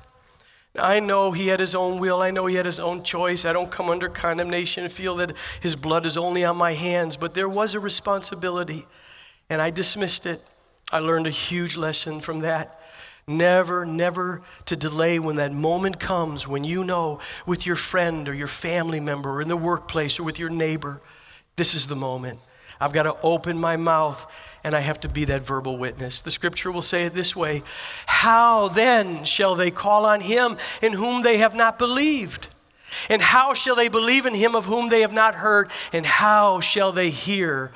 I 0.77 0.99
know 0.99 1.31
he 1.31 1.47
had 1.47 1.59
his 1.59 1.75
own 1.75 1.99
will. 1.99 2.21
I 2.21 2.31
know 2.31 2.45
he 2.45 2.55
had 2.55 2.65
his 2.65 2.79
own 2.79 3.03
choice. 3.03 3.43
I 3.43 3.53
don't 3.53 3.71
come 3.71 3.89
under 3.89 4.07
condemnation 4.07 4.83
and 4.83 4.93
feel 4.93 5.15
that 5.17 5.35
his 5.61 5.75
blood 5.75 6.05
is 6.05 6.15
only 6.15 6.43
on 6.43 6.57
my 6.57 6.73
hands, 6.73 7.15
but 7.15 7.33
there 7.33 7.49
was 7.49 7.73
a 7.73 7.79
responsibility, 7.79 8.85
and 9.49 9.61
I 9.61 9.71
dismissed 9.71 10.25
it. 10.25 10.41
I 10.91 10.99
learned 10.99 11.27
a 11.27 11.31
huge 11.31 11.75
lesson 11.75 12.21
from 12.21 12.39
that. 12.39 12.79
Never, 13.27 13.85
never 13.85 14.41
to 14.65 14.75
delay 14.75 15.19
when 15.19 15.35
that 15.35 15.53
moment 15.53 15.99
comes 15.99 16.47
when 16.47 16.63
you 16.63 16.83
know 16.83 17.19
with 17.45 17.65
your 17.65 17.75
friend 17.75 18.27
or 18.27 18.33
your 18.33 18.47
family 18.47 18.99
member 18.99 19.29
or 19.29 19.41
in 19.41 19.47
the 19.47 19.57
workplace 19.57 20.19
or 20.19 20.23
with 20.23 20.39
your 20.39 20.49
neighbor, 20.49 20.99
this 21.55 21.75
is 21.75 21.85
the 21.85 21.95
moment. 21.95 22.39
I've 22.81 22.93
got 22.93 23.03
to 23.03 23.15
open 23.21 23.57
my 23.59 23.77
mouth 23.77 24.25
and 24.63 24.75
I 24.75 24.81
have 24.81 24.99
to 25.01 25.09
be 25.09 25.25
that 25.25 25.41
verbal 25.41 25.77
witness. 25.77 26.21
The 26.21 26.31
scripture 26.31 26.71
will 26.71 26.81
say 26.81 27.05
it 27.05 27.13
this 27.13 27.35
way 27.35 27.63
How 28.05 28.67
then 28.67 29.23
shall 29.23 29.55
they 29.55 29.71
call 29.71 30.05
on 30.05 30.21
him 30.21 30.57
in 30.81 30.93
whom 30.93 31.23
they 31.23 31.37
have 31.37 31.55
not 31.55 31.77
believed? 31.77 32.49
And 33.07 33.21
how 33.21 33.53
shall 33.53 33.75
they 33.75 33.87
believe 33.87 34.25
in 34.25 34.33
him 34.33 34.55
of 34.55 34.65
whom 34.65 34.89
they 34.89 35.01
have 35.01 35.13
not 35.13 35.35
heard? 35.35 35.69
And 35.93 36.05
how 36.05 36.59
shall 36.59 36.91
they 36.91 37.11
hear 37.11 37.71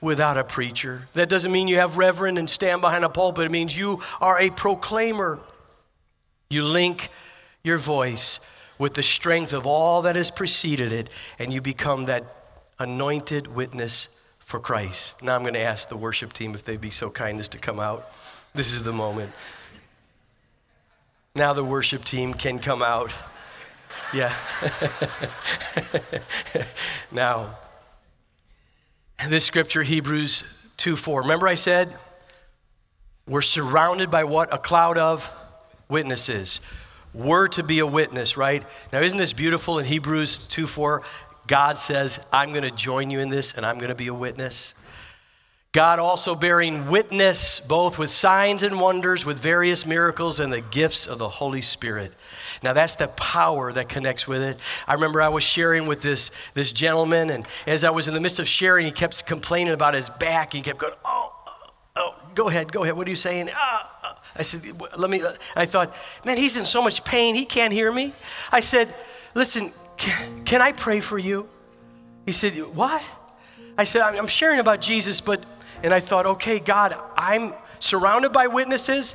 without 0.00 0.36
a 0.36 0.44
preacher. 0.44 1.08
That 1.14 1.28
doesn't 1.28 1.50
mean 1.50 1.68
you 1.68 1.76
have 1.76 1.96
reverend 1.96 2.38
and 2.38 2.48
stand 2.48 2.80
behind 2.80 3.04
a 3.04 3.08
pulpit. 3.08 3.46
It 3.46 3.50
means 3.50 3.76
you 3.76 4.02
are 4.20 4.38
a 4.38 4.50
proclaimer. 4.50 5.40
You 6.50 6.64
link 6.64 7.08
your 7.62 7.78
voice 7.78 8.38
with 8.78 8.94
the 8.94 9.02
strength 9.02 9.52
of 9.52 9.66
all 9.66 10.02
that 10.02 10.16
has 10.16 10.30
preceded 10.30 10.92
it, 10.92 11.08
and 11.38 11.52
you 11.52 11.60
become 11.60 12.04
that 12.04 12.36
anointed 12.78 13.46
witness 13.48 14.08
for 14.46 14.60
Christ. 14.60 15.20
Now 15.22 15.34
I'm 15.34 15.42
going 15.42 15.54
to 15.54 15.60
ask 15.60 15.88
the 15.88 15.96
worship 15.96 16.32
team 16.32 16.54
if 16.54 16.62
they'd 16.62 16.80
be 16.80 16.90
so 16.90 17.10
kind 17.10 17.40
as 17.40 17.48
to 17.48 17.58
come 17.58 17.80
out. 17.80 18.12
This 18.54 18.70
is 18.70 18.84
the 18.84 18.92
moment. 18.92 19.32
Now 21.34 21.52
the 21.52 21.64
worship 21.64 22.04
team 22.04 22.32
can 22.32 22.60
come 22.60 22.80
out. 22.80 23.12
Yeah. 24.14 24.32
now, 27.12 27.58
this 29.28 29.44
scripture, 29.44 29.82
Hebrews 29.82 30.44
2 30.76 30.94
4. 30.94 31.22
Remember, 31.22 31.48
I 31.48 31.54
said 31.54 31.92
we're 33.26 33.42
surrounded 33.42 34.12
by 34.12 34.22
what? 34.22 34.54
A 34.54 34.58
cloud 34.58 34.96
of 34.96 35.34
witnesses. 35.88 36.60
We're 37.12 37.48
to 37.48 37.64
be 37.64 37.80
a 37.80 37.86
witness, 37.86 38.36
right? 38.36 38.64
Now, 38.92 39.00
isn't 39.00 39.18
this 39.18 39.32
beautiful 39.32 39.80
in 39.80 39.86
Hebrews 39.86 40.38
2 40.38 40.68
4? 40.68 41.02
God 41.46 41.78
says, 41.78 42.18
I'm 42.32 42.50
going 42.50 42.62
to 42.62 42.70
join 42.70 43.10
you 43.10 43.20
in 43.20 43.28
this 43.28 43.52
and 43.52 43.64
I'm 43.64 43.78
going 43.78 43.88
to 43.88 43.94
be 43.94 44.08
a 44.08 44.14
witness. 44.14 44.74
God 45.76 45.98
also 45.98 46.34
bearing 46.34 46.88
witness 46.88 47.60
both 47.60 47.98
with 47.98 48.08
signs 48.08 48.62
and 48.62 48.80
wonders, 48.80 49.26
with 49.26 49.38
various 49.38 49.84
miracles 49.84 50.40
and 50.40 50.50
the 50.50 50.62
gifts 50.62 51.06
of 51.06 51.18
the 51.18 51.28
Holy 51.28 51.60
Spirit. 51.60 52.14
Now, 52.62 52.72
that's 52.72 52.94
the 52.94 53.08
power 53.08 53.74
that 53.74 53.86
connects 53.86 54.26
with 54.26 54.40
it. 54.40 54.58
I 54.86 54.94
remember 54.94 55.20
I 55.20 55.28
was 55.28 55.44
sharing 55.44 55.86
with 55.86 56.00
this, 56.00 56.30
this 56.54 56.72
gentleman, 56.72 57.28
and 57.28 57.46
as 57.66 57.84
I 57.84 57.90
was 57.90 58.08
in 58.08 58.14
the 58.14 58.20
midst 58.20 58.38
of 58.38 58.48
sharing, 58.48 58.86
he 58.86 58.90
kept 58.90 59.26
complaining 59.26 59.74
about 59.74 59.92
his 59.92 60.08
back. 60.08 60.54
He 60.54 60.62
kept 60.62 60.78
going, 60.78 60.94
Oh, 61.04 61.34
oh, 61.94 62.14
go 62.34 62.48
ahead, 62.48 62.72
go 62.72 62.82
ahead. 62.82 62.96
What 62.96 63.06
are 63.06 63.10
you 63.10 63.14
saying? 63.16 63.50
Ah, 63.54 64.18
I 64.34 64.40
said, 64.40 64.62
Let 64.96 65.10
me. 65.10 65.22
I 65.54 65.66
thought, 65.66 65.94
Man, 66.24 66.38
he's 66.38 66.56
in 66.56 66.64
so 66.64 66.80
much 66.80 67.04
pain, 67.04 67.34
he 67.34 67.44
can't 67.44 67.72
hear 67.74 67.92
me. 67.92 68.14
I 68.50 68.60
said, 68.60 68.88
Listen, 69.34 69.72
can, 69.96 70.44
can 70.44 70.62
I 70.62 70.72
pray 70.72 71.00
for 71.00 71.18
you? 71.18 71.48
He 72.24 72.32
said, 72.32 72.54
What? 72.74 73.08
I 73.78 73.84
said, 73.84 74.02
I'm 74.02 74.26
sharing 74.26 74.58
about 74.58 74.80
Jesus, 74.80 75.20
but, 75.20 75.44
and 75.82 75.92
I 75.92 76.00
thought, 76.00 76.26
okay, 76.26 76.58
God, 76.58 76.96
I'm 77.16 77.52
surrounded 77.78 78.32
by 78.32 78.46
witnesses. 78.46 79.14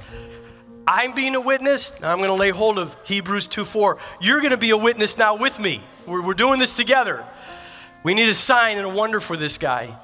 I'm 0.88 1.14
being 1.14 1.36
a 1.36 1.42
witness. 1.42 2.00
Now 2.02 2.12
I'm 2.12 2.18
going 2.18 2.30
to 2.30 2.36
lay 2.36 2.52
hold 2.52 2.78
of 2.78 2.96
Hebrews 3.04 3.48
2 3.48 3.64
4. 3.64 3.98
You're 4.20 4.40
going 4.40 4.52
to 4.52 4.58
be 4.58 4.72
a 4.72 4.78
witness 4.78 5.18
now 5.18 5.36
with 5.36 5.60
me. 5.60 5.82
We're, 6.06 6.22
we're 6.22 6.34
doing 6.34 6.60
this 6.60 6.74
together. 6.74 7.26
We 8.04 8.14
need 8.14 8.30
a 8.30 8.34
sign 8.34 8.78
and 8.78 8.86
a 8.86 8.90
wonder 8.90 9.20
for 9.20 9.38
this 9.38 9.58
guy. 9.58 9.96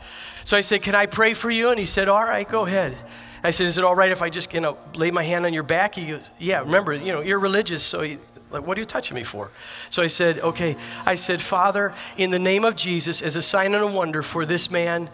So 0.43 0.55
I 0.55 0.61
said, 0.61 0.81
Can 0.81 0.95
I 0.95 1.05
pray 1.05 1.33
for 1.33 1.49
you? 1.49 1.69
And 1.69 1.79
he 1.79 1.85
said, 1.85 2.07
All 2.07 2.23
right, 2.23 2.47
go 2.47 2.65
ahead. 2.65 2.95
I 3.43 3.51
said, 3.51 3.67
Is 3.67 3.77
it 3.77 3.83
all 3.83 3.95
right 3.95 4.11
if 4.11 4.21
I 4.21 4.29
just, 4.29 4.53
you 4.53 4.59
know, 4.59 4.77
lay 4.95 5.11
my 5.11 5.23
hand 5.23 5.45
on 5.45 5.53
your 5.53 5.63
back? 5.63 5.95
He 5.95 6.07
goes, 6.07 6.29
Yeah, 6.39 6.61
remember, 6.61 6.93
you 6.93 7.11
know, 7.11 7.21
you're 7.21 7.39
religious, 7.39 7.83
so 7.83 8.01
he, 8.01 8.17
like, 8.49 8.65
what 8.65 8.77
are 8.77 8.81
you 8.81 8.85
touching 8.85 9.15
me 9.15 9.23
for? 9.23 9.51
So 9.89 10.01
I 10.01 10.07
said, 10.07 10.39
Okay. 10.39 10.75
I 11.05 11.15
said, 11.15 11.41
Father, 11.41 11.93
in 12.17 12.31
the 12.31 12.39
name 12.39 12.63
of 12.63 12.75
Jesus, 12.75 13.21
as 13.21 13.35
a 13.35 13.41
sign 13.41 13.73
and 13.73 13.83
a 13.83 13.87
wonder 13.87 14.23
for 14.23 14.45
this 14.45 14.71
man, 14.71 15.09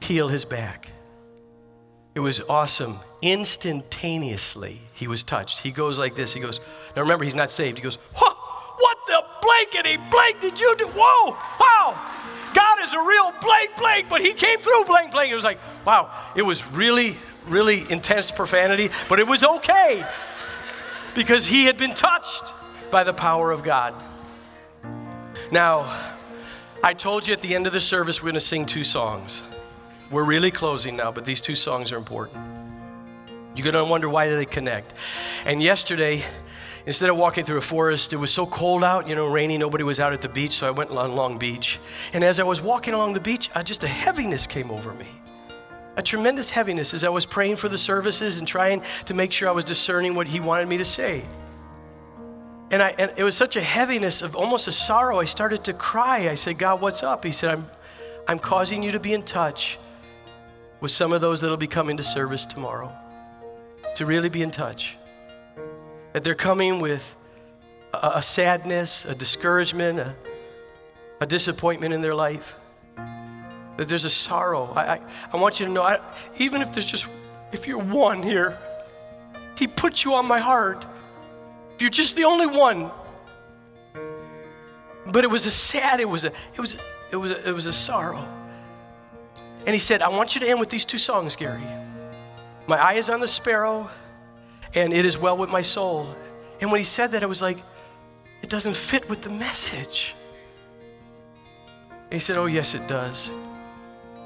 heal 0.00 0.28
his 0.28 0.44
back. 0.44 0.88
It 2.14 2.20
was 2.20 2.40
awesome. 2.48 2.98
Instantaneously, 3.22 4.82
he 4.94 5.08
was 5.08 5.22
touched. 5.22 5.60
He 5.60 5.70
goes 5.70 5.98
like 5.98 6.14
this. 6.14 6.32
He 6.34 6.40
goes, 6.40 6.60
now 6.94 7.02
remember, 7.02 7.24
he's 7.24 7.34
not 7.34 7.48
saved. 7.48 7.78
He 7.78 7.82
goes, 7.82 7.96
what, 8.16 8.36
what 8.78 8.98
the 9.06 9.22
blankety 9.40 9.96
blank 10.10 10.40
did 10.40 10.60
you 10.60 10.74
do? 10.76 10.88
Whoa, 10.88 11.36
wow. 11.58 12.08
God 12.54 12.82
is 12.82 12.92
a 12.92 13.00
real 13.00 13.32
blank 13.40 13.76
blank, 13.78 14.08
but 14.10 14.20
he 14.20 14.34
came 14.34 14.60
through 14.60 14.84
blank 14.84 15.12
blank. 15.12 15.32
It 15.32 15.36
was 15.36 15.44
like, 15.44 15.58
wow, 15.86 16.14
it 16.36 16.42
was 16.42 16.66
really, 16.68 17.16
really 17.46 17.90
intense 17.90 18.30
profanity, 18.30 18.90
but 19.08 19.18
it 19.18 19.26
was 19.26 19.42
okay 19.42 20.04
because 21.14 21.46
he 21.46 21.64
had 21.64 21.76
been 21.76 21.94
touched 21.94 22.52
by 22.90 23.04
the 23.04 23.12
power 23.12 23.50
of 23.50 23.62
God. 23.62 23.94
Now, 25.50 26.00
I 26.82 26.94
told 26.94 27.26
you 27.26 27.32
at 27.32 27.40
the 27.40 27.54
end 27.54 27.66
of 27.66 27.72
the 27.72 27.80
service 27.80 28.22
we're 28.22 28.30
going 28.30 28.34
to 28.34 28.40
sing 28.40 28.66
two 28.66 28.84
songs. 28.84 29.42
We're 30.10 30.24
really 30.24 30.50
closing 30.50 30.96
now, 30.96 31.12
but 31.12 31.24
these 31.24 31.40
two 31.40 31.54
songs 31.54 31.92
are 31.92 31.96
important. 31.96 32.38
You're 33.54 33.70
going 33.70 33.84
to 33.84 33.90
wonder 33.90 34.08
why 34.08 34.28
do 34.28 34.36
they 34.36 34.44
connect. 34.44 34.94
And 35.44 35.62
yesterday, 35.62 36.24
instead 36.86 37.10
of 37.10 37.16
walking 37.16 37.44
through 37.44 37.58
a 37.58 37.62
forest, 37.62 38.12
it 38.12 38.16
was 38.16 38.30
so 38.30 38.46
cold 38.46 38.82
out, 38.82 39.08
you 39.08 39.14
know, 39.14 39.26
rainy, 39.26 39.58
nobody 39.58 39.84
was 39.84 40.00
out 40.00 40.12
at 40.12 40.22
the 40.22 40.28
beach, 40.28 40.52
so 40.52 40.66
I 40.66 40.70
went 40.70 40.90
on 40.90 41.14
Long 41.14 41.38
Beach. 41.38 41.78
And 42.12 42.24
as 42.24 42.38
I 42.38 42.42
was 42.42 42.60
walking 42.60 42.94
along 42.94 43.12
the 43.12 43.20
beach, 43.20 43.50
uh, 43.54 43.62
just 43.62 43.84
a 43.84 43.88
heaviness 43.88 44.46
came 44.46 44.70
over 44.70 44.92
me. 44.94 45.08
A 45.96 46.02
tremendous 46.02 46.50
heaviness 46.50 46.94
as 46.94 47.04
I 47.04 47.08
was 47.08 47.26
praying 47.26 47.56
for 47.56 47.68
the 47.68 47.78
services 47.78 48.38
and 48.38 48.48
trying 48.48 48.82
to 49.06 49.14
make 49.14 49.32
sure 49.32 49.48
I 49.48 49.52
was 49.52 49.64
discerning 49.64 50.14
what 50.14 50.26
He 50.26 50.40
wanted 50.40 50.68
me 50.68 50.78
to 50.78 50.84
say. 50.84 51.24
And, 52.70 52.82
I, 52.82 52.94
and 52.98 53.12
it 53.18 53.22
was 53.22 53.36
such 53.36 53.56
a 53.56 53.60
heaviness 53.60 54.22
of 54.22 54.34
almost 54.34 54.66
a 54.66 54.72
sorrow. 54.72 55.20
I 55.20 55.26
started 55.26 55.64
to 55.64 55.74
cry. 55.74 56.30
I 56.30 56.34
said, 56.34 56.58
God, 56.58 56.80
what's 56.80 57.02
up? 57.02 57.22
He 57.22 57.30
said, 57.30 57.50
I'm, 57.50 57.66
I'm 58.26 58.38
causing 58.38 58.82
you 58.82 58.92
to 58.92 59.00
be 59.00 59.12
in 59.12 59.22
touch 59.22 59.78
with 60.80 60.90
some 60.90 61.12
of 61.12 61.20
those 61.20 61.42
that'll 61.42 61.58
be 61.58 61.66
coming 61.66 61.98
to 61.98 62.02
service 62.02 62.46
tomorrow 62.46 62.92
to 63.94 64.06
really 64.06 64.28
be 64.28 64.42
in 64.42 64.50
touch. 64.50 64.96
That 66.12 66.24
they're 66.24 66.34
coming 66.34 66.80
with 66.80 67.14
a, 67.92 68.12
a 68.16 68.22
sadness, 68.22 69.04
a 69.04 69.14
discouragement, 69.14 69.98
a, 69.98 70.14
a, 71.20 71.26
disappointment 71.26 71.92
in 71.92 72.00
their 72.00 72.14
life. 72.14 72.56
That 73.82 73.88
there's 73.88 74.04
a 74.04 74.10
sorrow. 74.10 74.72
I, 74.76 74.94
I, 74.94 75.00
I 75.32 75.36
want 75.38 75.58
you 75.58 75.66
to 75.66 75.72
know, 75.72 75.82
I, 75.82 75.98
even 76.38 76.62
if 76.62 76.72
there's 76.72 76.86
just, 76.86 77.08
if 77.50 77.66
you're 77.66 77.82
one 77.82 78.22
here, 78.22 78.56
He 79.58 79.66
put 79.66 80.04
you 80.04 80.14
on 80.14 80.24
my 80.24 80.38
heart. 80.38 80.86
If 81.74 81.82
you're 81.82 81.90
just 81.90 82.14
the 82.14 82.22
only 82.22 82.46
one. 82.46 82.92
But 85.06 85.24
it 85.24 85.30
was 85.30 85.46
a 85.46 85.50
sad, 85.50 85.98
it 85.98 86.08
was 86.08 86.22
a, 86.22 86.28
it 86.54 86.60
was, 86.60 86.76
it 87.10 87.16
was 87.16 87.32
a, 87.32 87.48
it 87.48 87.52
was 87.52 87.66
a 87.66 87.72
sorrow. 87.72 88.24
And 89.66 89.70
he 89.70 89.78
said, 89.78 90.00
I 90.00 90.10
want 90.10 90.36
you 90.36 90.40
to 90.42 90.48
end 90.48 90.60
with 90.60 90.70
these 90.70 90.84
two 90.84 90.96
songs, 90.98 91.34
Gary. 91.34 91.66
My 92.68 92.76
eye 92.76 92.94
is 92.94 93.10
on 93.10 93.18
the 93.18 93.26
sparrow, 93.26 93.90
and 94.76 94.92
it 94.92 95.04
is 95.04 95.18
well 95.18 95.36
with 95.36 95.50
my 95.50 95.62
soul. 95.62 96.14
And 96.60 96.70
when 96.70 96.78
he 96.78 96.84
said 96.84 97.10
that, 97.10 97.24
it 97.24 97.28
was 97.28 97.42
like, 97.42 97.58
it 98.44 98.48
doesn't 98.48 98.76
fit 98.76 99.08
with 99.08 99.22
the 99.22 99.30
message. 99.30 100.14
He 102.12 102.20
said, 102.20 102.36
Oh, 102.36 102.46
yes, 102.46 102.74
it 102.74 102.86
does. 102.86 103.28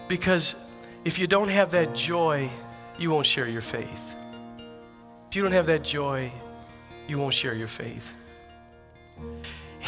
Because 0.09 0.55
if 1.05 1.19
you 1.19 1.27
don't 1.27 1.49
have 1.49 1.73
that 1.73 1.95
joy, 1.95 2.49
you 2.99 3.11
won't 3.11 3.27
share 3.27 3.49
your 3.49 3.63
faith. 3.63 4.15
If 5.29 5.37
you 5.37 5.43
don't 5.43 5.53
have 5.53 5.67
that 5.67 5.83
joy, 5.83 6.33
you 7.09 7.19
won't 7.19 7.35
share 7.35 7.55
your 7.55 7.69
faith. 7.69 8.13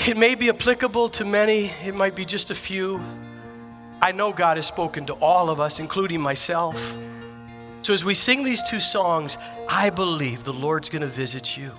It 0.06 0.16
may 0.16 0.34
be 0.34 0.48
applicable 0.48 1.08
to 1.10 1.24
many, 1.24 1.70
it 1.84 1.94
might 1.94 2.14
be 2.14 2.24
just 2.24 2.50
a 2.50 2.54
few. 2.54 3.00
I 4.00 4.12
know 4.12 4.32
God 4.32 4.56
has 4.56 4.66
spoken 4.66 5.06
to 5.06 5.14
all 5.14 5.50
of 5.50 5.60
us, 5.60 5.80
including 5.80 6.20
myself. 6.20 6.98
So 7.82 7.92
as 7.92 8.04
we 8.04 8.14
sing 8.14 8.44
these 8.44 8.62
two 8.62 8.80
songs, 8.80 9.36
I 9.68 9.90
believe 9.90 10.44
the 10.44 10.52
Lord's 10.52 10.88
going 10.88 11.02
to 11.02 11.08
visit 11.08 11.56
you. 11.56 11.72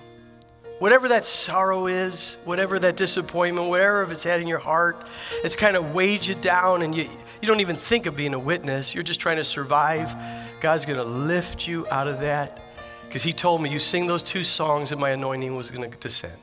Whatever 0.80 1.08
that 1.08 1.24
sorrow 1.24 1.88
is, 1.88 2.38
whatever 2.46 2.78
that 2.78 2.96
disappointment, 2.96 3.68
whatever 3.68 4.10
it's 4.10 4.24
had 4.24 4.40
in 4.40 4.48
your 4.48 4.58
heart, 4.58 5.06
it's 5.44 5.54
kind 5.54 5.76
of 5.76 5.94
weighed 5.94 6.24
you 6.24 6.34
down 6.34 6.80
and 6.80 6.94
you, 6.94 7.02
you 7.02 7.46
don't 7.46 7.60
even 7.60 7.76
think 7.76 8.06
of 8.06 8.16
being 8.16 8.32
a 8.32 8.38
witness. 8.38 8.94
You're 8.94 9.02
just 9.02 9.20
trying 9.20 9.36
to 9.36 9.44
survive. 9.44 10.14
God's 10.58 10.86
going 10.86 10.98
to 10.98 11.04
lift 11.04 11.68
you 11.68 11.86
out 11.90 12.08
of 12.08 12.20
that 12.20 12.60
because 13.06 13.22
He 13.22 13.34
told 13.34 13.60
me, 13.60 13.68
You 13.68 13.78
sing 13.78 14.06
those 14.06 14.22
two 14.22 14.42
songs 14.42 14.90
and 14.90 14.98
my 14.98 15.10
anointing 15.10 15.54
was 15.54 15.70
going 15.70 15.90
to 15.90 15.98
descend. 15.98 16.38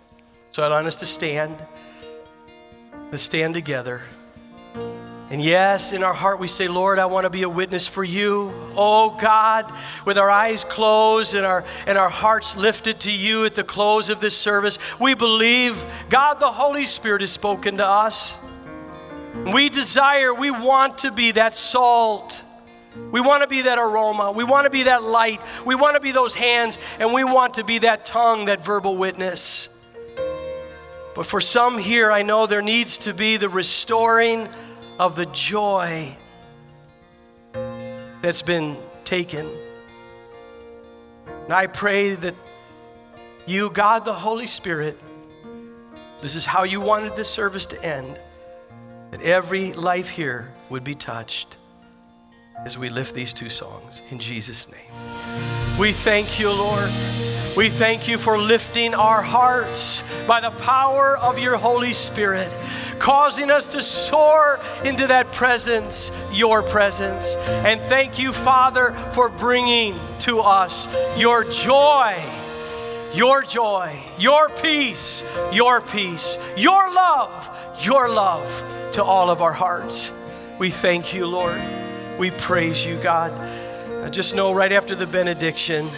So 0.52 0.64
I'd 0.64 0.70
want 0.70 0.86
us 0.86 0.96
to 0.98 1.06
stand. 1.08 1.56
Let's 3.10 3.24
stand 3.24 3.56
together. 3.56 4.04
And 5.30 5.42
yes, 5.42 5.92
in 5.92 6.04
our 6.04 6.14
heart 6.14 6.40
we 6.40 6.48
say, 6.48 6.70
Lord, 6.70 7.00
I 7.00 7.06
want 7.06 7.26
to 7.26 7.30
be 7.30 7.44
a 7.44 7.50
witness 7.50 7.86
for 7.86 8.04
you. 8.04 8.50
Oh 8.78 9.10
God, 9.20 9.70
with 10.06 10.18
our 10.18 10.30
eyes 10.30 10.64
closed 10.64 11.34
and 11.34 11.46
our, 11.46 11.66
and 11.86 11.98
our 11.98 12.10
hearts 12.10 12.56
lifted 12.56 13.02
to 13.02 13.12
you 13.12 13.46
at 13.46 13.54
the 13.54 13.64
close 13.64 14.10
of 14.10 14.22
this 14.22 14.38
service, 14.38 14.78
we 15.02 15.16
believe 15.16 15.84
God 16.10 16.40
the 16.40 16.52
Holy 16.52 16.86
Spirit 16.86 17.20
has 17.22 17.32
spoken 17.32 17.78
to 17.78 17.86
us. 17.86 18.36
We 19.54 19.68
desire, 19.68 20.34
we 20.34 20.50
want 20.50 21.00
to 21.00 21.12
be 21.12 21.32
that 21.32 21.58
salt. 21.58 22.42
We 23.12 23.20
want 23.20 23.44
to 23.44 23.50
be 23.50 23.64
that 23.64 23.78
aroma. 23.78 24.32
We 24.32 24.46
want 24.46 24.64
to 24.64 24.70
be 24.70 24.84
that 24.84 25.04
light. 25.04 25.42
We 25.66 25.76
want 25.76 25.96
to 25.96 26.02
be 26.02 26.12
those 26.12 26.34
hands, 26.34 26.78
and 27.00 27.14
we 27.14 27.26
want 27.26 27.56
to 27.56 27.66
be 27.66 27.80
that 27.80 28.06
tongue, 28.06 28.46
that 28.46 28.64
verbal 28.64 28.96
witness. 28.96 29.68
But 31.14 31.26
for 31.26 31.42
some 31.42 31.78
here, 31.78 32.12
I 32.12 32.22
know 32.22 32.48
there 32.48 32.62
needs 32.62 32.98
to 33.00 33.14
be 33.14 33.38
the 33.38 33.50
restoring 33.50 34.48
of 35.00 35.16
the 35.16 35.26
joy 35.28 36.16
that's 38.22 38.42
been 38.42 38.78
taken. 39.04 39.50
And 41.46 41.54
I 41.54 41.68
pray 41.68 42.16
that 42.16 42.36
you, 43.46 43.70
God 43.70 44.06
the 44.06 44.14
Holy 44.14 44.48
Spirit, 44.48 45.00
this 46.20 46.36
is 46.36 46.46
how 46.46 46.64
you 46.64 46.82
wanted 46.82 47.16
this 47.16 47.30
service 47.30 47.66
to 47.68 47.84
end, 47.84 48.20
that 49.12 49.22
every 49.22 49.74
life 49.74 50.10
here 50.10 50.52
would 50.70 50.84
be 50.84 50.96
touched 50.96 51.58
as 52.66 52.78
we 52.78 52.90
lift 52.90 53.14
these 53.14 53.34
two 53.34 53.50
songs 53.50 54.02
in 54.10 54.20
Jesus' 54.20 54.68
name. 54.68 55.78
We 55.80 55.94
thank 55.94 56.40
you, 56.40 56.50
Lord. 56.50 56.90
We 57.56 57.70
thank 57.70 58.08
you 58.08 58.18
for 58.18 58.38
lifting 58.38 58.94
our 58.94 59.22
hearts 59.22 60.04
by 60.28 60.42
the 60.42 60.52
power 60.52 61.18
of 61.18 61.40
your 61.40 61.56
Holy 61.58 61.94
Spirit, 61.94 62.52
causing 63.00 63.52
us 63.52 63.66
to 63.68 63.82
soar 63.82 64.60
into 64.84 65.08
that 65.08 65.32
presence, 65.32 66.12
your 66.32 66.64
presence. 66.64 67.36
And 67.36 67.82
thank 67.82 68.20
you, 68.20 68.34
Father, 68.34 68.94
for 69.12 69.30
bringing 69.30 69.96
to 70.20 70.40
us 70.40 70.88
your 71.18 71.44
joy, 71.44 72.22
your 73.14 73.44
joy, 73.44 74.00
your 74.18 74.50
peace, 74.50 75.24
your 75.52 75.82
peace, 75.82 76.38
your 76.56 76.94
love, 76.94 77.50
your 77.82 78.10
love 78.10 78.92
to 78.92 79.04
all 79.04 79.30
of 79.30 79.42
our 79.42 79.54
hearts. 79.54 80.12
We 80.60 80.72
thank 80.72 81.14
you, 81.14 81.28
Lord. 81.28 81.62
We 82.18 82.32
praise 82.32 82.86
you, 82.86 82.98
God. 83.02 83.32
I 84.04 84.10
Just 84.10 84.34
know 84.34 84.54
right 84.54 84.72
after 84.72 84.96
the 84.96 85.06
benediction, 85.06 85.90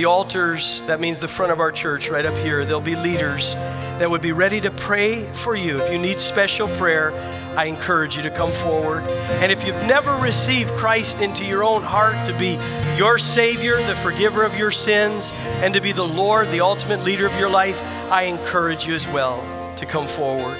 the 0.00 0.06
altars, 0.06 0.80
that 0.86 0.98
means 0.98 1.18
the 1.18 1.28
front 1.28 1.52
of 1.52 1.60
our 1.60 1.70
church 1.70 2.08
right 2.08 2.24
up 2.24 2.34
here, 2.38 2.64
there'll 2.64 2.80
be 2.80 2.96
leaders 2.96 3.52
that 3.98 4.08
would 4.08 4.22
be 4.22 4.32
ready 4.32 4.58
to 4.58 4.70
pray 4.70 5.22
for 5.34 5.54
you. 5.54 5.78
If 5.78 5.92
you 5.92 5.98
need 5.98 6.18
special 6.18 6.68
prayer, 6.78 7.12
I 7.54 7.66
encourage 7.66 8.16
you 8.16 8.22
to 8.22 8.30
come 8.30 8.50
forward. 8.50 9.02
And 9.42 9.52
if 9.52 9.66
you've 9.66 9.84
never 9.84 10.16
received 10.16 10.72
Christ 10.72 11.18
into 11.18 11.44
your 11.44 11.62
own 11.62 11.82
heart 11.82 12.26
to 12.26 12.38
be 12.38 12.58
your 12.96 13.18
Savior, 13.18 13.76
the 13.76 13.94
forgiver 13.94 14.42
of 14.42 14.56
your 14.56 14.70
sins, 14.70 15.30
and 15.60 15.74
to 15.74 15.82
be 15.82 15.92
the 15.92 16.08
Lord, 16.08 16.48
the 16.48 16.62
ultimate 16.62 17.04
leader 17.04 17.26
of 17.26 17.38
your 17.38 17.50
life, 17.50 17.78
I 18.10 18.22
encourage 18.22 18.86
you 18.86 18.94
as 18.94 19.06
well 19.08 19.44
to 19.76 19.84
come 19.84 20.06
forward. 20.06 20.58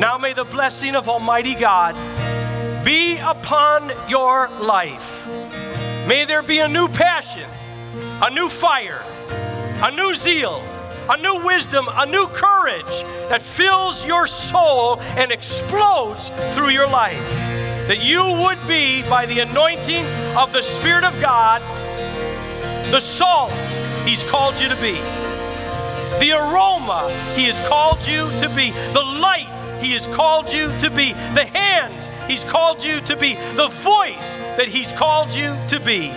Now 0.00 0.18
may 0.18 0.32
the 0.32 0.42
blessing 0.42 0.96
of 0.96 1.08
Almighty 1.08 1.54
God 1.54 1.94
be 2.84 3.16
upon 3.18 3.92
your 4.08 4.48
life. 4.58 5.24
May 6.08 6.24
there 6.24 6.42
be 6.42 6.58
a 6.58 6.66
new 6.66 6.88
passion 6.88 7.48
a 8.22 8.30
new 8.30 8.48
fire, 8.48 9.04
a 9.82 9.90
new 9.90 10.14
zeal, 10.14 10.64
a 11.10 11.18
new 11.18 11.44
wisdom, 11.44 11.86
a 11.92 12.06
new 12.06 12.26
courage 12.28 13.04
that 13.28 13.42
fills 13.42 14.06
your 14.06 14.26
soul 14.26 14.98
and 15.00 15.30
explodes 15.30 16.30
through 16.54 16.70
your 16.70 16.88
life. 16.88 17.22
That 17.88 18.02
you 18.02 18.24
would 18.24 18.58
be, 18.66 19.02
by 19.02 19.26
the 19.26 19.40
anointing 19.40 20.04
of 20.34 20.52
the 20.54 20.62
Spirit 20.62 21.04
of 21.04 21.20
God, 21.20 21.60
the 22.90 23.00
salt 23.00 23.52
He's 24.06 24.22
called 24.30 24.58
you 24.58 24.68
to 24.68 24.76
be, 24.76 24.94
the 26.18 26.32
aroma 26.32 27.12
He 27.34 27.44
has 27.44 27.68
called 27.68 27.98
you 28.06 28.30
to 28.40 28.48
be, 28.56 28.70
the 28.94 29.04
light 29.20 29.82
He 29.82 29.92
has 29.92 30.06
called 30.06 30.50
you 30.50 30.68
to 30.78 30.90
be, 30.90 31.12
the 31.34 31.44
hands 31.44 32.08
He's 32.26 32.44
called 32.44 32.82
you 32.82 33.00
to 33.00 33.16
be, 33.16 33.34
the 33.56 33.68
voice 33.68 34.36
that 34.56 34.68
He's 34.68 34.90
called 34.92 35.34
you 35.34 35.54
to 35.68 35.78
be. 35.78 36.12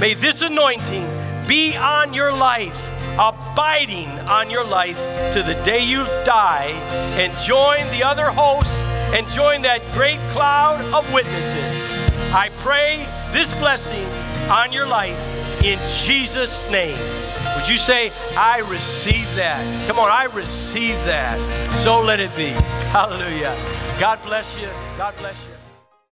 May 0.00 0.14
this 0.14 0.40
anointing 0.40 1.19
be 1.50 1.76
on 1.76 2.14
your 2.14 2.32
life, 2.32 2.80
abiding 3.18 4.08
on 4.28 4.48
your 4.48 4.64
life 4.64 4.96
to 5.32 5.42
the 5.42 5.60
day 5.64 5.80
you 5.80 6.04
die, 6.24 6.68
and 7.18 7.36
join 7.40 7.90
the 7.90 8.04
other 8.04 8.30
hosts 8.30 8.72
and 9.12 9.26
join 9.30 9.60
that 9.60 9.82
great 9.92 10.20
cloud 10.30 10.80
of 10.94 11.12
witnesses. 11.12 12.32
I 12.32 12.50
pray 12.58 13.04
this 13.32 13.52
blessing 13.54 14.06
on 14.48 14.70
your 14.70 14.86
life 14.86 15.18
in 15.64 15.80
Jesus' 16.04 16.62
name. 16.70 16.96
Would 17.56 17.66
you 17.66 17.76
say, 17.76 18.12
I 18.36 18.60
receive 18.70 19.26
that? 19.34 19.88
Come 19.88 19.98
on, 19.98 20.08
I 20.08 20.26
receive 20.26 20.94
that. 21.04 21.36
So 21.78 22.00
let 22.00 22.20
it 22.20 22.30
be. 22.36 22.50
Hallelujah. 22.92 23.56
God 23.98 24.22
bless 24.22 24.56
you. 24.56 24.68
God 24.96 25.16
bless 25.16 25.36
you. 25.46 25.49